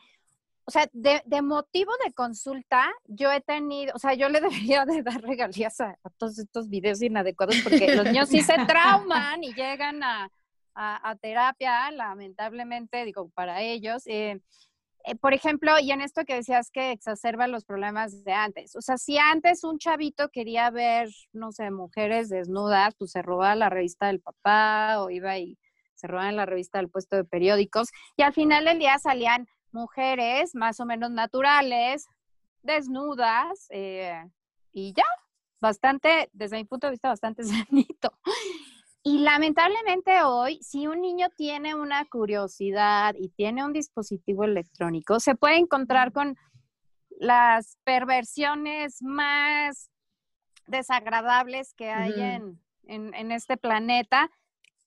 o 0.65 0.71
sea, 0.71 0.89
de, 0.91 1.41
motivo 1.41 1.91
de 2.03 2.13
consulta, 2.13 2.91
yo 3.05 3.31
he 3.31 3.41
tenido, 3.41 3.93
o 3.95 3.99
sea, 3.99 4.15
yo 4.15 4.27
le 4.29 4.41
debería 4.41 4.85
de 4.85 5.03
dar 5.03 5.21
regalías 5.21 5.79
a, 5.81 5.97
todos 6.17 6.39
estos 6.39 6.69
videos 6.69 7.01
inadecuados 7.01 7.57
porque 7.63 7.95
los 7.95 8.05
niños 8.05 8.29
sí 8.29 8.41
se 8.41 8.57
trauman 8.65 9.43
y 9.43 9.53
llegan 9.53 10.01
a, 10.01 10.31
terapia, 11.21 11.91
lamentablemente, 11.91 13.05
digo, 13.05 13.29
para 13.29 13.61
ellos. 13.61 14.03
Eh, 14.07 14.41
eh, 15.07 15.15
por 15.15 15.33
ejemplo, 15.35 15.73
y 15.79 15.91
en 15.91 16.01
esto 16.01 16.25
que 16.25 16.33
decías 16.33 16.71
que 16.71 16.91
exacerba 16.91 17.47
los 17.47 17.63
problemas 17.63 18.23
de 18.23 18.33
antes, 18.33 18.75
o 18.75 18.81
sea, 18.81 18.97
si 18.97 19.19
antes 19.19 19.63
un 19.63 19.77
chavito 19.77 20.29
quería 20.29 20.71
ver, 20.71 21.09
no 21.31 21.51
sé, 21.51 21.69
mujeres 21.69 22.29
desnudas, 22.29 22.95
pues 22.97 23.11
se 23.11 23.21
robaba 23.21 23.53
la 23.55 23.69
revista 23.69 24.07
del 24.07 24.19
papá 24.19 24.99
o 25.01 25.11
iba 25.11 25.37
y 25.37 25.59
se 25.93 26.07
robaba 26.07 26.31
la 26.31 26.47
revista 26.47 26.79
del 26.79 26.89
puesto 26.89 27.15
de 27.17 27.23
periódicos 27.23 27.89
y 28.17 28.23
al 28.23 28.33
final 28.33 28.65
del 28.65 28.79
día 28.79 28.97
salían 28.97 29.47
mujeres 29.71 30.55
más 30.55 30.79
o 30.79 30.85
menos 30.85 31.11
naturales, 31.11 32.07
desnudas 32.63 33.67
eh, 33.69 34.23
y 34.71 34.93
ya, 34.93 35.05
bastante, 35.61 36.29
desde 36.33 36.57
mi 36.57 36.65
punto 36.65 36.87
de 36.87 36.91
vista, 36.91 37.09
bastante 37.09 37.43
sanito. 37.43 38.11
Y 39.07 39.19
lamentablemente 39.19 40.23
hoy, 40.23 40.57
si 40.63 40.87
un 40.87 40.99
niño 40.99 41.27
tiene 41.37 41.75
una 41.75 42.05
curiosidad 42.05 43.13
y 43.15 43.29
tiene 43.29 43.63
un 43.63 43.71
dispositivo 43.71 44.45
electrónico, 44.45 45.19
se 45.19 45.35
puede 45.35 45.57
encontrar 45.57 46.11
con 46.11 46.35
las 47.19 47.77
perversiones 47.83 49.03
más 49.03 49.91
desagradables 50.65 51.75
que 51.75 51.91
hay 51.91 52.19
en, 52.87 53.31
este 53.31 53.57
planeta 53.57 54.31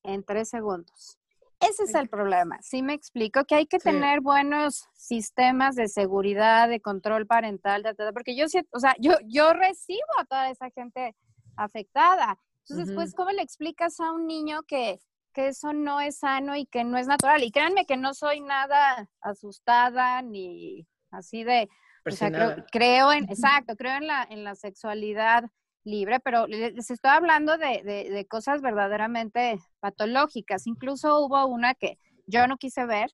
en 0.02 0.24
tres 0.24 0.48
segundos. 0.48 1.16
Ese 1.60 1.84
es 1.84 1.94
el 1.94 2.08
problema. 2.08 2.58
Sí 2.60 2.82
me 2.82 2.94
explico 2.94 3.44
que 3.44 3.54
hay 3.54 3.66
que 3.66 3.78
tener 3.78 4.20
buenos 4.20 4.88
sistemas 4.94 5.76
de 5.76 5.86
seguridad, 5.86 6.68
de 6.68 6.80
control 6.80 7.24
parental, 7.28 7.84
porque 8.12 8.34
yo 8.34 8.46
o 8.72 8.80
sea, 8.80 8.96
yo, 8.98 9.12
yo 9.26 9.52
recibo 9.52 10.08
a 10.18 10.24
toda 10.24 10.50
esa 10.50 10.70
gente 10.70 11.14
afectada 11.56 12.36
entonces, 12.68 12.94
pues, 12.94 13.14
¿cómo 13.14 13.30
le 13.30 13.42
explicas 13.42 14.00
a 14.00 14.12
un 14.12 14.26
niño 14.26 14.62
que, 14.64 14.98
eso 15.34 15.72
no 15.72 16.00
es 16.00 16.18
sano 16.18 16.56
y 16.56 16.66
que 16.66 16.82
no 16.82 16.98
es 16.98 17.06
natural? 17.06 17.44
Y 17.44 17.52
créanme 17.52 17.86
que 17.86 17.96
no 17.96 18.12
soy 18.12 18.40
nada 18.40 19.08
asustada 19.20 20.20
ni 20.20 20.84
así 21.12 21.44
de, 21.44 21.68
o 22.04 22.10
sea, 22.10 22.64
creo, 22.72 23.12
en, 23.12 23.24
exacto, 23.24 23.76
creo 23.76 23.98
en 23.98 24.08
la, 24.08 24.26
en 24.28 24.42
la 24.42 24.56
sexualidad 24.56 25.44
libre, 25.84 26.18
pero 26.18 26.48
les 26.48 26.90
estoy 26.90 27.10
hablando 27.12 27.56
de, 27.56 27.82
de, 27.84 28.26
cosas 28.26 28.62
verdaderamente 28.62 29.60
patológicas. 29.78 30.66
Incluso 30.66 31.20
hubo 31.20 31.46
una 31.46 31.74
que 31.74 31.98
yo 32.26 32.46
no 32.48 32.56
quise 32.56 32.84
ver, 32.84 33.12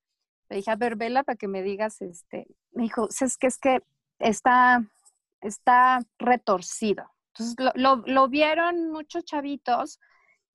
le 0.48 0.56
dije, 0.56 0.70
a 0.70 0.76
ver, 0.76 0.96
vela 0.96 1.24
para 1.24 1.36
que 1.36 1.46
me 1.46 1.62
digas, 1.62 2.00
este, 2.00 2.46
me 2.72 2.84
dijo, 2.84 3.08
es 3.08 3.36
que 3.36 3.46
es 3.46 3.58
que 3.58 3.80
está, 4.18 4.82
está 5.40 6.00
retorcido. 6.18 7.04
Entonces 7.36 7.56
lo, 7.74 8.28
vieron 8.28 8.90
muchos 8.90 9.24
chavitos 9.24 9.98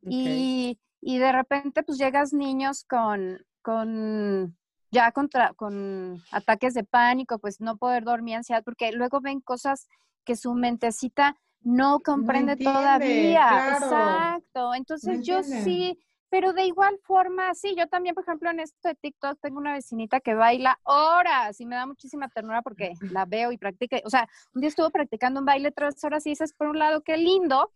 y, 0.01 0.77
de 1.01 1.31
repente 1.31 1.83
pues 1.83 1.97
llegas 1.97 2.33
niños 2.33 2.85
con, 2.85 3.45
con 3.61 4.57
ya 4.91 5.11
contra, 5.11 5.53
con 5.53 6.21
ataques 6.31 6.73
de 6.73 6.83
pánico, 6.83 7.39
pues 7.39 7.59
no 7.59 7.77
poder 7.77 8.03
dormir, 8.03 8.35
ansiedad, 8.35 8.63
porque 8.63 8.91
luego 8.91 9.21
ven 9.21 9.41
cosas 9.41 9.87
que 10.23 10.35
su 10.35 10.53
mentecita 10.53 11.35
no 11.61 11.99
comprende 11.99 12.55
todavía. 12.55 13.73
Exacto. 13.73 14.73
Entonces 14.73 15.25
yo 15.25 15.43
sí 15.43 15.99
pero 16.29 16.53
de 16.53 16.65
igual 16.65 16.99
forma, 17.03 17.53
sí, 17.55 17.75
yo 17.77 17.87
también, 17.87 18.13
por 18.13 18.23
ejemplo, 18.23 18.49
en 18.51 18.59
esto 18.59 18.87
de 18.87 18.95
TikTok 18.95 19.39
tengo 19.41 19.57
una 19.57 19.73
vecinita 19.73 20.19
que 20.19 20.35
baila 20.35 20.79
horas 20.83 21.59
y 21.59 21.65
me 21.65 21.75
da 21.75 21.85
muchísima 21.85 22.29
ternura 22.29 22.61
porque 22.61 22.93
la 23.01 23.25
veo 23.25 23.51
y 23.51 23.57
practica. 23.57 23.99
O 24.05 24.09
sea, 24.09 24.27
un 24.53 24.61
día 24.61 24.69
estuvo 24.69 24.89
practicando 24.91 25.39
un 25.39 25.45
baile 25.45 25.71
tres 25.71 26.03
horas 26.03 26.25
y 26.25 26.29
dices, 26.29 26.53
por 26.53 26.67
un 26.67 26.77
lado, 26.77 27.01
qué 27.01 27.17
lindo, 27.17 27.73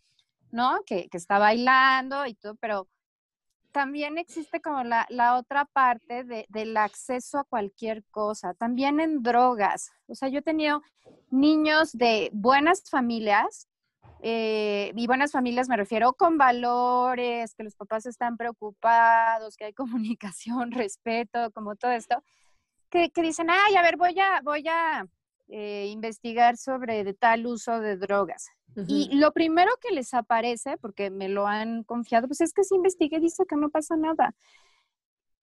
¿no? 0.51 0.82
Que, 0.86 1.10
está 1.12 1.39
bailando 1.39 2.26
y 2.28 2.36
todo, 2.36 2.56
pero 2.56 2.88
también 3.72 4.20
existe 4.20 4.62
como 4.62 4.84
la, 4.84 5.08
la 5.10 5.38
otra 5.38 5.66
parte 5.66 6.24
de, 6.24 6.45
del 6.49 6.78
acceso 6.78 7.39
a 7.39 7.43
cualquier 7.43 8.04
cosa, 8.12 8.54
también 8.54 8.99
en 8.99 9.24
drogas. 9.24 9.91
O 10.08 10.14
sea, 10.14 10.30
yo 10.30 10.39
he 10.39 10.43
tenido 10.43 10.84
niños 11.32 11.91
de 11.93 12.30
buenas 12.34 12.84
familias 12.88 13.68
eh, 14.22 14.93
y 14.95 15.08
buenas 15.08 15.34
familias 15.34 15.68
me 15.68 15.76
refiero 15.76 16.14
con 16.14 16.38
valores, 16.38 17.54
que 17.56 17.64
los 17.64 17.76
papás 17.76 18.06
están 18.06 18.38
preocupados, 18.38 19.58
que 19.58 19.66
hay 19.66 19.74
comunicación, 20.18 20.72
respeto, 20.72 21.51
como 21.51 21.76
todo 21.76 21.91
esto, 21.91 22.24
que, 22.89 23.12
dicen, 23.16 23.49
ay, 23.49 23.76
a 23.76 23.82
ver, 23.82 23.97
voy 23.97 24.18
a, 24.20 24.39
voy 24.41 24.66
a 24.68 25.06
eh, 25.49 25.88
investigar 25.88 26.58
sobre 26.58 27.14
tal 27.16 27.47
uso 27.47 27.80
de 27.80 27.97
drogas. 27.97 28.49
Y 28.88 29.16
lo 29.16 29.32
primero 29.34 29.72
que 29.82 29.93
les 29.93 30.14
aparece, 30.14 30.78
porque 30.78 31.12
me 31.12 31.30
lo 31.30 31.45
han 31.45 31.84
confiado, 31.84 32.28
pues 32.28 32.41
es 32.41 32.54
que 32.54 32.64
si 32.64 32.76
investigué 32.76 33.20
dice 33.20 33.45
que 33.47 33.56
no 33.56 33.70
pasa 33.70 33.95
nada. 33.95 34.34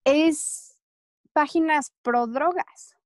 Es 0.05 0.81
páginas 1.33 1.93
pro 2.03 2.27
drogas, 2.27 2.97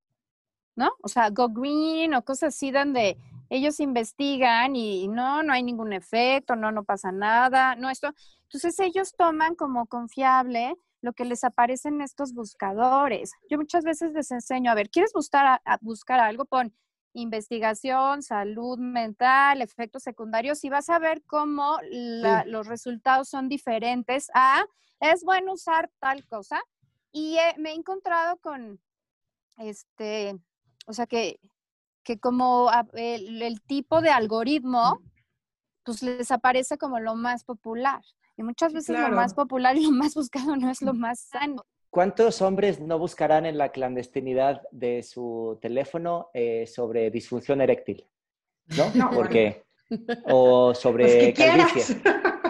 ¿no? 0.76 0.92
O 1.02 1.08
sea, 1.08 1.28
Go 1.30 1.48
Green 1.50 2.14
o 2.14 2.24
cosas 2.24 2.54
así 2.54 2.70
donde 2.70 3.18
ellos 3.50 3.80
investigan 3.80 4.76
y 4.76 5.08
no, 5.08 5.42
no 5.42 5.52
hay 5.52 5.62
ningún 5.62 5.92
efecto, 5.92 6.56
no, 6.56 6.72
no 6.72 6.84
pasa 6.84 7.12
nada, 7.12 7.74
no 7.76 7.90
esto. 7.90 8.12
Entonces 8.44 8.78
ellos 8.80 9.14
toman 9.16 9.54
como 9.54 9.86
confiable 9.86 10.74
lo 11.00 11.12
que 11.12 11.24
les 11.24 11.44
aparece 11.44 11.88
en 11.88 12.00
estos 12.00 12.32
buscadores. 12.32 13.32
Yo 13.50 13.58
muchas 13.58 13.84
veces 13.84 14.12
les 14.12 14.30
enseño, 14.30 14.70
a 14.70 14.74
ver, 14.74 14.88
¿quieres 14.90 15.12
buscar, 15.12 15.60
a, 15.64 15.78
buscar 15.80 16.18
algo? 16.18 16.46
Pon 16.46 16.74
investigación, 17.12 18.22
salud 18.22 18.78
mental, 18.78 19.62
efectos 19.62 20.02
secundarios 20.02 20.64
y 20.64 20.68
vas 20.68 20.88
a 20.88 20.98
ver 20.98 21.22
cómo 21.26 21.78
los 22.46 22.66
resultados 22.66 23.28
son 23.28 23.48
diferentes 23.48 24.30
a, 24.34 24.64
es 24.98 25.22
bueno 25.22 25.52
usar 25.52 25.90
tal 26.00 26.26
cosa. 26.26 26.60
Y 27.12 27.36
me 27.58 27.70
he 27.70 27.74
encontrado 27.74 28.38
con, 28.38 28.80
este, 29.58 30.36
o 30.86 30.92
sea 30.92 31.06
que 31.06 31.38
que 32.04 32.18
como 32.18 32.70
el, 32.92 33.60
tipo 33.62 34.00
de 34.00 34.10
algoritmo 34.10 35.00
pues 35.84 36.02
les 36.02 36.30
aparece 36.30 36.78
como 36.78 37.00
lo 37.00 37.14
más 37.14 37.44
popular. 37.44 38.02
Y 38.36 38.42
muchas 38.42 38.72
veces 38.72 38.98
lo 38.98 39.10
más 39.10 39.34
popular 39.34 39.76
y 39.76 39.84
lo 39.84 39.90
más 39.90 40.14
buscado 40.14 40.56
no 40.56 40.70
es 40.70 40.82
lo 40.82 40.94
más 40.94 41.20
sano. 41.20 41.64
¿Cuántos 41.90 42.42
hombres 42.42 42.80
no 42.80 42.98
buscarán 42.98 43.46
en 43.46 43.56
la 43.56 43.70
clandestinidad 43.70 44.62
de 44.72 45.02
su 45.02 45.58
teléfono 45.62 46.30
eh, 46.34 46.66
sobre 46.66 47.10
disfunción 47.10 47.60
eréctil? 47.60 48.04
¿No? 48.76 48.90
no 48.94 49.10
Porque, 49.10 49.64
o 50.24 50.74
sobre 50.74 51.32
calvicie. 51.32 52.02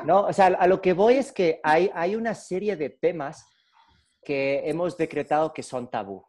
¿no? 0.07 0.23
O 0.23 0.33
sea, 0.33 0.47
a 0.47 0.67
lo 0.67 0.81
que 0.81 0.95
voy 0.95 1.15
es 1.15 1.33
que 1.33 1.61
hay, 1.63 1.91
hay 1.95 2.17
una 2.17 2.35
serie 2.35 2.77
de 2.77 2.89
temas 2.91 3.47
que 4.25 4.63
hemos 4.69 4.97
decretado 4.97 5.53
que 5.53 5.63
son 5.63 5.91
tabú. 5.91 6.25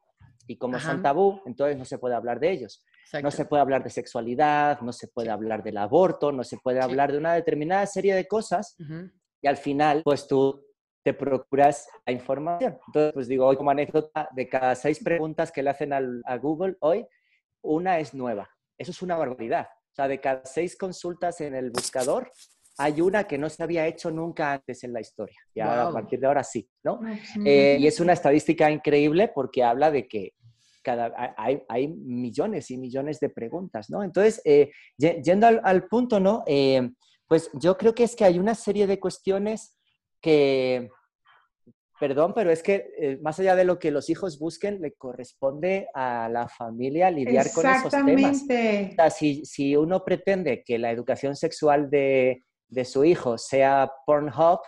Y 0.47 0.57
como 0.57 0.79
son 0.79 1.01
tabú, 1.01 1.41
entonces 1.45 1.77
no 1.77 1.85
se 1.85 1.97
puede 1.97 2.15
hablar 2.15 2.39
de 2.39 2.51
ellos. 2.51 2.83
No 3.21 3.31
se 3.31 3.45
puede 3.45 3.61
hablar 3.61 3.83
de 3.83 3.89
sexualidad, 3.89 4.81
no 4.81 4.91
se 4.91 5.07
puede 5.07 5.29
hablar 5.29 5.63
del 5.63 5.77
aborto, 5.77 6.31
no 6.31 6.43
se 6.43 6.57
puede 6.57 6.81
hablar 6.81 7.11
de 7.11 7.17
una 7.17 7.33
determinada 7.33 7.85
serie 7.85 8.15
de 8.15 8.27
cosas. 8.27 8.75
Y 9.41 9.47
al 9.47 9.57
final, 9.57 10.01
pues 10.03 10.27
tú 10.27 10.65
te 11.03 11.13
procuras 11.13 11.87
la 12.05 12.13
información. 12.13 12.79
Entonces, 12.87 13.13
pues 13.13 13.27
digo, 13.27 13.45
hoy 13.45 13.57
como 13.57 13.69
anécdota, 13.69 14.27
de 14.35 14.49
cada 14.49 14.73
seis 14.75 15.01
preguntas 15.03 15.51
que 15.51 15.61
le 15.61 15.69
hacen 15.69 15.93
a 15.93 16.37
Google 16.37 16.75
hoy, 16.79 17.05
una 17.61 17.99
es 17.99 18.13
nueva. 18.13 18.49
Eso 18.77 18.91
es 18.91 19.01
una 19.01 19.15
barbaridad. 19.15 19.67
O 19.91 19.95
sea, 19.95 20.07
de 20.07 20.19
cada 20.19 20.45
seis 20.45 20.75
consultas 20.77 21.39
en 21.41 21.55
el 21.55 21.71
buscador, 21.71 22.31
hay 22.77 22.99
una 22.99 23.25
que 23.25 23.37
no 23.37 23.49
se 23.49 23.63
había 23.63 23.87
hecho 23.87 24.11
nunca 24.11 24.53
antes 24.53 24.83
en 24.83 24.91
la 24.91 24.99
historia. 24.99 25.37
Y 25.53 25.61
a 25.61 25.89
partir 25.93 26.19
de 26.19 26.27
ahora 26.27 26.43
sí, 26.43 26.67
¿no? 26.83 26.99
Eh, 27.45 27.77
y 27.79 27.87
es 27.87 27.99
una 27.99 28.13
estadística 28.13 28.69
increíble 28.69 29.31
porque 29.33 29.63
habla 29.63 29.91
de 29.91 30.07
que 30.07 30.33
cada, 30.85 31.35
hay, 31.35 31.87
millones 31.87 32.69
y 32.69 32.77
millones 32.77 33.19
de 33.19 33.29
preguntas, 33.29 33.89
¿no? 33.89 34.03
Entonces, 34.03 34.39
eh, 34.45 34.71
yendo 34.97 35.47
al, 35.47 35.87
punto, 35.87 36.19
¿no? 36.19 36.43
Eh, 36.45 36.91
pues 37.27 37.49
yo 37.53 37.75
creo 37.75 37.95
que 37.95 38.03
es 38.03 38.15
que 38.15 38.23
hay 38.23 38.37
una 38.37 38.53
serie 38.53 38.85
de 38.85 38.99
cuestiones 38.99 39.75
que, 40.21 40.89
perdón, 41.99 42.33
pero 42.35 42.51
es 42.51 42.61
que 42.61 42.91
eh, 42.99 43.17
más 43.23 43.39
allá 43.39 43.55
de 43.55 43.65
lo 43.65 43.79
que 43.79 43.89
los 43.89 44.11
hijos 44.11 44.37
busquen, 44.37 44.79
le 44.79 44.93
corresponde 44.93 45.87
a 45.95 46.29
la 46.29 46.47
familia 46.47 47.09
lidiar 47.09 47.51
con 47.51 47.65
esos 47.65 47.91
temas. 47.91 48.43
O 48.43 48.95
sea, 48.95 49.09
si, 49.09 49.43
si, 49.43 49.75
uno 49.75 50.05
pretende 50.05 50.63
que 50.63 50.77
la 50.77 50.91
educación 50.91 51.35
sexual 51.35 51.89
de, 51.89 52.43
de 52.67 52.85
su 52.85 53.03
hijo 53.03 53.39
sea 53.39 53.91
Pornhub, 54.05 54.59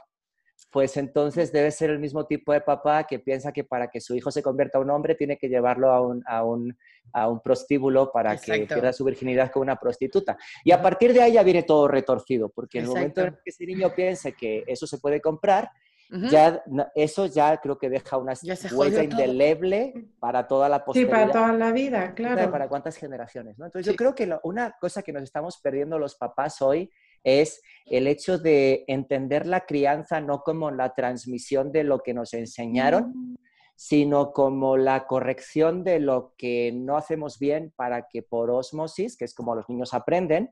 pues 0.70 0.98
entonces 0.98 1.52
debe 1.52 1.72
ser 1.72 1.90
el 1.90 2.00
mismo 2.00 2.26
tipo 2.26 2.52
de 2.52 2.62
papá 2.62 3.06
que 3.06 3.20
piensa 3.20 3.52
que 3.52 3.64
para 3.64 3.90
que 3.90 4.02
su 4.02 4.16
hijo 4.16 4.32
se 4.32 4.44
convierta 4.44 4.78
a 4.78 4.82
un 4.82 4.90
hombre 4.90 5.16
tiene 5.16 5.38
que 5.38 5.48
llevarlo 5.48 5.92
a 5.92 6.02
un, 6.02 6.24
a 6.28 6.44
un, 6.44 6.78
a 7.14 7.30
un 7.30 7.42
prostíbulo 7.42 8.12
para 8.12 8.36
que 8.38 8.66
pierda 8.66 8.92
su 8.92 9.06
virginidad 9.06 9.52
con 9.52 9.62
una 9.62 9.78
prostituta. 9.78 10.38
Y 10.64 10.72
a 10.72 10.82
partir 10.82 11.14
de 11.14 11.22
ahí 11.22 11.34
ya 11.34 11.44
viene 11.44 11.64
todo 11.64 11.88
retorcido, 11.88 12.50
porque 12.50 12.80
en 12.80 12.86
el 12.86 12.90
momento 12.90 13.22
en 13.22 13.34
que 13.36 13.50
ese 13.50 13.66
niño 13.66 13.94
piense 13.96 14.34
que 14.34 14.64
eso 14.68 14.86
se 14.86 14.98
puede 14.98 15.22
comprar, 15.22 15.70
ya, 16.10 16.64
eso 16.96 17.26
ya 17.26 17.58
creo 17.58 17.78
que 17.78 17.90
deja 17.90 18.18
una 18.18 18.34
huella 18.72 19.04
indeleble 19.04 19.94
para 20.20 20.48
toda 20.48 20.70
la 20.70 20.84
posteridad. 20.86 21.10
Sí, 21.10 21.12
para 21.12 21.32
toda 21.32 21.54
la 21.54 21.72
vida, 21.72 22.14
claro. 22.14 22.50
Para 22.50 22.70
cuántas 22.70 22.96
generaciones, 22.96 23.58
¿no? 23.58 23.66
Entonces 23.66 23.92
yo 23.92 23.96
creo 23.96 24.16
que 24.16 24.38
una 24.44 24.76
cosa 24.80 25.02
que 25.02 25.12
nos 25.12 25.24
estamos 25.24 25.58
perdiendo 25.58 26.00
los 26.00 26.16
papás 26.16 26.62
hoy 26.62 26.90
es 27.28 27.62
el 27.86 28.08
hecho 28.08 28.38
de 28.38 28.86
entender 28.88 29.46
la 29.46 29.66
crianza 29.66 30.22
no 30.22 30.40
como 30.40 30.72
la 30.72 30.94
transmisión 30.94 31.72
de 31.72 31.84
lo 31.84 32.00
que 32.00 32.14
nos 32.14 32.34
enseñaron, 32.34 33.12
mm 33.14 33.47
sino 33.80 34.34
como 34.34 34.76
la 34.76 35.06
corrección 35.06 35.84
de 35.84 36.00
lo 36.00 36.34
que 36.36 36.72
no 36.74 36.98
hacemos 36.98 37.38
bien 37.38 37.72
para 37.76 38.08
que 38.08 38.24
por 38.24 38.50
osmosis, 38.50 39.16
que 39.16 39.24
es 39.24 39.36
como 39.36 39.54
los 39.54 39.70
niños 39.70 39.94
aprenden, 39.94 40.50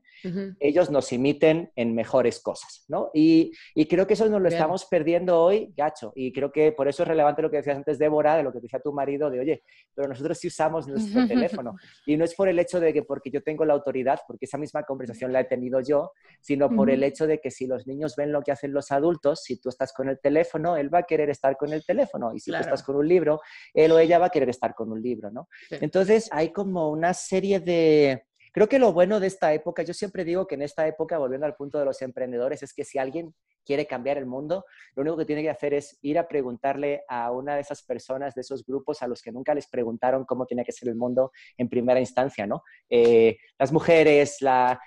ellos 0.60 0.92
nos 0.92 1.12
imiten 1.12 1.72
en 1.74 1.92
mejores 1.92 2.38
cosas, 2.38 2.84
¿no? 2.86 3.10
Y, 3.12 3.50
creo 3.88 4.06
que 4.06 4.14
eso 4.14 4.28
nos 4.28 4.40
lo 4.40 4.48
estamos 4.48 4.84
perdiendo 4.84 5.40
hoy, 5.40 5.72
gacho, 5.76 6.12
y 6.14 6.32
creo 6.32 6.52
que 6.52 6.70
por 6.70 6.86
eso 6.86 7.02
es 7.02 7.08
relevante 7.08 7.42
lo 7.42 7.50
que 7.50 7.56
decías 7.56 7.76
antes, 7.76 7.98
Débora, 7.98 8.36
de 8.36 8.44
lo 8.44 8.52
que 8.52 8.60
decía 8.60 8.78
tu 8.78 8.92
marido, 8.92 9.28
de, 9.28 9.40
oye, 9.40 9.62
pero 9.92 10.06
nosotros 10.06 10.38
sí 10.38 10.46
usamos 10.46 10.86
nuestro 10.86 11.26
teléfono, 11.26 11.74
y 12.06 12.16
no 12.16 12.24
es 12.24 12.32
por 12.32 12.48
el 12.48 12.60
hecho 12.60 12.78
de 12.78 12.92
que 12.92 13.02
porque 13.02 13.32
yo 13.32 13.42
tengo 13.42 13.64
la 13.64 13.74
autoridad, 13.74 14.20
porque 14.28 14.44
esa 14.44 14.56
misma 14.56 14.84
conversación 14.84 15.32
la 15.32 15.40
he 15.40 15.44
tenido 15.44 15.80
yo, 15.80 16.12
sino 16.40 16.70
por 16.70 16.90
el 16.90 17.02
hecho 17.02 17.26
de 17.26 17.40
que 17.40 17.50
si 17.50 17.66
los 17.66 17.88
niños 17.88 18.14
ven 18.14 18.30
lo 18.30 18.42
que 18.42 18.52
hacen 18.52 18.72
los 18.72 18.92
adultos, 18.92 19.42
si 19.42 19.60
tú 19.60 19.68
estás 19.68 19.92
con 19.92 20.08
el 20.08 20.20
teléfono, 20.20 20.76
él 20.76 20.94
va 20.94 21.00
a 21.00 21.02
querer 21.02 21.28
estar 21.28 21.56
con 21.56 21.72
el 21.72 21.84
teléfono, 21.84 22.32
y 22.32 22.38
si 22.38 22.52
tú 22.52 22.58
estás 22.58 22.84
con 22.84 22.94
un 22.94 23.08
libro, 23.08 23.15
libro, 23.16 23.40
él 23.74 23.92
o 23.92 23.98
ella 23.98 24.18
va 24.18 24.26
a 24.26 24.30
querer 24.30 24.48
estar 24.48 24.74
con 24.74 24.92
un 24.92 25.02
libro, 25.02 25.30
¿no? 25.30 25.48
Entonces 25.70 26.28
hay 26.32 26.52
como 26.52 26.90
una 26.90 27.14
serie 27.14 27.60
de... 27.60 28.24
Creo 28.52 28.68
que 28.68 28.78
lo 28.78 28.92
bueno 28.92 29.20
de 29.20 29.26
esta 29.26 29.52
época, 29.52 29.82
yo 29.82 29.92
siempre 29.92 30.24
digo 30.24 30.46
que 30.46 30.54
en 30.54 30.62
esta 30.62 30.86
época, 30.86 31.18
volviendo 31.18 31.46
al 31.46 31.56
punto 31.56 31.78
de 31.78 31.84
los 31.84 32.00
emprendedores, 32.00 32.62
es 32.62 32.72
que 32.72 32.84
si 32.84 32.98
alguien 32.98 33.34
quiere 33.66 33.86
cambiar 33.86 34.16
el 34.16 34.26
mundo, 34.26 34.64
lo 34.94 35.02
único 35.02 35.18
que 35.18 35.24
tiene 35.24 35.42
que 35.42 35.50
hacer 35.50 35.74
es 35.74 35.98
ir 36.02 36.18
a 36.18 36.28
preguntarle 36.28 37.02
a 37.08 37.32
una 37.32 37.56
de 37.56 37.60
esas 37.60 37.82
personas, 37.82 38.34
de 38.34 38.40
esos 38.40 38.64
grupos 38.64 39.02
a 39.02 39.08
los 39.08 39.20
que 39.20 39.32
nunca 39.32 39.54
les 39.54 39.66
preguntaron 39.66 40.24
cómo 40.24 40.46
tenía 40.46 40.64
que 40.64 40.72
ser 40.72 40.88
el 40.88 40.94
mundo 40.94 41.32
en 41.58 41.68
primera 41.68 42.00
instancia, 42.00 42.46
¿no? 42.46 42.62
Eh, 42.88 43.36
las 43.58 43.72
mujeres, 43.72 44.36
las 44.40 44.78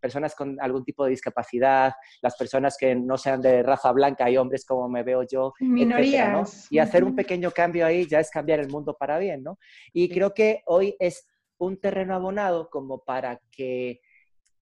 personas 0.00 0.34
con 0.34 0.56
algún 0.60 0.84
tipo 0.84 1.04
de 1.04 1.10
discapacidad, 1.10 1.92
las 2.22 2.36
personas 2.36 2.76
que 2.78 2.94
no 2.94 3.18
sean 3.18 3.42
de 3.42 3.62
raza 3.62 3.92
blanca 3.92 4.30
y 4.30 4.36
hombres 4.36 4.64
como 4.64 4.88
me 4.88 5.02
veo 5.02 5.24
yo, 5.24 5.52
Minorías. 5.60 6.70
Y 6.70 6.78
hacer 6.78 7.04
un 7.04 7.16
pequeño 7.16 7.50
cambio 7.50 7.84
ahí 7.84 8.06
ya 8.06 8.20
es 8.20 8.30
cambiar 8.30 8.60
el 8.60 8.68
mundo 8.68 8.96
para 8.98 9.18
bien, 9.18 9.42
¿no? 9.42 9.58
Y 9.92 10.08
creo 10.08 10.32
que 10.32 10.62
hoy 10.66 10.94
es 10.98 11.26
un 11.58 11.80
terreno 11.80 12.14
abonado 12.14 12.70
como 12.70 13.04
para 13.04 13.40
que 13.50 14.00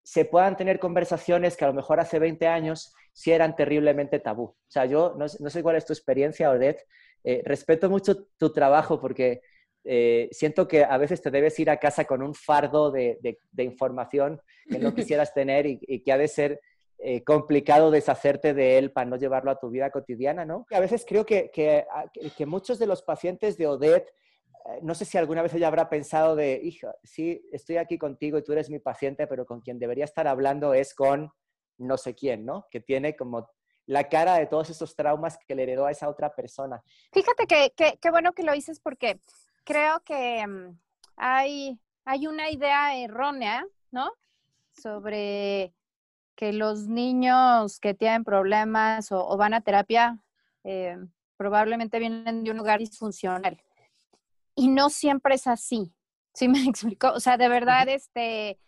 se 0.06 0.24
puedan 0.24 0.56
tener 0.56 0.78
conversaciones 0.78 1.56
que 1.56 1.64
a 1.64 1.68
lo 1.68 1.74
mejor 1.74 1.98
hace 1.98 2.20
20 2.20 2.46
años 2.46 2.94
sí 3.12 3.32
eran 3.32 3.56
terriblemente 3.56 4.20
tabú. 4.20 4.44
O 4.44 4.56
sea, 4.68 4.86
yo 4.86 5.16
no, 5.18 5.26
sé 5.26 5.62
cuál 5.64 5.74
es 5.74 5.84
tu 5.84 5.92
experiencia, 5.92 6.48
Odette. 6.48 6.86
Eh, 7.24 7.42
respeto 7.44 7.90
mucho 7.90 8.28
tu 8.38 8.52
trabajo 8.52 9.00
porque 9.00 9.40
eh, 9.82 10.28
siento 10.30 10.68
que 10.68 10.84
a 10.84 10.96
veces 10.96 11.20
te 11.22 11.32
debes 11.32 11.58
ir 11.58 11.70
a 11.70 11.78
casa 11.78 12.04
con 12.04 12.22
un 12.22 12.34
fardo 12.34 12.92
de, 12.92 13.18
información 13.58 14.40
que 14.70 14.78
no 14.78 14.94
quisieras 14.94 15.34
tener 15.34 15.66
y, 15.66 16.00
que 16.04 16.12
ha 16.12 16.18
de 16.18 16.28
ser 16.28 16.60
eh, 16.98 17.24
complicado 17.24 17.90
deshacerte 17.90 18.54
de 18.54 18.78
él 18.78 18.92
para 18.92 19.10
no 19.10 19.16
llevarlo 19.16 19.50
a 19.50 19.58
tu 19.58 19.70
vida 19.70 19.90
cotidiana, 19.90 20.44
¿no? 20.44 20.66
a 20.70 20.78
veces 20.78 21.04
creo 21.04 21.26
que, 21.26 21.50
que, 21.52 21.84
que 22.36 22.46
muchos 22.46 22.78
de 22.78 22.86
los 22.86 23.02
pacientes 23.02 23.58
de 23.58 23.66
Odette 23.66 24.14
no 24.82 24.94
sé 24.94 25.04
si 25.04 25.18
alguna 25.18 25.42
vez 25.42 25.54
ella 25.54 25.68
habrá 25.68 25.88
pensado 25.88 26.36
de, 26.36 26.60
hija, 26.62 26.94
sí, 27.02 27.42
estoy 27.52 27.76
aquí 27.76 27.98
contigo 27.98 28.38
y 28.38 28.44
tú 28.44 28.52
eres 28.52 28.70
mi 28.70 28.78
paciente, 28.78 29.26
pero 29.26 29.46
con 29.46 29.60
quien 29.60 29.78
debería 29.78 30.04
estar 30.04 30.26
hablando 30.26 30.74
es 30.74 30.94
con 30.94 31.32
no 31.78 31.96
sé 31.96 32.14
quién, 32.14 32.44
¿no? 32.44 32.66
Que 32.70 32.80
tiene 32.80 33.16
como 33.16 33.50
la 33.86 34.08
cara 34.08 34.36
de 34.36 34.46
todos 34.46 34.70
esos 34.70 34.96
traumas 34.96 35.38
que 35.46 35.54
le 35.54 35.64
heredó 35.64 35.86
a 35.86 35.90
esa 35.90 36.08
otra 36.08 36.34
persona. 36.34 36.82
Fíjate 37.12 37.46
que, 37.46 37.98
qué 38.00 38.10
bueno 38.10 38.32
que 38.32 38.42
lo 38.42 38.52
dices 38.52 38.80
porque 38.80 39.20
creo 39.64 40.00
que 40.00 40.46
mm, 40.46 40.78
hay, 41.16 41.78
hay 42.04 42.26
una 42.26 42.50
idea 42.50 42.96
errónea, 42.96 43.64
¿no? 43.90 44.12
Sobre 44.72 45.72
que 46.34 46.52
los 46.52 46.88
niños 46.88 47.78
que 47.78 47.94
tienen 47.94 48.24
problemas 48.24 49.12
o, 49.12 49.36
van 49.36 49.54
a 49.54 49.60
terapia 49.60 50.18
eh, 50.64 50.96
probablemente 51.36 51.98
vienen 51.98 52.44
de 52.44 52.50
un 52.50 52.56
lugar 52.56 52.80
disfuncional 52.80 53.62
y 54.56 54.68
no 54.68 54.90
siempre 54.90 55.36
es 55.36 55.46
así. 55.46 55.92
¿Sí 56.34 56.48
me 56.48 56.64
explico? 56.68 57.12
O 57.12 57.20
sea, 57.20 57.36
de 57.36 57.48
verdad, 57.48 57.88
este, 57.88 58.58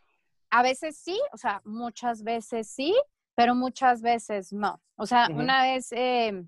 a 0.50 0.62
veces 0.62 0.96
sí, 0.96 1.20
o 1.32 1.36
sea, 1.36 1.60
muchas 1.64 2.22
veces 2.22 2.70
sí, 2.70 2.94
pero 3.34 3.54
muchas 3.54 4.02
veces 4.02 4.52
no. 4.52 4.80
O 4.96 5.06
sea, 5.06 5.28
una 5.30 5.62
vez 5.62 5.92
eh, 5.92 6.44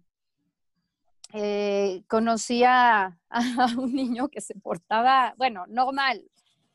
eh, 1.33 2.03
conocí 2.09 2.63
a, 2.67 3.19
un 3.77 3.95
niño 3.95 4.29
que 4.29 4.41
se 4.41 4.55
portaba, 4.55 5.35
bueno, 5.37 5.65
normal, 5.69 6.23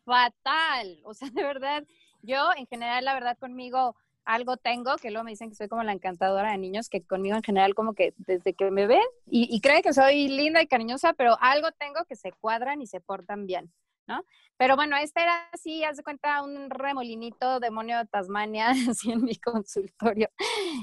fatal. 0.03 0.99
O 1.03 1.13
sea, 1.13 1.29
de 1.29 1.43
verdad, 1.43 1.83
yo 2.21 2.49
en 2.55 2.65
general, 2.67 3.05
la 3.05 3.13
verdad, 3.13 3.37
conmigo 3.37 3.95
algo 4.25 4.57
tengo, 4.57 4.95
que 4.97 5.11
luego 5.11 5.23
me 5.23 5.31
dicen 5.31 5.49
que 5.49 5.55
soy 5.55 5.67
como 5.67 5.83
la 5.83 5.93
encantadora 5.93 6.51
de 6.51 6.57
niños, 6.57 6.89
que 6.89 7.03
conmigo 7.03 7.35
en 7.35 7.43
general 7.43 7.75
como 7.75 7.93
que 7.93 8.13
desde 8.17 8.53
que 8.53 8.71
me 8.71 8.87
ven 8.87 9.05
y, 9.25 9.47
y 9.55 9.61
creen 9.61 9.81
que 9.81 9.93
soy 9.93 10.27
linda 10.27 10.61
y 10.61 10.67
cariñosa, 10.67 11.13
pero 11.13 11.37
algo 11.39 11.71
tengo 11.71 12.03
que 12.05 12.15
se 12.15 12.31
cuadran 12.33 12.81
y 12.81 12.87
se 12.87 12.99
portan 12.99 13.45
bien, 13.45 13.71
¿no? 14.07 14.23
Pero 14.57 14.77
bueno, 14.77 14.95
este 14.95 15.21
era 15.21 15.49
así, 15.51 15.83
haz 15.83 15.97
de 15.97 16.03
cuenta, 16.03 16.41
un 16.41 16.69
remolinito 16.69 17.59
demonio 17.59 17.97
de 17.97 18.05
Tasmania, 18.05 18.69
así 18.89 19.11
en 19.11 19.23
mi 19.23 19.35
consultorio. 19.35 20.29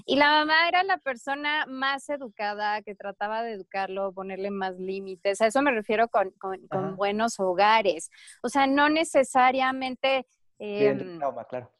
Y 0.05 0.17
la 0.17 0.31
mamá 0.31 0.69
era 0.69 0.83
la 0.83 0.99
persona 0.99 1.65
más 1.67 2.09
educada, 2.11 2.83
que 2.83 2.95
trataba 2.95 3.43
de 3.43 3.53
educarlo, 3.53 4.13
ponerle 4.13 4.51
más 4.51 4.79
límites. 4.79 5.41
A 5.41 5.47
eso 5.47 5.63
me 5.63 5.71
refiero 5.71 6.09
con, 6.09 6.31
con, 6.33 6.97
buenos 6.97 7.41
hogares. 7.41 8.11
O 8.43 8.49
sea, 8.49 8.67
no 8.67 8.89
necesariamente... 8.91 10.27
Eh, 10.59 11.17
claro 11.49 11.71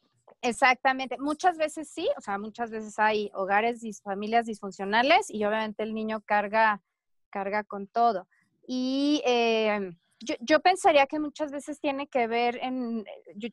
Exactamente, 0.45 1.17
muchas 1.19 1.57
veces 1.57 1.89
sí, 1.89 2.09
o 2.17 2.21
sea, 2.21 2.37
muchas 2.37 2.69
veces 2.69 2.99
hay 2.99 3.31
hogares, 3.33 3.81
y 3.81 3.93
familias 3.93 4.45
disfuncionales 4.45 5.29
y 5.29 5.45
obviamente 5.45 5.83
el 5.83 5.93
niño 5.93 6.19
carga, 6.19 6.81
carga 7.29 7.63
con 7.63 7.87
todo. 7.87 8.27
Y, 8.67 9.21
eh, 9.25 9.93
yo, 10.19 10.59
pensaría 10.59 11.07
que 11.07 11.19
muchas 11.19 11.51
veces 11.51 11.79
tiene 11.79 12.07
que 12.07 12.27
ver 12.27 12.57
en, 12.61 13.05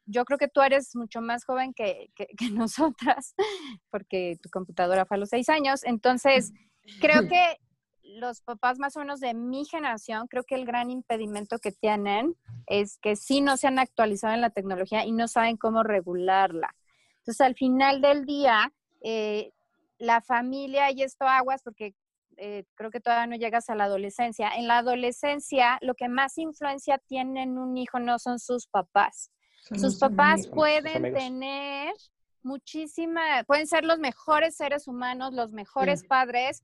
yo, 0.07 0.25
creo 0.25 0.37
que 0.37 0.49
tú 0.49 0.63
eres 0.63 0.97
mucho 0.97 1.21
más 1.21 1.45
joven 1.45 1.75
que, 1.75 2.11
que, 2.17 2.27
nosotras, 2.53 3.37
porque 3.91 4.37
tu 4.43 4.51
computadora 4.51 5.07
fue 5.07 5.17
a 5.17 5.21
los 5.21 5.29
seis 5.29 5.49
años, 5.49 5.85
entonces 5.85 6.53
creo 7.01 7.23
que 7.29 7.57
los 8.03 8.41
papás 8.41 8.81
más 8.81 8.97
o 8.97 8.99
menos 8.99 9.21
de 9.21 9.35
mi 9.35 9.65
generación, 9.65 10.27
creo 10.27 10.43
que 10.43 10.57
el 10.57 10.67
gran 10.67 10.91
impedimento 10.91 11.61
que 11.61 11.71
tienen 11.71 12.35
es 12.67 12.99
que 12.99 13.15
sí 13.15 13.41
no 13.41 13.57
se 13.57 13.69
han 13.69 13.79
actualizado 13.79 14.35
en 14.35 14.41
la 14.41 14.51
tecnología 14.51 15.05
y 15.05 15.13
no 15.13 15.29
saben 15.29 15.57
cómo 15.57 15.85
regularla. 15.85 16.75
Entonces, 17.21 17.41
al 17.41 17.55
final 17.55 18.01
del 18.01 18.25
día, 18.25 18.73
eh, 19.03 19.53
la 19.99 20.21
familia, 20.21 20.91
y 20.91 21.03
esto 21.03 21.27
aguas, 21.27 21.63
porque 21.63 21.95
eh, 22.37 22.65
creo 22.75 22.91
que 22.91 23.01
todavía 23.01 23.27
no 23.27 23.37
llegas 23.37 23.69
a 23.69 23.75
la 23.75 23.85
adolescencia. 23.85 24.51
En 24.57 24.67
la 24.67 24.79
adolescencia, 24.79 25.79
lo 25.83 25.95
que 25.95 26.09
más 26.09 26.39
influencia 26.39 26.97
tiene 26.97 27.43
en 27.43 27.59
un 27.59 27.77
hijo 27.77 27.99
no 27.99 28.19
son 28.19 28.39
sus 28.39 28.67
papás. 28.67 29.31
sus 29.79 29.99
papás 29.99 30.47
pueden 30.49 31.13
tener 31.13 31.93
muchísima, 32.43 33.45
pueden 33.47 33.67
ser 33.67 33.85
los 33.85 33.99
mejores 33.99 34.57
seres 34.57 34.89
humanos, 34.89 35.35
los 35.35 35.53
mejores 35.53 36.03
padres, 36.03 36.63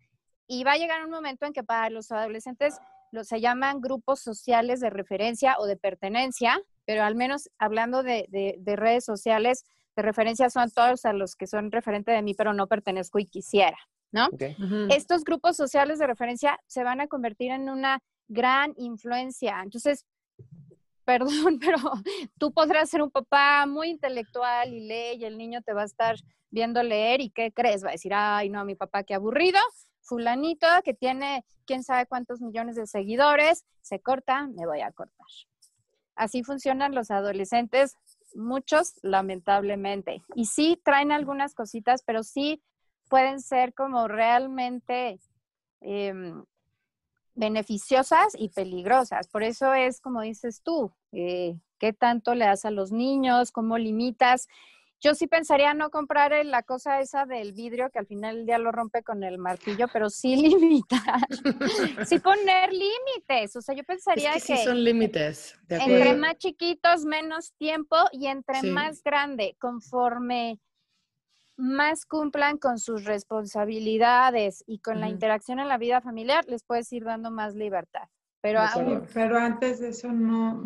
y 0.48 0.64
va 0.64 0.72
a 0.72 0.78
llegar 0.78 1.04
un 1.04 1.10
momento 1.10 1.44
en 1.44 1.52
que 1.52 1.62
para 1.62 1.90
los 1.90 2.10
adolescentes 2.10 2.78
los, 3.12 3.28
se 3.28 3.42
llaman 3.42 3.82
grupos 3.82 4.20
sociales 4.20 4.80
de 4.80 4.88
referencia 4.88 5.56
o 5.58 5.66
de 5.66 5.76
pertenencia, 5.76 6.58
pero 6.86 7.02
al 7.02 7.16
menos 7.16 7.50
hablando 7.58 8.02
de, 8.02 8.26
de 8.30 8.76
redes 8.76 9.04
sociales, 9.04 9.64
de 9.96 10.02
referencia 10.02 10.50
son 10.50 10.70
todos 10.70 11.04
a 11.04 11.12
los 11.12 11.34
que 11.34 11.46
son 11.46 11.72
referente 11.72 12.12
de 12.12 12.22
mí, 12.22 12.34
pero 12.34 12.52
no 12.52 12.66
pertenezco 12.66 13.18
y 13.18 13.26
quisiera. 13.26 13.78
¿no? 14.12 14.28
Estos 14.90 15.24
grupos 15.24 15.56
sociales 15.56 15.98
de 15.98 16.06
referencia 16.06 16.58
se 16.66 16.84
van 16.84 17.00
a 17.00 17.08
convertir 17.08 17.50
en 17.50 17.68
una 17.68 18.00
gran 18.28 18.72
influencia. 18.76 19.60
Entonces, 19.62 20.04
perdón, 21.04 21.58
pero 21.60 21.78
tú 22.38 22.52
podrás 22.52 22.90
ser 22.90 23.02
un 23.02 23.10
papá 23.10 23.66
muy 23.66 23.88
intelectual 23.88 24.72
y 24.72 24.80
lee 24.80 25.18
y 25.18 25.24
el 25.24 25.38
niño 25.38 25.62
te 25.62 25.72
va 25.72 25.82
a 25.82 25.86
estar 25.86 26.16
viendo 26.50 26.82
leer 26.82 27.20
y 27.20 27.30
¿qué 27.30 27.52
crees? 27.52 27.84
Va 27.84 27.88
a 27.88 27.92
decir, 27.92 28.12
ay, 28.14 28.48
no, 28.48 28.64
mi 28.64 28.74
papá, 28.74 29.02
qué 29.02 29.14
aburrido. 29.14 29.58
Fulanito 30.02 30.66
que 30.84 30.94
tiene 30.94 31.44
quién 31.64 31.82
sabe 31.82 32.06
cuántos 32.06 32.40
millones 32.40 32.76
de 32.76 32.86
seguidores, 32.86 33.64
se 33.82 34.00
corta, 34.00 34.46
me 34.46 34.64
voy 34.64 34.80
a 34.80 34.92
cortar. 34.92 35.26
Así 36.14 36.44
funcionan 36.44 36.94
los 36.94 37.10
adolescentes, 37.10 37.96
muchos 38.36 38.94
lamentablemente. 39.02 40.22
Y 40.34 40.46
sí 40.46 40.80
traen 40.84 41.12
algunas 41.12 41.54
cositas, 41.54 42.02
pero 42.04 42.22
sí 42.22 42.62
pueden 43.08 43.40
ser 43.40 43.74
como 43.74 44.08
realmente 44.08 45.20
em, 45.80 46.44
beneficiosas 47.34 48.34
y 48.38 48.48
peligrosas. 48.48 49.28
Por 49.28 49.42
eso 49.42 49.74
es 49.74 50.00
como 50.00 50.22
dices 50.22 50.62
tú, 50.62 50.92
eh, 51.12 51.58
qué 51.78 51.92
tanto 51.92 52.34
le 52.34 52.46
das 52.46 52.64
a 52.64 52.70
los 52.70 52.92
niños, 52.92 53.52
cómo 53.52 53.78
limitas. 53.78 54.48
Yo 55.00 55.14
sí 55.14 55.26
pensaría 55.26 55.74
no 55.74 55.90
comprar 55.90 56.32
la 56.46 56.62
cosa 56.62 57.00
esa 57.00 57.26
del 57.26 57.52
vidrio 57.52 57.90
que 57.90 57.98
al 57.98 58.06
final 58.06 58.46
ya 58.46 58.58
lo 58.58 58.72
rompe 58.72 59.02
con 59.02 59.22
el 59.22 59.38
martillo, 59.38 59.86
pero 59.92 60.08
sí 60.08 60.36
limitar, 60.36 61.26
sí 62.06 62.18
poner 62.18 62.72
límites. 62.72 63.56
O 63.56 63.62
sea, 63.62 63.74
yo 63.74 63.84
pensaría 63.84 64.32
que, 64.32 64.40
sí 64.40 64.56
son 64.56 64.82
límites. 64.82 65.58
entre 65.68 66.14
más 66.14 66.38
chiquitos, 66.38 67.04
menos 67.04 67.52
tiempo 67.58 67.96
y 68.10 68.26
entre 68.26 68.62
más 68.62 69.02
grande, 69.02 69.56
conforme 69.60 70.58
más 71.56 72.04
cumplan 72.04 72.58
con 72.58 72.78
sus 72.78 73.04
responsabilidades 73.04 74.62
y 74.66 74.78
con 74.80 75.00
la 75.00 75.08
interacción 75.08 75.58
en 75.58 75.68
la 75.68 75.78
vida 75.78 76.00
familiar, 76.00 76.44
les 76.46 76.62
puedes 76.62 76.92
ir 76.92 77.04
dando 77.04 77.30
más 77.30 77.54
libertad. 77.54 78.08
Pero, 78.46 79.06
pero 79.12 79.38
antes 79.38 79.80
de 79.80 79.88
eso 79.88 80.12
no. 80.12 80.62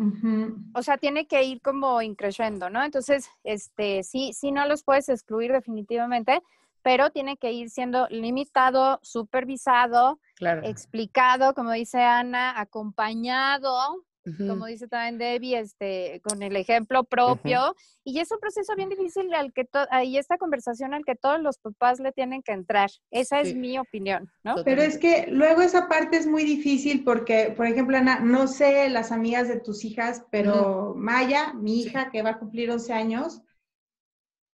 O 0.73 0.83
sea, 0.83 0.97
tiene 0.97 1.25
que 1.25 1.43
ir 1.43 1.61
como 1.61 2.01
increyendo, 2.01 2.69
¿no? 2.69 2.83
Entonces, 2.83 3.29
este, 3.43 4.03
sí, 4.03 4.33
sí 4.33 4.51
no 4.51 4.67
los 4.67 4.83
puedes 4.83 5.09
excluir 5.09 5.51
definitivamente, 5.51 6.41
pero 6.83 7.09
tiene 7.09 7.37
que 7.37 7.51
ir 7.51 7.69
siendo 7.69 8.07
limitado, 8.09 8.99
supervisado, 9.01 10.19
explicado, 10.63 11.53
como 11.53 11.71
dice 11.71 12.01
Ana, 12.01 12.59
acompañado 12.59 14.03
como 14.37 14.65
dice 14.65 14.87
también 14.87 15.17
Debbie, 15.17 15.59
este, 15.59 16.21
con 16.23 16.43
el 16.43 16.55
ejemplo 16.55 17.03
propio. 17.03 17.75
Y 18.03 18.19
es 18.19 18.31
un 18.31 18.39
proceso 18.39 18.75
bien 18.75 18.89
difícil 18.89 19.33
al 19.33 19.53
que 19.53 19.67
y 20.03 20.17
esta 20.17 20.37
conversación 20.37 20.93
al 20.93 21.05
que 21.05 21.15
todos 21.15 21.39
los 21.39 21.57
papás 21.57 21.99
le 21.99 22.11
tienen 22.11 22.41
que 22.41 22.51
entrar. 22.51 22.89
Esa 23.11 23.41
es 23.41 23.55
mi 23.55 23.77
opinión, 23.77 24.29
¿no? 24.43 24.55
Pero 24.63 24.81
es 24.81 24.97
que 24.97 25.27
luego 25.27 25.61
esa 25.61 25.87
parte 25.87 26.17
es 26.17 26.27
muy 26.27 26.43
difícil 26.43 27.03
porque, 27.03 27.53
por 27.55 27.67
ejemplo, 27.67 27.97
Ana, 27.97 28.19
no 28.19 28.47
sé 28.47 28.89
las 28.89 29.11
amigas 29.11 29.47
de 29.47 29.59
tus 29.59 29.83
hijas, 29.85 30.23
pero 30.31 30.93
Maya, 30.95 31.53
mi 31.53 31.81
hija 31.81 32.09
que 32.11 32.21
va 32.21 32.31
a 32.31 32.39
cumplir 32.39 32.71
11 32.71 32.93
años, 32.93 33.41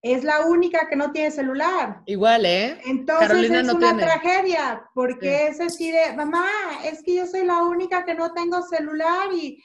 es 0.05 0.23
la 0.23 0.45
única 0.45 0.87
que 0.87 0.95
no 0.95 1.11
tiene 1.11 1.31
celular. 1.31 2.03
Igual, 2.05 2.45
¿eh? 2.45 2.79
Entonces 2.85 3.49
es 3.49 3.73
una 3.73 3.97
tragedia, 3.97 4.87
porque 4.93 5.47
es 5.47 5.59
así 5.59 5.91
de, 5.91 6.13
mamá, 6.15 6.47
es 6.83 7.01
que 7.01 7.15
yo 7.15 7.25
soy 7.25 7.43
la 7.43 7.63
única 7.63 8.05
que 8.05 8.13
no 8.13 8.31
tengo 8.31 8.61
celular 8.61 9.33
y 9.33 9.63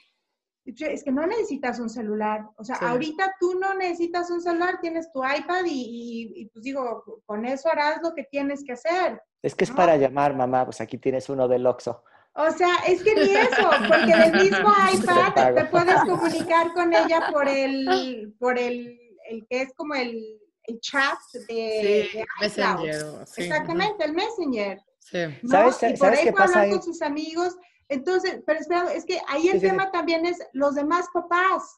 es 0.65 1.03
que 1.03 1.11
no 1.11 1.27
necesitas 1.27 1.79
un 1.79 1.91
celular. 1.91 2.47
O 2.55 2.63
sea, 2.63 2.77
ahorita 2.77 3.35
tú 3.39 3.53
no 3.59 3.75
necesitas 3.75 4.31
un 4.31 4.41
celular, 4.41 4.79
tienes 4.81 5.11
tu 5.11 5.23
iPad 5.23 5.63
y, 5.67 6.49
pues 6.51 6.63
digo, 6.63 7.03
con 7.27 7.45
eso 7.45 7.69
harás 7.69 8.01
lo 8.01 8.15
que 8.15 8.23
tienes 8.23 8.63
que 8.63 8.73
hacer. 8.73 9.21
Es 9.43 9.53
que 9.53 9.65
es 9.65 9.71
para 9.71 9.95
llamar, 9.95 10.35
mamá, 10.35 10.65
pues 10.65 10.81
aquí 10.81 10.97
tienes 10.97 11.29
uno 11.29 11.47
del 11.47 11.67
Oxxo. 11.67 12.03
O 12.33 12.49
sea, 12.49 12.77
es 12.87 13.03
que 13.03 13.13
ni 13.13 13.29
eso, 13.29 13.69
porque 13.87 14.15
del 14.15 14.31
mismo 14.41 14.69
iPad 14.93 15.53
te 15.53 15.65
puedes 15.65 16.01
comunicar 16.01 16.73
con 16.73 16.91
ella 16.93 17.27
por 17.31 17.47
el, 17.47 18.33
por 18.39 18.57
el 18.57 19.00
el 19.31 19.47
que 19.47 19.61
es 19.61 19.73
como 19.73 19.95
el, 19.95 20.37
chat 20.79 21.17
de, 21.47 22.25
Messenger. 22.39 23.25
Exactamente, 23.35 24.05
el 24.05 24.13
Messenger. 24.13 24.79
Sí. 24.99 25.17
¿Sabes, 25.49 25.83
y 25.83 25.97
por 25.97 26.13
ahí 26.13 26.31
puede 26.31 26.43
hablar 26.43 26.69
con 26.69 26.83
sus 26.83 27.01
amigos. 27.01 27.57
Entonces, 27.89 28.41
pero 28.45 28.59
espera, 28.59 28.93
es 28.93 29.03
que 29.03 29.19
ahí 29.27 29.49
el 29.49 29.59
tema 29.59 29.91
también 29.91 30.25
es 30.25 30.37
los 30.53 30.75
demás 30.75 31.07
papás. 31.13 31.77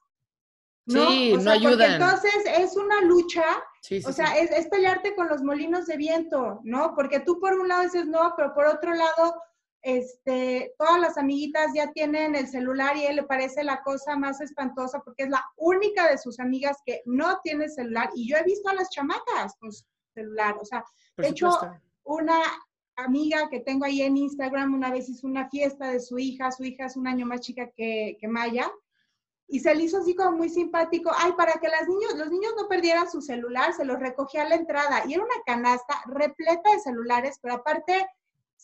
¿no? 0.85 1.07
Sí, 1.07 1.33
no 1.37 1.51
ayudan. 1.51 1.93
entonces 1.93 2.43
es 2.57 2.75
una 2.75 3.01
lucha, 3.01 3.45
o 4.05 4.11
sea, 4.11 4.37
es, 4.37 4.51
es, 4.51 4.67
pelearte 4.67 5.15
con 5.15 5.29
los 5.29 5.41
molinos 5.41 5.85
de 5.85 5.95
viento, 5.95 6.59
¿no? 6.63 6.93
Porque 6.93 7.21
tú 7.21 7.39
por 7.39 7.53
un 7.53 7.69
lado 7.69 7.83
dices 7.83 8.05
no, 8.05 8.33
pero 8.35 8.53
por 8.53 8.65
otro 8.65 8.93
lado 8.93 9.41
este, 9.83 10.73
todas 10.77 10.99
las 10.99 11.17
amiguitas 11.17 11.71
ya 11.75 11.91
tienen 11.91 12.35
el 12.35 12.47
celular 12.47 12.95
y 12.95 13.05
a 13.05 13.09
él 13.09 13.17
le 13.17 13.23
parece 13.23 13.65
la 13.65 13.83
cosa 13.83 14.15
más 14.15 14.39
espantosa 14.39 15.01
porque 15.03 15.23
es 15.23 15.29
la 15.29 15.43
única 15.57 16.09
de 16.09 16.17
sus 16.17 16.39
amigas 16.39 16.77
que 16.85 17.01
no 17.05 17.39
tiene 17.43 17.67
celular 17.67 18.09
y 18.15 18.29
yo 18.29 18.37
he 18.37 18.43
visto 18.43 18.69
a 18.69 18.75
las 18.75 18.89
chamacas 18.89 19.55
con 19.59 19.71
celular, 20.13 20.57
o 20.59 20.63
sea, 20.63 20.85
de 21.17 21.27
hecho, 21.27 21.49
una 22.05 22.39
amiga 22.95 23.49
que 23.49 23.59
tengo 23.59 23.83
ahí 23.83 24.01
en 24.01 24.15
Instagram 24.15 24.73
una 24.73 24.89
vez 24.89 25.09
hizo 25.09 25.27
una 25.27 25.49
fiesta 25.49 25.91
de 25.91 25.99
su 25.99 26.17
hija, 26.17 26.51
su 26.51 26.63
hija 26.63 26.85
es 26.85 26.95
un 26.95 27.07
año 27.07 27.25
más 27.25 27.41
chica 27.41 27.69
que, 27.75 28.17
que 28.21 28.27
Maya, 28.29 28.71
y 29.47 29.59
se 29.59 29.75
le 29.75 29.83
hizo 29.83 29.97
así 29.97 30.15
como 30.15 30.37
muy 30.37 30.49
simpático, 30.49 31.11
ay, 31.13 31.33
para 31.33 31.53
que 31.53 31.67
las 31.67 31.87
niños, 31.89 32.15
los 32.15 32.29
niños 32.29 32.53
no 32.55 32.69
perdieran 32.69 33.11
su 33.11 33.21
celular, 33.21 33.73
se 33.73 33.83
los 33.83 33.99
recogía 33.99 34.43
a 34.43 34.49
la 34.49 34.55
entrada, 34.55 35.03
y 35.05 35.13
era 35.13 35.23
una 35.23 35.43
canasta 35.45 36.01
repleta 36.05 36.71
de 36.71 36.79
celulares, 36.79 37.37
pero 37.41 37.55
aparte 37.55 38.07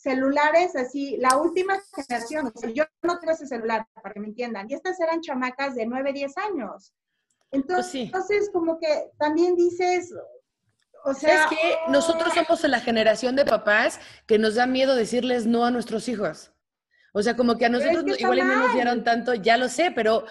celulares 0.01 0.75
así, 0.75 1.17
la 1.17 1.37
última 1.37 1.77
generación, 1.93 2.51
o 2.53 2.59
sea, 2.59 2.69
yo 2.69 2.85
no 3.03 3.19
tengo 3.19 3.33
ese 3.33 3.47
celular, 3.47 3.85
para 3.93 4.13
que 4.13 4.19
me 4.19 4.27
entiendan, 4.27 4.69
y 4.69 4.73
estas 4.73 4.99
eran 4.99 5.21
chamacas 5.21 5.75
de 5.75 5.85
9, 5.85 6.13
10 6.13 6.37
años. 6.37 6.93
Pues 7.49 7.63
entonces, 7.63 7.95
entonces 8.05 8.49
como 8.53 8.79
que 8.79 9.11
también 9.17 9.55
dices, 9.55 10.13
o 11.03 11.13
sea... 11.13 11.43
Es 11.43 11.49
que 11.49 11.77
nosotros 11.89 12.33
somos 12.33 12.63
la 12.63 12.79
generación 12.79 13.35
de 13.35 13.45
papás 13.45 13.99
que 14.25 14.39
nos 14.39 14.55
da 14.55 14.67
miedo 14.67 14.95
decirles 14.95 15.45
no 15.45 15.65
a 15.65 15.71
nuestros 15.71 16.07
hijos. 16.07 16.53
O 17.11 17.23
sea, 17.23 17.35
como 17.35 17.57
que 17.57 17.65
a 17.65 17.69
nosotros 17.69 18.19
igual 18.19 18.39
no 18.39 18.55
nos 18.55 18.73
dieron 18.73 19.03
tanto, 19.03 19.33
ya 19.33 19.57
lo 19.57 19.67
sé, 19.67 19.91
pero 19.91 20.25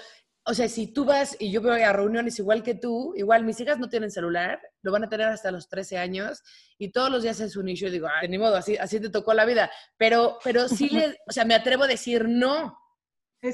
o 0.50 0.54
sea, 0.54 0.66
si 0.66 0.86
tú 0.86 1.04
vas 1.04 1.36
y 1.38 1.50
yo 1.50 1.60
voy 1.60 1.82
a 1.82 1.92
reuniones 1.92 2.38
igual 2.38 2.62
que 2.62 2.74
tú, 2.74 3.12
igual 3.16 3.44
mis 3.44 3.60
hijas 3.60 3.78
no 3.78 3.90
tienen 3.90 4.10
celular, 4.10 4.58
lo 4.80 4.90
van 4.90 5.04
a 5.04 5.08
tener 5.10 5.28
hasta 5.28 5.50
los 5.50 5.68
13 5.68 5.98
años 5.98 6.42
y 6.78 6.90
todos 6.90 7.10
los 7.10 7.22
días 7.22 7.38
es 7.40 7.54
un 7.56 7.68
issue. 7.68 7.90
Digo, 7.90 8.08
ay, 8.10 8.28
ni 8.28 8.38
modo, 8.38 8.56
así, 8.56 8.74
así 8.78 8.98
te 8.98 9.10
tocó 9.10 9.34
la 9.34 9.44
vida. 9.44 9.70
Pero, 9.98 10.38
pero 10.42 10.66
sí, 10.66 10.88
le, 10.88 11.18
o 11.26 11.32
sea, 11.32 11.44
me 11.44 11.54
atrevo 11.54 11.84
a 11.84 11.86
decir 11.86 12.26
no, 12.26 12.78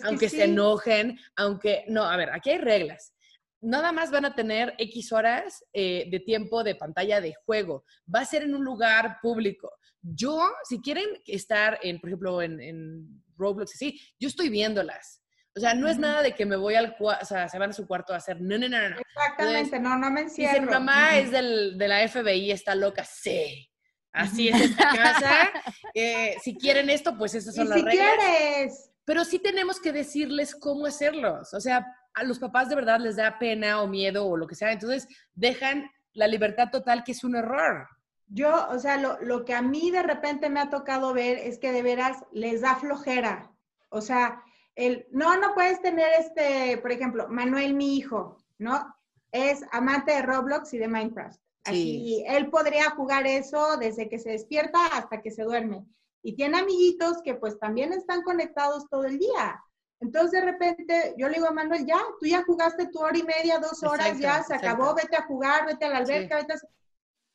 aunque 0.05 0.29
se 0.29 0.45
enojen, 0.45 1.19
aunque, 1.35 1.85
no, 1.89 2.05
a 2.05 2.17
ver, 2.17 2.31
aquí 2.31 2.51
hay 2.51 2.59
reglas. 2.59 3.13
Nada 3.61 3.91
más 3.91 4.13
van 4.13 4.27
a 4.27 4.37
tener 4.37 4.75
X 4.79 5.11
horas 5.11 5.65
eh, 5.73 6.07
de 6.13 6.21
tiempo 6.21 6.63
de 6.63 6.77
pantalla 6.77 7.21
de 7.21 7.35
juego. 7.45 7.85
Va 8.15 8.21
a 8.21 8.25
ser 8.25 8.45
en 8.45 8.55
un 8.55 8.65
lugar 8.65 9.19
público. 9.21 9.73
Yo, 10.01 10.49
si 10.69 10.81
quieren 10.81 11.07
estar 11.27 11.81
en, 11.83 11.99
por 11.99 12.11
ejemplo, 12.11 12.41
en, 12.41 12.61
en 12.61 13.25
Roblox, 13.37 13.73
sí, 13.73 14.01
yo 14.21 14.29
estoy 14.29 14.49
viéndolas 14.49 15.24
o 15.57 15.61
sea, 15.61 15.75
no 15.75 15.89
es 15.89 15.99
nada 15.99 16.23
de 16.23 16.35
que 16.35 16.47
me 16.47 16.57
voy 16.57 16.75
al 16.75 16.97
cuarto, 16.97 17.23
o 17.23 17.27
sea, 17.27 17.49
se 17.49 17.59
van 17.59 17.71
a 17.71 17.73
su 17.73 17.87
cuarto 17.87 18.13
a 18.13 18.17
hacer, 18.17 18.41
no, 18.41 18.59
no, 18.59 18.69
no, 18.69 18.89
no. 18.91 18.97
Exactamente, 18.99 19.79
no, 19.79 19.97
no 19.97 20.11
me 20.11 20.23
encierro. 20.23 20.61
mi 20.63 20.67
mamá 20.69 21.17
es 21.17 21.31
del, 21.31 21.79
de 21.79 21.89
la 21.89 22.09
FBI, 22.09 22.51
está 22.51 22.75
loca, 22.75 23.05
sí. 23.05 23.71
Así 24.13 24.49
es 24.49 24.61
esta 24.61 24.91
casa. 24.95 25.51
Eh, 25.97 26.37
si 26.43 26.57
quieren 26.57 26.91
esto, 26.91 27.17
pues 27.17 27.35
esas 27.35 27.55
son 27.55 27.69
las 27.69 27.79
si 27.79 27.85
reglas. 27.85 28.17
quieres. 28.17 28.91
pero 29.05 29.25
sí 29.25 29.39
tenemos 29.39 29.81
que 29.81 29.93
decirles 29.93 30.57
cómo 30.57 30.87
hacerlos. 30.87 31.55
O 31.55 31.61
sea, 31.61 31.87
a 32.15 32.25
los 32.25 32.41
papás 32.41 32.69
de 32.69 32.75
verdad 32.75 32.99
les 32.99 33.17
da 33.17 33.39
pena 33.39 33.81
o 33.81 33.87
miedo 33.87 34.27
o 34.27 34.37
lo 34.37 34.47
que 34.49 34.55
sea, 34.57 34.73
entonces 34.73 35.07
dejan 35.35 35.89
la 36.13 36.27
libertad 36.27 36.71
total, 36.71 37.05
que 37.05 37.13
es 37.13 37.23
un 37.23 37.37
error. 37.37 37.89
Yo, 38.27 38.69
o 38.71 38.79
sea, 38.79 38.97
lo, 38.97 39.21
lo 39.21 39.45
que 39.45 39.55
a 39.55 39.63
mí 39.63 39.91
de 39.91 40.03
repente 40.03 40.49
me 40.49 40.61
ha 40.61 40.71
tocado 40.71 41.13
ver 41.13 41.39
es 41.39 41.59
que 41.59 41.73
de 41.73 41.83
veras 41.83 42.25
les 42.33 42.63
da 42.63 42.77
flojera. 42.77 43.53
O 43.89 44.01
sea, 44.01 44.43
el, 44.77 45.07
no, 45.11 45.37
no 45.37 45.55
puedes 45.55 45.81
tener 45.81 46.09
este, 46.19 46.79
por 46.79 46.93
ejemplo, 46.93 47.29
Manuel, 47.29 47.75
mi 47.75 47.97
hijo, 47.97 48.39
¿no? 48.59 48.95
Es 49.33 49.63
amante 49.73 50.13
de 50.13 50.23
Roblox 50.23 50.73
y 50.75 50.79
de 50.79 50.89
Minecraft. 50.89 51.39
Así, 51.65 52.23
él 52.27 52.51
podría 52.51 52.91
jugar 52.91 53.27
eso 53.27 53.79
desde 53.79 54.09
que 54.09 54.19
se 54.19 54.31
despierta 54.31 54.87
hasta 54.89 55.23
que 55.23 55.31
se 55.31 55.45
duerme. 55.45 55.87
Y 56.23 56.37
tiene 56.37 56.59
amiguitos 56.59 57.23
que 57.23 57.35
pues 57.35 57.59
también 57.59 57.93
están 57.93 58.23
conectados 58.23 58.89
todo 58.91 59.05
el 59.05 59.19
día. 59.19 59.63
Entonces 60.01 60.33
de 60.33 60.41
repente 60.43 61.15
yo 61.17 61.29
le 61.29 61.37
digo 61.37 61.49
a 61.49 61.53
Manuel, 61.53 61.87
ya, 61.87 61.99
tú 62.21 62.27
ya 62.27 62.45
jugaste 62.45 62.89
tu 62.89 62.99
hora 63.01 63.17
y 63.17 63.23
media, 63.23 63.59
dos 63.59 63.83
horas, 63.83 64.19
ya 64.19 64.43
se 64.43 64.55
acabó, 64.55 64.95
vete 64.95 65.17
a 65.17 65.25
jugar, 65.25 65.67
vete 65.67 65.87
a 65.87 65.91
la 65.91 65.99
alberca, 65.99 66.37
vete 66.37 66.53
a... 66.53 66.57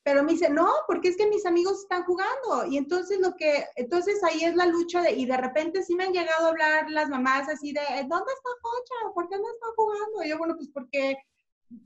Pero 0.04 0.24
me 0.24 0.32
dice, 0.32 0.50
no, 0.50 0.68
porque 0.88 1.10
es 1.10 1.18
que 1.18 1.28
mis 1.28 1.46
amigos 1.46 1.82
están 1.82 2.04
jugando. 2.04 2.66
Y 2.70 2.78
entonces 2.78 3.20
lo 3.20 3.36
que, 3.36 3.66
entonces 3.76 4.24
ahí 4.24 4.44
es 4.44 4.56
la 4.56 4.66
lucha 4.66 5.02
de, 5.02 5.12
y 5.12 5.26
de 5.26 5.38
repente 5.38 5.84
sí 5.84 5.96
me 5.96 6.06
han 6.06 6.14
llegado 6.14 6.46
a 6.46 6.50
hablar 6.50 6.90
las 6.90 7.10
mamás 7.10 7.50
así 7.50 7.74
de, 7.74 7.82
¿dónde 8.08 8.34
está 8.34 8.50
Pocha? 8.62 9.14
¿Por 9.14 9.30
qué 9.30 9.38
no 9.38 9.50
está 9.50 9.68
jugando? 9.76 10.24
Y 10.24 10.30
yo, 10.30 10.38
bueno, 10.38 10.56
pues 10.56 10.70
porque 10.74 11.18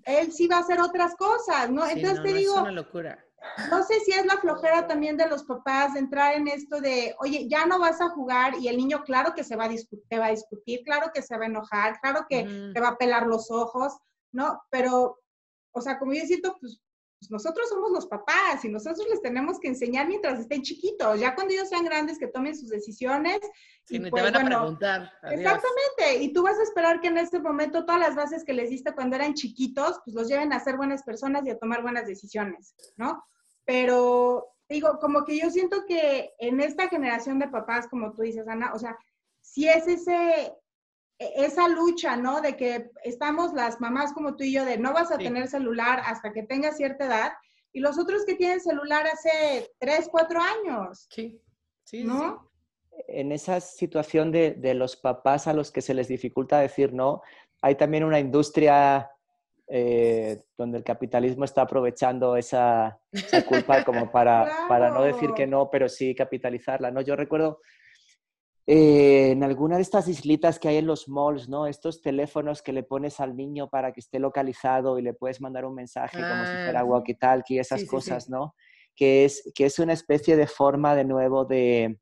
él 0.06 0.32
sí 0.32 0.48
va 0.48 0.58
a 0.58 0.60
hacer 0.60 0.80
otras 0.80 1.16
cosas, 1.16 1.70
¿no? 1.70 1.86
entonces 1.86 2.24
te 2.24 2.34
digo, 2.34 2.56
es 2.56 2.62
una 2.62 2.72
locura. 2.72 3.26
No 3.70 3.84
sé 3.84 4.00
si 4.00 4.12
es 4.12 4.26
la 4.26 4.38
flojera 4.38 4.88
también 4.88 5.18
de 5.18 5.28
los 5.28 5.44
papás 5.44 5.94
de 5.94 6.00
entrar 6.00 6.36
en 6.36 6.48
esto 6.48 6.80
de, 6.80 7.14
oye, 7.20 7.48
ya 7.50 7.66
no 7.66 7.78
vas 7.78 8.00
a 8.00 8.10
jugar 8.10 8.54
y 8.58 8.70
el 8.70 8.78
niño 8.78 9.04
claro 9.04 9.34
que 9.34 9.44
se 9.44 9.58
va 9.58 9.66
a 9.66 9.70
discutir, 9.70 10.06
te 10.08 10.18
va 10.18 10.28
a 10.28 10.32
discutir, 10.32 10.82
claro 10.86 11.12
que 11.14 11.22
se 11.22 11.38
va 11.38 11.44
a 11.44 11.48
enojar, 11.48 12.00
claro 12.00 12.26
que 12.30 12.72
te 12.74 12.80
va 12.80 12.90
a 12.90 12.98
pelar 12.98 13.28
los 13.28 13.52
ojos, 13.52 13.98
¿no? 14.32 14.62
Pero, 14.70 15.20
o 15.74 15.82
sea, 15.82 16.00
como 16.00 16.14
yo 16.14 16.22
siento, 16.26 16.56
pues 16.60 16.80
pues, 17.24 17.32
nosotros 17.44 17.70
somos 17.70 17.92
los 17.92 18.06
papás 18.08 18.64
y 18.64 18.70
nosotros 18.70 19.08
les 19.10 19.22
tenemos 19.22 19.60
que 19.60 19.70
enseñar 19.70 20.08
mientras 20.08 20.40
estén 20.40 20.62
chiquitos. 20.62 21.20
Ya 21.20 21.36
cuando 21.36 21.54
ellos 21.54 21.70
sean 21.70 21.86
grandes, 21.86 22.20
que 22.20 22.28
tomen 22.28 22.56
sus 22.56 22.70
decisiones. 22.70 23.40
y 23.90 24.00
te 24.00 24.10
pues, 24.10 24.24
van 24.24 24.36
a 24.36 24.46
preguntar. 24.46 25.12
Exactamente. 25.24 26.24
Y 26.24 26.34
tú 26.34 26.44
vas 26.44 26.60
a 26.60 26.64
esperar 26.64 27.00
que 27.00 27.08
en 27.08 27.18
este 27.18 27.40
momento 27.40 27.86
todas 27.86 28.02
las 28.02 28.16
bases 28.16 28.44
que 28.44 28.54
les 28.54 28.70
diste 28.70 28.94
cuando 28.94 29.16
eran 29.16 29.34
chiquitos, 29.34 30.02
pues 30.04 30.16
los 30.16 30.28
lleven 30.28 30.52
a 30.52 30.60
ser 30.60 30.76
buenas 30.76 31.04
personas 31.04 31.46
y 31.46 31.52
a 31.52 31.58
tomar 31.58 31.82
buenas 31.82 32.06
decisiones, 32.06 32.76
¿no? 32.98 33.24
Pero 33.66 34.50
digo, 34.68 35.00
como 35.00 35.24
que 35.24 35.40
yo 35.40 35.50
siento 35.50 35.86
que 35.88 36.34
en 36.40 36.60
esta 36.60 36.90
generación 36.90 37.40
de 37.40 37.48
papás, 37.48 37.88
como 37.88 38.14
tú 38.14 38.24
dices, 38.24 38.48
Ana, 38.48 38.74
o 38.74 38.80
sea, 38.80 38.98
si 39.42 39.68
es 39.68 39.88
ese, 39.88 40.54
esa 41.20 41.68
lucha, 41.68 42.16
¿no? 42.16 42.42
De 42.42 42.56
que 42.56 42.92
estamos 43.04 43.54
las 43.54 43.80
mamás 43.80 44.14
como 44.14 44.36
tú 44.36 44.44
y 44.44 44.54
yo, 44.54 44.66
de 44.66 44.78
no 44.78 44.94
vas 44.94 45.12
a 45.12 45.18
tener 45.18 45.48
celular 45.48 46.02
hasta 46.06 46.34
que 46.34 46.44
tengas 46.44 46.78
cierta 46.78 47.06
edad, 47.06 47.34
y 47.72 47.80
los 47.80 47.98
otros 47.98 48.26
que 48.26 48.36
tienen 48.36 48.62
celular 48.62 49.06
hace 49.08 49.72
tres, 49.80 50.08
cuatro 50.12 50.40
años. 50.40 51.08
Sí, 51.10 51.42
sí, 51.84 52.04
¿no? 52.04 52.52
En 53.08 53.32
esa 53.32 53.60
situación 53.60 54.32
de, 54.32 54.52
de, 54.52 54.76
los 54.76 54.96
papás 54.96 55.48
a 55.48 55.54
los 55.54 55.72
que 55.72 55.82
se 55.82 55.96
les 55.96 56.08
dificulta 56.08 56.60
decir 56.60 56.94
no, 56.94 57.24
hay 57.62 57.76
también 57.76 58.04
una 58.04 58.20
industria 58.20 59.10
eh, 59.68 60.44
donde 60.58 60.78
el 60.78 60.84
capitalismo 60.84 61.46
está 61.46 61.62
aprovechando 61.62 62.36
esa, 62.36 63.00
culpa 63.48 63.84
como 63.86 64.12
para, 64.12 64.68
para 64.68 64.92
no 64.92 65.04
decir 65.04 65.32
que 65.34 65.48
no, 65.48 65.70
pero 65.72 65.88
sí 65.88 66.14
capitalizarla, 66.14 66.92
¿no? 66.92 67.00
Yo 67.02 67.16
recuerdo 67.16 67.62
eh, 68.66 69.32
en 69.32 69.44
alguna 69.44 69.76
de 69.76 69.82
estas 69.82 70.08
islitas 70.08 70.58
que 70.58 70.70
hay 70.70 70.78
en 70.78 70.88
los 70.88 71.10
malls, 71.10 71.50
¿no? 71.50 71.68
Estos 71.68 72.02
teléfonos 72.02 72.62
que 72.62 72.72
le 72.72 72.84
pones 72.84 73.20
al 73.20 73.36
niño 73.36 73.70
para 73.70 73.92
que 73.92 74.00
esté 74.00 74.20
localizado 74.20 74.98
y 74.98 75.02
le 75.02 75.14
puedes 75.14 75.42
mandar 75.42 75.66
un 75.66 75.76
mensaje 75.76 76.18
como 76.18 76.46
si 76.46 76.52
fuera 76.52 76.80
ah, 76.80 76.86
walkie-talkie, 76.86 77.60
esas 77.60 77.84
cosas, 77.86 78.30
¿no? 78.30 78.56
Que 78.96 79.26
es, 79.26 79.52
que 79.54 79.66
es 79.66 79.80
una 79.80 79.94
especie 79.94 80.38
de 80.38 80.48
forma 80.48 80.96
de 80.96 81.04
nuevo 81.04 81.44
de, 81.44 82.00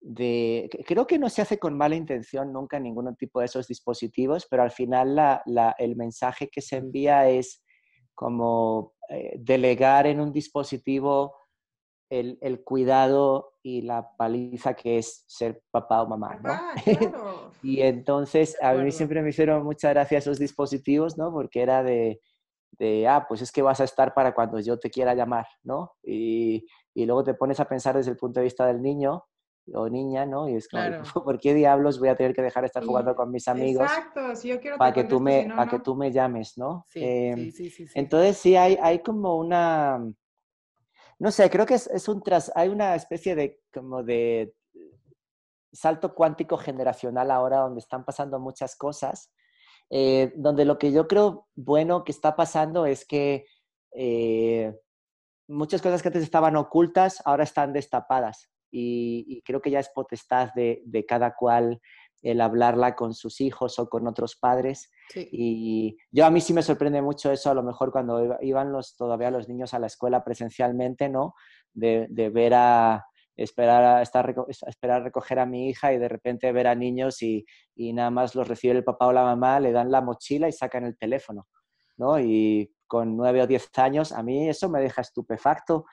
de... 0.00 0.70
Creo 0.86 1.08
que 1.08 1.18
no 1.18 1.28
se 1.28 1.42
hace 1.42 1.58
con 1.58 1.76
mala 1.76 1.96
intención 1.96 2.52
nunca 2.52 2.78
ningún 2.78 3.16
tipo 3.16 3.40
de 3.40 3.46
esos 3.46 3.66
dispositivos, 3.66 4.46
pero 4.48 4.62
al 4.62 4.70
final 4.70 5.16
la, 5.16 5.42
la, 5.46 5.74
el 5.78 5.96
mensaje 5.96 6.48
que 6.48 6.60
se 6.60 6.76
envía 6.76 7.28
es 7.28 7.64
como 8.14 8.94
eh, 9.08 9.36
delegar 9.40 10.06
en 10.06 10.20
un 10.20 10.32
dispositivo 10.32 11.34
el, 12.12 12.38
el, 12.42 12.62
cuidado 12.62 13.54
y 13.62 13.80
la 13.80 14.14
paliza 14.18 14.74
que 14.74 14.98
es 14.98 15.24
ser 15.26 15.62
papá 15.70 16.02
o 16.02 16.06
mamá, 16.06 16.38
¿no? 16.42 16.52
y 17.62 17.80
entonces 17.80 18.54
a 18.60 18.74
mí 18.74 18.92
siempre 18.92 19.22
me 19.22 19.30
hicieron 19.30 19.64
muchas 19.64 19.92
gracias 19.92 20.24
esos 20.24 20.38
dispositivos, 20.38 21.16
¿no? 21.16 21.32
Porque 21.32 21.62
era 21.62 21.82
de, 21.82 22.20
de, 22.72 23.08
ah, 23.08 23.24
pues 23.26 23.40
es 23.40 23.50
que 23.50 23.62
vas 23.62 23.80
a 23.80 23.84
estar 23.84 24.12
para 24.12 24.34
cuando 24.34 24.60
yo 24.60 24.78
te 24.78 24.90
quiera 24.90 25.14
llamar, 25.14 25.46
¿no? 25.62 25.92
Y, 26.02 26.66
y 26.92 27.06
luego 27.06 27.24
te 27.24 27.32
pones 27.32 27.60
a 27.60 27.64
pensar 27.64 27.96
desde 27.96 28.10
el 28.10 28.18
punto 28.18 28.40
de 28.40 28.44
vista 28.44 28.66
del 28.66 28.82
niño 28.82 29.24
o 29.72 29.88
niña, 29.88 30.26
¿no? 30.26 30.50
Y 30.50 30.56
es 30.56 30.68
claro, 30.68 31.02
¿por 31.24 31.40
qué 31.40 31.54
diablos 31.54 31.98
voy 31.98 32.10
a 32.10 32.16
tener 32.16 32.34
que 32.34 32.42
dejar 32.42 32.64
de 32.64 32.66
estar 32.66 32.84
jugando 32.84 33.16
con 33.16 33.30
mis 33.30 33.48
amigos? 33.48 33.84
Exacto, 33.84 34.36
si 34.36 34.48
yo 34.48 34.60
quiero 34.60 34.76
para 34.76 34.92
que 34.92 35.04
tú 35.04 35.18
me, 35.18 35.48
para 35.56 35.70
que 35.70 35.78
tú 35.78 35.94
me 35.94 36.12
llames, 36.12 36.58
¿no? 36.58 36.84
Em, 36.94 37.50
sí, 37.50 37.70
sí, 37.70 37.86
sí, 37.86 37.92
entonces 37.94 38.36
sí 38.36 38.54
hay, 38.54 38.76
hay 38.82 38.98
como 38.98 39.38
una 39.38 39.98
no 41.22 41.30
sé, 41.30 41.48
creo 41.50 41.66
que 41.66 41.74
es, 41.74 42.08
un 42.08 42.20
tras, 42.20 42.50
hay 42.56 42.68
una 42.68 42.96
especie 42.96 43.36
de 43.36 43.60
como 43.72 44.02
de 44.02 44.56
salto 45.72 46.16
cuántico 46.16 46.56
generacional 46.56 47.30
ahora 47.30 47.58
donde 47.58 47.78
están 47.78 48.04
pasando 48.04 48.40
muchas 48.40 48.74
cosas, 48.74 49.32
eh, 49.88 50.32
donde 50.34 50.64
lo 50.64 50.78
que 50.78 50.90
yo 50.90 51.06
creo 51.06 51.46
bueno 51.54 52.02
que 52.02 52.10
está 52.10 52.34
pasando 52.34 52.86
es 52.86 53.06
que 53.06 53.46
eh, 53.94 54.76
muchas 55.46 55.80
cosas 55.80 56.02
que 56.02 56.08
antes 56.08 56.24
estaban 56.24 56.56
ocultas 56.56 57.22
ahora 57.24 57.44
están 57.44 57.72
destapadas 57.72 58.50
y, 58.72 59.42
creo 59.44 59.62
que 59.62 59.70
ya 59.70 59.78
es 59.78 59.90
potestad 59.90 60.52
de, 60.54 60.82
de 60.86 61.06
cada 61.06 61.36
cual 61.36 61.80
el 62.22 62.40
hablarla 62.40 62.94
con 62.94 63.14
sus 63.14 63.40
hijos 63.40 63.78
o 63.78 63.88
con 63.88 64.06
otros 64.06 64.36
padres. 64.36 64.90
Y 65.14 65.96
yo 66.10 66.24
a 66.24 66.30
mí 66.30 66.40
sí 66.40 66.54
me 66.54 66.62
sorprende 66.62 67.02
mucho 67.02 67.30
eso, 67.30 67.50
a 67.50 67.54
lo 67.54 67.62
mejor 67.62 67.92
cuando 67.92 68.38
iban 68.40 68.72
los, 68.72 68.96
todavía 68.96 69.30
los 69.30 69.48
niños 69.48 69.74
a 69.74 69.78
la 69.78 69.88
escuela 69.88 70.24
presencialmente, 70.24 71.08
¿no? 71.08 71.34
De, 71.74 72.06
ver 72.32 72.54
a 72.54 73.04
esperar 73.36 73.84
a, 73.84 74.02
estar, 74.02 74.34
esperar 74.48 75.02
recoger 75.02 75.38
a 75.38 75.46
mi 75.46 75.68
hija 75.68 75.92
y 75.92 75.98
de 75.98 76.08
repente 76.08 76.52
ver 76.52 76.68
a 76.68 76.74
niños 76.74 77.22
y, 77.22 77.44
y, 77.74 77.92
nada 77.92 78.10
más 78.10 78.34
los 78.34 78.46
recibe 78.46 78.74
el 78.74 78.84
papá 78.84 79.06
o 79.06 79.12
la 79.12 79.24
mamá, 79.24 79.58
le 79.58 79.72
dan 79.72 79.90
la 79.90 80.00
mochila 80.00 80.48
y 80.48 80.52
sacan 80.52 80.84
el 80.84 80.96
teléfono, 80.96 81.48
¿no? 81.96 82.20
Y 82.20 82.72
con 82.92 83.16
nueve 83.16 83.40
o 83.40 83.46
diez 83.46 83.70
años, 83.78 84.12
a 84.12 84.22
mí 84.22 84.50
eso 84.50 84.68
me 84.68 84.78
deja 84.82 85.00
estupefacto 85.00 85.86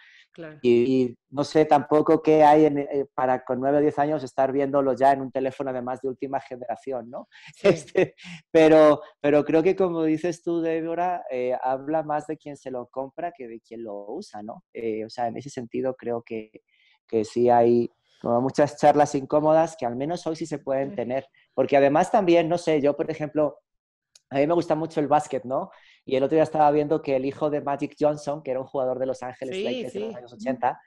y, 0.62 1.18
no 1.30 1.45
sé 1.45 1.66
tampoco 1.66 2.22
qué 2.22 2.43
hay 2.43 2.66
eh, 2.66 3.06
para 3.14 3.45
con 3.45 3.62
9 3.62 3.78
o 3.78 3.82
10 3.82 4.00
años 4.00 4.24
estar 4.24 4.52
viéndolo 4.52 4.93
ya 4.93 5.14
en 5.14 5.22
un 5.22 5.32
teléfono 5.32 5.70
además 5.70 6.02
de 6.02 6.10
última 6.10 6.39
generación, 6.39 7.10
¿no? 7.10 7.28
Este, 7.64 8.16
pero, 8.52 9.02
pero 9.22 9.45
creo 9.45 9.64
que 9.64 9.76
como 9.76 10.04
dices 10.04 10.43
tú, 10.43 10.62
Débora, 10.62 11.24
eh, 11.30 11.56
habla 11.62 12.04
más 12.04 12.28
de 12.28 12.38
quien 12.38 12.58
se 12.58 12.72
lo 12.72 12.88
compra 12.88 13.32
que 13.32 13.47
de 13.47 13.62
quien 13.62 13.84
lo 13.84 14.12
usa, 14.12 14.41
¿no? 14.41 14.64
Eh, 14.74 15.06
o 15.06 15.10
sea, 15.10 15.28
en 15.28 15.38
ese 15.38 15.50
sentido 15.50 15.95
creo 15.95 16.22
que, 16.24 16.52
que 17.08 17.24
sí 17.24 17.50
hay 17.50 17.89
como 18.22 18.41
muchas 18.41 18.78
charlas 18.78 19.16
incómodas 19.16 19.78
que 19.78 19.86
al 19.86 19.95
menos 19.95 20.28
hoy 20.28 20.36
sí 20.36 20.45
se 20.45 20.60
pueden 20.60 20.93
tener. 20.93 21.26
Porque 21.54 21.78
además 21.78 22.12
también, 22.12 22.50
no 22.50 22.58
sé, 22.58 22.82
yo 22.82 22.95
por 22.95 23.10
ejemplo, 23.10 23.60
a 24.30 24.36
mí 24.36 24.47
me 24.47 24.54
gusta 24.54 24.76
mucho 24.76 25.00
el 25.00 25.08
básquet, 25.08 25.43
¿no? 25.45 25.72
Y 26.06 26.16
el 26.16 26.24
otro 26.24 26.36
día 26.36 26.43
estaba 26.43 26.72
viendo 26.72 27.02
que 27.02 27.16
el 27.16 27.26
hijo 27.26 27.50
de 27.50 27.62
Magic 27.62 27.95
Johnson, 28.00 28.41
que 28.41 28.52
era 28.52 28.60
un 28.60 28.66
jugador 28.66 29.00
de 29.00 29.06
Los 29.06 29.22
Ángeles 29.24 29.64
Lakers 29.64 29.95
en 29.95 30.08
los 30.08 30.16
años 30.16 30.34
80, 30.34 30.80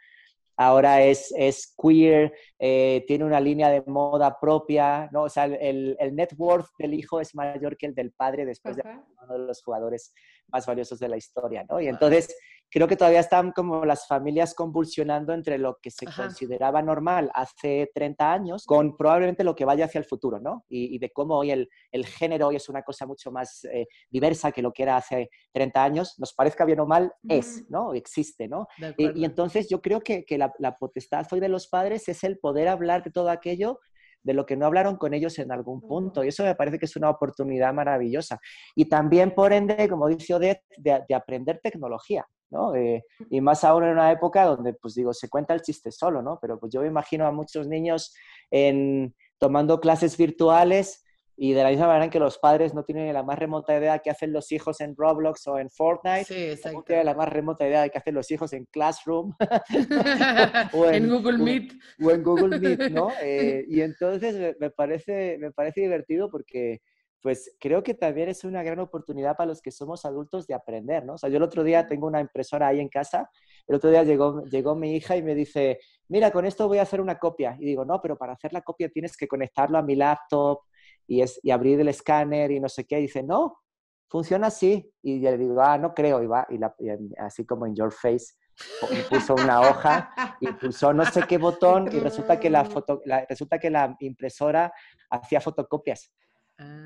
ahora 0.57 1.03
es, 1.03 1.33
es 1.37 1.75
queer, 1.81 2.33
eh, 2.59 3.05
tiene 3.07 3.25
una 3.25 3.41
línea 3.41 3.69
de 3.69 3.83
moda 3.87 4.39
propia, 4.39 5.09
¿no? 5.13 5.23
O 5.23 5.29
sea, 5.29 5.45
el, 5.45 5.97
el, 5.99 6.15
net 6.15 6.31
worth 6.37 6.69
del 6.79 6.95
hijo 6.95 7.21
es 7.21 7.35
mayor 7.35 7.77
que 7.77 7.87
el 7.87 7.95
del 7.95 8.13
padre 8.13 8.45
después 8.45 8.77
de 8.77 8.83
uno 8.83 9.33
de 9.33 9.47
los 9.47 9.63
jugadores 9.63 10.13
más 10.49 10.67
valiosos 10.67 10.99
de 10.99 11.09
la 11.09 11.17
historia, 11.17 11.65
¿no? 11.69 11.81
Y 11.81 11.89
entonces 11.89 12.35
creo 12.73 12.89
que 12.89 12.97
todavía 12.97 13.21
están 13.21 13.53
como 13.53 13.85
las 13.85 14.07
familias 14.07 14.55
convulsionando 14.55 15.35
entre 15.35 15.59
lo 15.59 15.79
que 15.81 15.91
se 15.91 16.07
consideraba 16.07 16.81
normal 16.81 17.31
hace 17.35 17.91
30 17.95 18.33
años 18.33 18.65
con 18.65 18.97
probablemente 18.97 19.45
lo 19.45 19.55
que 19.55 19.67
vaya 19.67 19.85
hacia 19.85 19.99
el 19.99 20.07
futuro, 20.07 20.41
¿no? 20.41 20.65
Y, 20.71 20.99
de 20.99 21.11
cómo 21.11 21.37
hoy 21.37 21.51
el, 21.51 21.69
el, 21.91 22.07
género 22.07 22.49
hoy 22.49 22.57
es 22.57 22.69
una 22.71 22.83
cosa 22.83 23.07
mucho 23.07 23.31
más 23.31 23.65
eh, 23.65 23.87
diversa 24.09 24.53
que 24.53 24.63
lo 24.63 24.73
que 24.73 24.85
era 24.85 24.97
hace 24.97 25.29
30 25.53 25.85
años, 25.85 26.19
nos 26.19 26.33
parezca 26.33 26.65
bien 26.65 26.81
o 26.81 26.87
mal, 26.87 27.13
es, 27.29 27.69
¿no? 27.69 27.93
Existe, 27.93 28.49
¿no? 28.49 28.67
Y, 28.97 29.25
entonces 29.25 29.69
yo 29.69 29.83
creo 29.83 30.01
que, 30.01 30.25
que 30.25 30.39
la, 30.39 30.53
la 30.59 30.77
potestad 30.79 31.27
hoy 31.31 31.41
de 31.41 31.51
los 31.51 31.69
padres 31.69 32.09
es 32.09 32.25
el 32.25 32.39
poder 32.39 32.69
hablar 32.69 33.03
de 33.03 33.11
todo 33.11 33.29
aquello 33.29 33.81
de 34.23 34.35
lo 34.35 34.47
que 34.47 34.57
no 34.57 34.67
hablaron 34.67 34.97
con 34.97 35.13
ellos 35.13 35.39
en 35.39 35.53
algún 35.53 35.81
punto. 35.81 36.25
Y 36.25 36.29
eso 36.29 36.45
me 36.45 36.55
parece 36.55 36.79
que 36.79 36.87
es 36.87 36.97
una 36.97 37.11
oportunidad 37.11 37.75
maravillosa. 37.75 38.41
Y 38.75 38.87
también, 38.87 39.35
por 39.35 39.53
ende, 39.53 39.89
como 39.89 40.09
dice 40.09 40.33
Odette, 40.35 40.63
de, 40.79 41.03
de 41.07 41.15
aprender 41.15 41.61
tecnología. 41.61 42.25
¿No? 42.53 42.75
Eh, 42.77 43.05
y 43.31 43.41
más 43.41 43.65
aún 43.65 43.85
en 43.85 43.91
una 43.91 44.13
época 44.13 44.45
donde, 44.45 44.75
pues 44.75 44.95
digo, 44.95 45.13
se 45.13 45.29
cuenta 45.29 45.55
el 45.55 45.63
chiste 45.63 45.91
solo, 45.91 46.23
¿no? 46.23 46.39
Pero 46.41 46.61
pues 46.61 46.73
yo 46.73 46.83
me 46.83 46.87
imagino 46.87 47.27
a 47.27 47.33
muchos 47.33 47.67
niños 47.67 48.15
en 48.51 49.15
tomando 49.39 49.81
clases 49.81 50.17
virtuales 50.17 51.05
y 51.37 51.55
de 51.55 51.63
la 51.63 51.71
misma 51.71 51.87
manera 51.87 52.11
que 52.11 52.21
los 52.21 52.39
padres 52.39 52.75
no 52.75 52.85
tienen 52.85 53.13
la 53.13 53.23
más 53.23 53.39
remota 53.39 53.77
idea 53.77 53.95
de 53.95 54.01
qué 54.01 54.11
hacen 54.11 54.33
los 54.33 54.53
hijos 54.53 54.81
en 54.81 54.95
Roblox 54.95 55.47
o 55.49 55.59
en 55.59 55.71
Fortnite, 55.71 56.59
no 56.73 56.83
tienen 56.83 57.07
la 57.07 57.15
más 57.15 57.29
remota 57.29 57.67
idea 57.67 57.83
de 57.83 57.91
qué 57.91 57.99
hacen 57.99 58.15
los 58.15 58.31
hijos 58.31 58.53
en 58.53 58.67
Classroom 58.67 59.35
o 60.75 60.91
en, 60.91 61.09
Google 61.09 61.39
Meet. 61.39 61.73
O 62.01 62.11
en 62.11 62.23
Google 62.23 62.61
Meet, 62.61 62.91
¿no? 62.91 63.09
Eh, 63.23 63.65
y 63.69 63.81
entonces 63.81 64.57
me, 64.59 64.71
parece, 64.71 65.39
me 65.39 65.53
parece 65.53 65.81
divertido 65.81 66.31
porque 66.31 66.81
pues 67.23 67.55
creo 67.61 67.83
que 67.85 67.95
también 67.95 68.29
es 68.29 68.43
una 68.43 68.63
gran 68.65 68.81
oportunidad 68.81 69.37
para 69.37 69.47
los 69.47 69.63
que 69.63 69.71
somos 69.71 70.05
adultos 70.05 70.47
de 70.49 70.55
aprender, 70.55 71.05
¿no? 71.05 71.15
O 71.15 71.19
sea, 71.19 71.31
yo 71.31 71.37
el 71.37 71.45
otro 71.45 71.63
día 71.63 71.87
tengo 71.87 72.09
una 72.09 72.21
impresora 72.21 72.67
ahí 72.67 72.81
en 72.81 72.89
casa, 72.89 73.31
el 73.69 73.77
otro 73.77 73.91
día 73.91 74.03
llegó, 74.03 74.45
llegó 74.47 74.75
mi 74.75 74.97
hija 74.97 75.17
y 75.17 75.23
me 75.23 75.37
dice, 75.37 75.79
mira, 76.09 76.33
con 76.33 76.45
esto 76.45 76.67
voy 76.67 76.79
a 76.79 76.83
hacer 76.83 77.01
una 77.01 77.19
copia. 77.19 77.57
Y 77.61 77.67
digo, 77.67 77.85
no, 77.85 78.03
pero 78.03 78.19
para 78.19 78.33
hacer 78.33 78.53
la 78.53 78.63
copia 78.63 78.89
tienes 78.89 79.17
que 79.17 79.29
conectarlo 79.29 79.79
a 79.79 79.83
mi 79.83 79.95
laptop 79.95 80.63
y, 81.07 81.23
es, 81.23 81.39
y 81.45 81.53
abrir 81.53 81.81
el 81.81 81.89
escáner 81.89 82.51
y 82.51 82.59
no 82.59 82.69
sé 82.69 82.85
qué. 82.87 82.99
Y 82.99 83.03
dice, 83.03 83.23
no, 83.23 83.57
funciona 84.09 84.49
así. 84.49 84.93
Y 85.01 85.21
yo 85.21 85.31
le 85.31 85.39
digo, 85.39 85.63
ah, 85.63 85.79
no 85.79 85.95
creo. 85.95 86.23
Y 86.23 86.27
va, 86.27 86.47
y, 86.51 86.59
así 87.19 87.47
como 87.47 87.67
en 87.67 87.77
Your 87.77 87.93
Face, 87.93 88.35
puso 89.09 89.35
una 89.35 89.61
hoja 89.61 90.13
y 90.41 90.53
puso 90.53 90.93
no 90.93 91.05
sé 91.07 91.23
qué 91.27 91.39
botón 91.39 91.89
y 91.91 91.99
resulta 92.01 92.39
que 92.39 92.51
la, 92.51 92.65
foto, 92.65 93.01
resulta 93.29 93.59
que 93.59 93.71
la 93.71 93.97
impresora 94.01 94.73
hacía 95.09 95.41
fotocopias. 95.41 96.13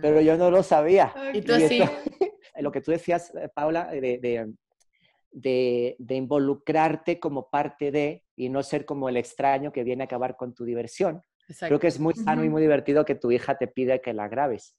Pero 0.01 0.21
yo 0.21 0.37
no 0.37 0.51
lo 0.51 0.63
sabía. 0.63 1.13
Y 1.33 1.43
tú 1.43 1.55
sí. 1.55 1.81
lo 2.61 2.73
que 2.73 2.81
tú 2.81 2.91
decías, 2.91 3.35
eh, 3.35 3.49
Paula, 3.55 3.87
de, 3.87 4.19
de, 4.19 5.97
de, 5.99 6.15
involucrarte 6.15 7.21
como 7.21 7.51
parte 7.51 7.91
de 7.91 8.25
y 8.37 8.49
no 8.49 8.63
ser 8.63 8.85
como 8.85 9.09
el 9.09 9.17
extraño 9.17 9.73
que 9.73 9.85
viene 9.85 10.05
a 10.05 10.07
acabar 10.07 10.37
con 10.37 10.55
tu 10.55 10.65
diversión. 10.65 11.23
Creo 11.61 11.79
que 11.79 11.87
es 11.87 12.01
muy 12.01 12.15
sano 12.15 12.45
y 12.45 12.49
muy 12.49 12.61
divertido 12.61 13.05
que 13.05 13.15
tu 13.15 13.31
hija 13.31 13.57
te 13.57 13.69
pida 13.69 13.99
que 13.99 14.13
la 14.13 14.27
grabes, 14.27 14.77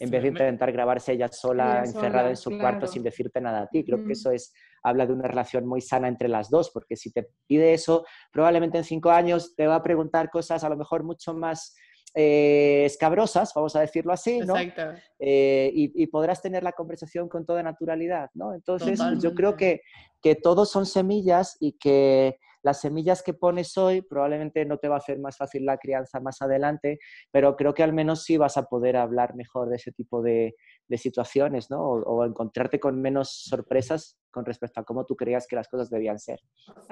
en 0.00 0.10
vez 0.10 0.22
de 0.22 0.28
intentar 0.30 0.72
grabarse 0.72 1.12
ella 1.12 1.28
sola, 1.28 1.82
encerrada 1.84 2.30
en 2.30 2.36
su 2.36 2.58
cuarto 2.58 2.88
sin 2.88 3.04
decirte 3.04 3.40
nada 3.40 3.62
a 3.62 3.66
ti. 3.68 3.84
Creo 3.84 4.04
que 4.04 4.14
eso 4.14 4.32
es, 4.32 4.52
habla 4.82 5.06
de 5.06 5.12
una 5.12 5.28
relación 5.28 5.66
muy 5.66 5.80
sana 5.80 6.08
entre 6.08 6.28
las 6.28 6.50
dos, 6.50 6.70
porque 6.70 6.96
si 6.96 7.12
te 7.12 7.28
pide 7.46 7.74
eso, 7.74 8.04
probablemente 8.32 8.78
en 8.78 8.84
cinco 8.84 9.10
años 9.10 9.54
te 9.54 9.68
va 9.68 9.76
a 9.76 9.82
preguntar 9.82 10.30
cosas 10.30 10.64
a 10.64 10.68
lo 10.68 10.76
mejor 10.76 11.04
mucho 11.04 11.32
más 11.32 11.76
eh, 12.14 12.82
escabrosas, 12.84 13.52
vamos 13.54 13.76
a 13.76 13.80
decirlo 13.80 14.12
así, 14.12 14.40
¿no? 14.40 14.56
Exacto. 14.56 15.00
Eh, 15.18 15.70
y, 15.74 16.06
podrás 16.08 16.42
tener 16.42 16.62
la 16.62 16.72
conversación 16.72 17.28
con 17.28 17.46
toda 17.46 17.62
naturalidad, 17.62 18.30
¿no? 18.34 18.54
Entonces, 18.54 19.00
yo 19.20 19.34
creo 19.34 19.56
que, 19.56 19.82
que 20.20 20.34
todos 20.34 20.70
son 20.70 20.86
semillas 20.86 21.56
y 21.60 21.72
que 21.72 22.38
las 22.62 22.80
semillas 22.80 23.22
que 23.22 23.32
pones 23.32 23.76
hoy 23.78 24.02
probablemente 24.02 24.64
no 24.64 24.78
te 24.78 24.88
va 24.88 24.96
a 24.96 24.98
hacer 24.98 25.18
más 25.18 25.36
fácil 25.36 25.64
la 25.64 25.78
crianza 25.78 26.20
más 26.20 26.42
adelante, 26.42 26.98
pero 27.30 27.56
creo 27.56 27.74
que 27.74 27.82
al 27.82 27.92
menos 27.92 28.24
sí 28.24 28.36
vas 28.36 28.56
a 28.56 28.64
poder 28.64 28.96
hablar 28.96 29.34
mejor 29.34 29.70
de 29.70 29.76
ese 29.76 29.92
tipo 29.92 30.22
de, 30.22 30.54
situaciones, 30.98 31.70
¿no? 31.70 31.80
O, 31.80 32.24
encontrarte 32.24 32.78
con 32.80 33.00
menos 33.00 33.30
sorpresas 33.48 34.18
con 34.30 34.44
respecto 34.44 34.80
a 34.80 34.84
cómo 34.84 35.06
tú 35.06 35.16
creías 35.16 35.46
que 35.46 35.56
las 35.56 35.68
cosas 35.68 35.90
debían 35.90 36.18
ser. 36.18 36.40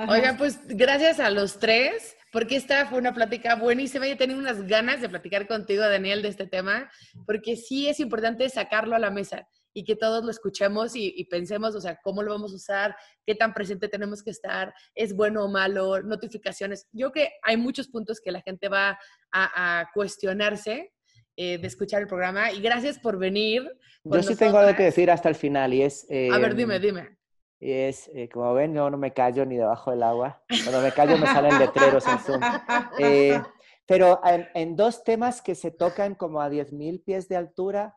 Oiga, 0.08 0.36
pues 0.36 0.60
gracias 0.66 1.20
a 1.20 1.30
los 1.30 1.58
tres, 1.58 2.16
porque 2.32 2.56
esta 2.56 2.86
fue 2.86 2.98
una 2.98 3.14
plática 3.14 3.56
buenísima. 3.56 4.06
Yo 4.06 4.16
tenía 4.16 4.36
unas 4.36 4.66
ganas 4.66 5.00
de 5.00 5.08
platicar 5.08 5.46
contigo, 5.46 5.82
Daniel, 5.82 6.22
de 6.22 6.28
este 6.28 6.46
tema, 6.46 6.90
porque 7.26 7.56
sí 7.56 7.88
es 7.88 8.00
importante 8.00 8.48
sacarlo 8.48 8.96
a 8.96 8.98
la 8.98 9.10
mesa 9.10 9.48
y 9.78 9.84
que 9.84 9.94
todos 9.94 10.24
lo 10.24 10.30
escuchemos 10.32 10.96
y, 10.96 11.24
pensemos, 11.30 11.74
o 11.76 11.80
sea, 11.80 12.00
cómo 12.02 12.22
lo 12.24 12.32
vamos 12.32 12.52
a 12.52 12.56
usar, 12.56 12.96
qué 13.24 13.36
tan 13.36 13.54
presente 13.54 13.88
tenemos 13.88 14.24
que 14.24 14.30
estar, 14.30 14.74
es 14.94 15.14
bueno 15.14 15.44
o 15.44 15.48
malo, 15.48 16.02
notificaciones. 16.02 16.88
Yo 16.90 17.12
creo 17.12 17.26
que 17.26 17.32
hay 17.42 17.56
muchos 17.56 17.86
puntos 17.86 18.20
que 18.20 18.32
la 18.32 18.40
gente 18.40 18.68
va 18.68 18.98
a, 19.32 19.88
cuestionarse 19.94 20.92
eh, 21.40 21.56
de 21.56 21.68
escuchar 21.68 22.02
el 22.02 22.08
programa 22.08 22.50
y 22.50 22.60
gracias 22.60 22.98
por 22.98 23.16
venir. 23.16 23.62
Yo 24.02 24.22
sí 24.24 24.34
tengo 24.34 24.58
algo 24.58 24.76
que 24.76 24.82
decir 24.82 25.08
hasta 25.08 25.28
el 25.28 25.36
final 25.36 25.72
y 25.72 25.82
es... 25.82 26.04
a 26.10 26.36
ver, 26.38 26.56
dime, 26.56 26.76
em, 26.76 26.82
dime. 26.82 27.18
Y 27.60 27.70
es, 27.70 28.10
eh, 28.12 28.28
como 28.28 28.52
ven, 28.54 28.74
yo 28.74 28.90
no 28.90 28.98
me 28.98 29.12
callo 29.12 29.46
ni 29.46 29.56
debajo 29.56 29.92
del 29.92 30.02
agua. 30.02 30.42
Cuando 30.64 30.80
me 30.80 30.90
callo 30.90 31.16
me 31.16 31.26
salen 31.28 31.56
letreros 31.60 32.04
en 32.08 32.18
Zoom. 32.18 32.40
Eh, 32.98 33.40
pero 33.86 34.20
en, 34.24 34.48
en, 34.54 34.74
dos 34.74 35.04
temas 35.04 35.40
que 35.40 35.54
se 35.54 35.70
tocan 35.70 36.16
como 36.16 36.40
a 36.40 36.50
10.000 36.50 37.04
pies 37.04 37.28
de 37.28 37.36
altura, 37.36 37.94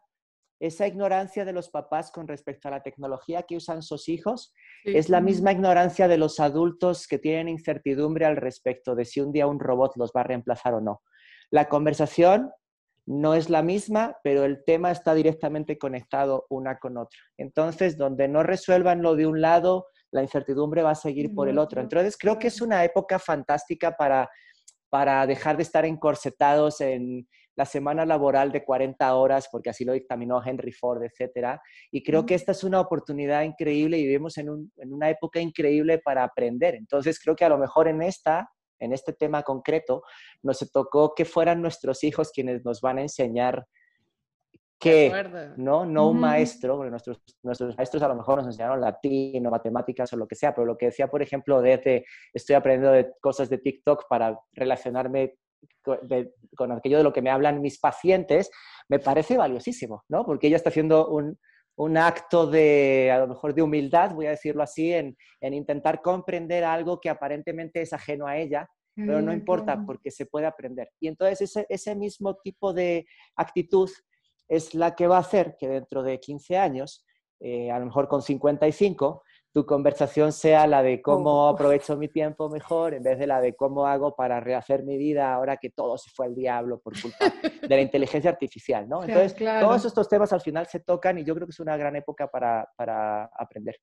esa 0.59 0.85
ignorancia 0.85 1.43
de 1.43 1.53
los 1.53 1.69
papás 1.69 2.11
con 2.11 2.27
respecto 2.27 2.67
a 2.67 2.71
la 2.71 2.83
tecnología 2.83 3.41
que 3.41 3.55
usan 3.55 3.81
sus 3.81 4.07
hijos 4.07 4.53
es 4.83 5.09
la 5.09 5.19
misma 5.19 5.51
ignorancia 5.51 6.07
de 6.07 6.19
los 6.19 6.39
adultos 6.39 7.07
que 7.07 7.17
tienen 7.17 7.49
incertidumbre 7.49 8.27
al 8.27 8.37
respecto 8.37 8.93
de 8.93 9.05
si 9.05 9.19
un 9.19 9.31
día 9.31 9.47
un 9.47 9.59
robot 9.59 9.97
los 9.97 10.11
va 10.15 10.21
a 10.21 10.25
reemplazar 10.25 10.75
o 10.75 10.81
no. 10.81 11.01
La 11.49 11.67
conversación 11.67 12.51
no 13.05 13.33
es 13.33 13.49
la 13.49 13.61
misma, 13.61 14.17
pero 14.23 14.45
el 14.45 14.63
tema 14.63 14.91
está 14.91 15.13
directamente 15.13 15.77
conectado 15.77 16.45
una 16.49 16.77
con 16.77 16.97
otra. 16.97 17.19
Entonces, 17.37 17.97
donde 17.97 18.27
no 18.27 18.43
resuelvan 18.43 19.01
lo 19.01 19.15
de 19.15 19.27
un 19.27 19.41
lado, 19.41 19.87
la 20.11 20.21
incertidumbre 20.21 20.83
va 20.83 20.91
a 20.91 20.95
seguir 20.95 21.33
por 21.33 21.49
el 21.49 21.57
otro. 21.57 21.81
Entonces, 21.81 22.17
creo 22.17 22.37
que 22.37 22.47
es 22.47 22.61
una 22.61 22.83
época 22.83 23.17
fantástica 23.17 23.91
para, 23.97 24.29
para 24.89 25.25
dejar 25.25 25.57
de 25.57 25.63
estar 25.63 25.85
encorsetados 25.85 26.81
en 26.81 27.27
la 27.55 27.65
semana 27.65 28.05
laboral 28.05 28.51
de 28.51 28.63
40 28.63 29.13
horas, 29.15 29.47
porque 29.51 29.69
así 29.69 29.83
lo 29.83 29.93
dictaminó 29.93 30.41
Henry 30.43 30.71
Ford, 30.71 31.03
etcétera. 31.03 31.61
Y 31.91 32.03
creo 32.03 32.25
que 32.25 32.35
esta 32.35 32.53
es 32.53 32.63
una 32.63 32.79
oportunidad 32.79 33.43
increíble 33.43 33.97
y 33.97 34.03
vivimos 34.03 34.37
en, 34.37 34.49
una 34.77 35.09
época 35.09 35.39
increíble 35.39 35.99
para 35.99 36.23
aprender. 36.23 36.75
Entonces, 36.75 37.19
creo 37.19 37.35
que 37.35 37.45
a 37.45 37.49
lo 37.49 37.57
mejor 37.57 37.87
en 37.87 38.01
esta, 38.01 38.49
en 38.81 38.93
este 38.93 39.13
tema 39.13 39.43
concreto, 39.43 40.03
nos 40.43 40.59
tocó 40.71 41.13
que 41.15 41.25
fueran 41.25 41.61
nuestros 41.61 42.03
hijos 42.03 42.31
quienes 42.31 42.65
nos 42.65 42.81
van 42.81 42.97
a 42.97 43.01
enseñar 43.01 43.65
que, 44.81 45.13
¿no? 45.57 45.85
No 45.85 46.09
un 46.09 46.19
maestro, 46.19 46.75
porque 46.75 46.89
nuestros, 46.89 47.21
nuestros 47.43 47.77
maestros 47.77 48.01
a 48.01 48.07
lo 48.07 48.15
mejor 48.15 48.39
nos 48.39 48.47
enseñaron 48.47 48.81
latín 48.81 49.45
o 49.45 49.51
matemáticas 49.51 50.11
o 50.11 50.17
lo 50.17 50.27
que 50.27 50.35
sea, 50.35 50.55
pero 50.55 50.65
lo 50.65 50.75
que 50.75 50.87
decía, 50.87 51.07
por 51.07 51.21
ejemplo, 51.21 51.61
de, 51.61 52.03
estoy 52.33 52.55
aprendiendo 52.55 52.91
de 52.91 53.13
cosas 53.21 53.47
de 53.49 53.59
TikTok 53.59 54.05
para 54.09 54.39
relacionarme 54.53 55.35
con 55.83 56.71
aquello 56.71 56.97
de 56.97 57.03
lo 57.03 57.13
que 57.13 57.21
me 57.21 57.29
hablan 57.29 57.61
mis 57.61 57.79
pacientes, 57.79 58.49
me 58.89 58.97
parece 58.97 59.37
valiosísimo, 59.37 60.03
¿no? 60.09 60.25
Porque 60.25 60.47
ella 60.47 60.55
está 60.55 60.69
haciendo 60.69 61.09
un, 61.09 61.37
un 61.75 61.97
acto 61.97 62.47
de, 62.47 63.11
a 63.11 63.19
lo 63.19 63.27
mejor, 63.27 63.53
de 63.53 63.61
humildad, 63.61 64.13
voy 64.13 64.27
a 64.27 64.31
decirlo 64.31 64.63
así, 64.63 64.93
en, 64.93 65.17
en 65.39 65.53
intentar 65.53 66.01
comprender 66.01 66.63
algo 66.63 66.99
que 66.99 67.09
aparentemente 67.09 67.81
es 67.81 67.93
ajeno 67.93 68.27
a 68.27 68.37
ella, 68.37 68.69
pero 68.93 69.21
no 69.21 69.33
importa 69.33 69.83
porque 69.85 70.11
se 70.11 70.25
puede 70.25 70.45
aprender. 70.45 70.89
Y 70.99 71.07
entonces 71.07 71.41
ese, 71.41 71.65
ese 71.69 71.95
mismo 71.95 72.35
tipo 72.35 72.73
de 72.73 73.05
actitud 73.35 73.89
es 74.47 74.75
la 74.75 74.95
que 74.95 75.07
va 75.07 75.17
a 75.17 75.21
hacer 75.21 75.55
que 75.57 75.67
dentro 75.67 76.03
de 76.03 76.19
15 76.19 76.57
años, 76.57 77.05
eh, 77.39 77.71
a 77.71 77.79
lo 77.79 77.85
mejor 77.85 78.07
con 78.07 78.21
55, 78.21 79.23
tu 79.53 79.65
conversación 79.65 80.31
sea 80.31 80.65
la 80.65 80.81
de 80.81 81.01
cómo 81.01 81.45
oh. 81.45 81.49
aprovecho 81.49 81.97
mi 81.97 82.07
tiempo 82.07 82.49
mejor 82.49 82.93
en 82.93 83.03
vez 83.03 83.19
de 83.19 83.27
la 83.27 83.41
de 83.41 83.53
cómo 83.53 83.85
hago 83.85 84.15
para 84.15 84.39
rehacer 84.39 84.83
mi 84.83 84.97
vida 84.97 85.33
ahora 85.33 85.57
que 85.57 85.69
todo 85.69 85.97
se 85.97 86.09
fue 86.09 86.27
al 86.27 86.35
diablo 86.35 86.79
por 86.79 86.99
culpa 87.01 87.33
de 87.61 87.67
la 87.75 87.81
inteligencia 87.81 88.29
artificial, 88.29 88.87
¿no? 88.87 89.03
Entonces, 89.03 89.35
todos 89.35 89.85
estos 89.85 90.07
temas 90.07 90.31
al 90.31 90.41
final 90.41 90.67
se 90.67 90.79
tocan 90.79 91.17
y 91.17 91.25
yo 91.25 91.35
creo 91.35 91.47
que 91.47 91.51
es 91.51 91.59
una 91.59 91.75
gran 91.75 91.95
época 91.95 92.27
para, 92.27 92.67
para 92.77 93.25
aprender. 93.37 93.77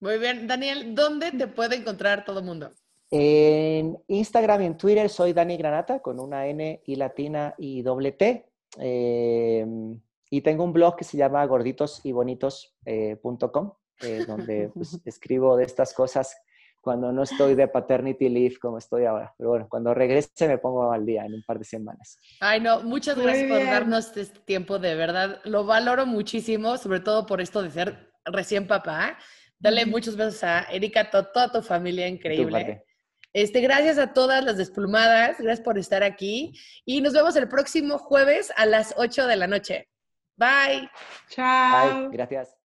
Muy 0.00 0.18
bien. 0.18 0.46
Daniel, 0.46 0.94
¿dónde 0.94 1.32
te 1.32 1.46
puede 1.46 1.76
encontrar 1.76 2.24
todo 2.24 2.40
el 2.40 2.44
mundo? 2.44 2.72
En 3.10 3.98
Instagram 4.08 4.62
y 4.62 4.66
en 4.66 4.76
Twitter 4.78 5.08
soy 5.10 5.34
Dani 5.34 5.58
Granata 5.58 6.00
con 6.00 6.18
una 6.18 6.46
N 6.46 6.82
y 6.86 6.96
latina 6.96 7.54
y 7.58 7.82
doble 7.82 8.12
T. 8.12 8.50
Em, 8.78 10.00
y 10.30 10.40
tengo 10.40 10.64
un 10.64 10.72
blog 10.72 10.96
que 10.96 11.04
se 11.04 11.18
llama 11.18 11.44
gorditosyBonitos.com. 11.44 12.56
Eh, 12.86 13.18
eh, 14.02 14.24
donde 14.26 14.70
pues, 14.74 15.00
escribo 15.04 15.56
de 15.56 15.64
estas 15.64 15.94
cosas 15.94 16.36
cuando 16.80 17.12
no 17.12 17.22
estoy 17.22 17.54
de 17.54 17.68
paternity 17.68 18.28
leave 18.28 18.58
como 18.58 18.76
estoy 18.78 19.04
ahora. 19.04 19.32
Pero 19.38 19.50
bueno, 19.50 19.66
cuando 19.68 19.94
regrese 19.94 20.48
me 20.48 20.58
pongo 20.58 20.90
al 20.90 21.06
día 21.06 21.24
en 21.24 21.34
un 21.34 21.42
par 21.44 21.58
de 21.58 21.64
semanas. 21.64 22.18
Ay, 22.40 22.60
no, 22.60 22.82
muchas 22.82 23.16
gracias 23.16 23.48
por 23.48 23.64
darnos 23.64 24.16
este 24.16 24.40
tiempo, 24.40 24.78
de 24.80 24.96
verdad. 24.96 25.40
Lo 25.44 25.64
valoro 25.64 26.06
muchísimo, 26.06 26.76
sobre 26.76 27.00
todo 27.00 27.24
por 27.24 27.40
esto 27.40 27.62
de 27.62 27.70
ser 27.70 28.12
recién 28.24 28.66
papá. 28.66 29.16
Dale 29.58 29.86
muchos 29.86 30.16
besos 30.16 30.42
a 30.42 30.62
Erika, 30.72 31.08
a 31.12 31.32
toda 31.32 31.52
tu 31.52 31.62
familia 31.62 32.08
increíble. 32.08 32.84
Este, 33.32 33.60
gracias 33.60 33.96
a 33.96 34.12
todas 34.12 34.44
las 34.44 34.58
desplumadas, 34.58 35.38
gracias 35.38 35.60
por 35.60 35.78
estar 35.78 36.02
aquí 36.02 36.52
y 36.84 37.00
nos 37.00 37.14
vemos 37.14 37.34
el 37.36 37.48
próximo 37.48 37.96
jueves 37.96 38.52
a 38.56 38.66
las 38.66 38.92
8 38.96 39.26
de 39.26 39.36
la 39.36 39.46
noche. 39.46 39.88
Bye. 40.36 40.90
Chao. 41.28 42.08
Bye, 42.08 42.16
gracias. 42.16 42.61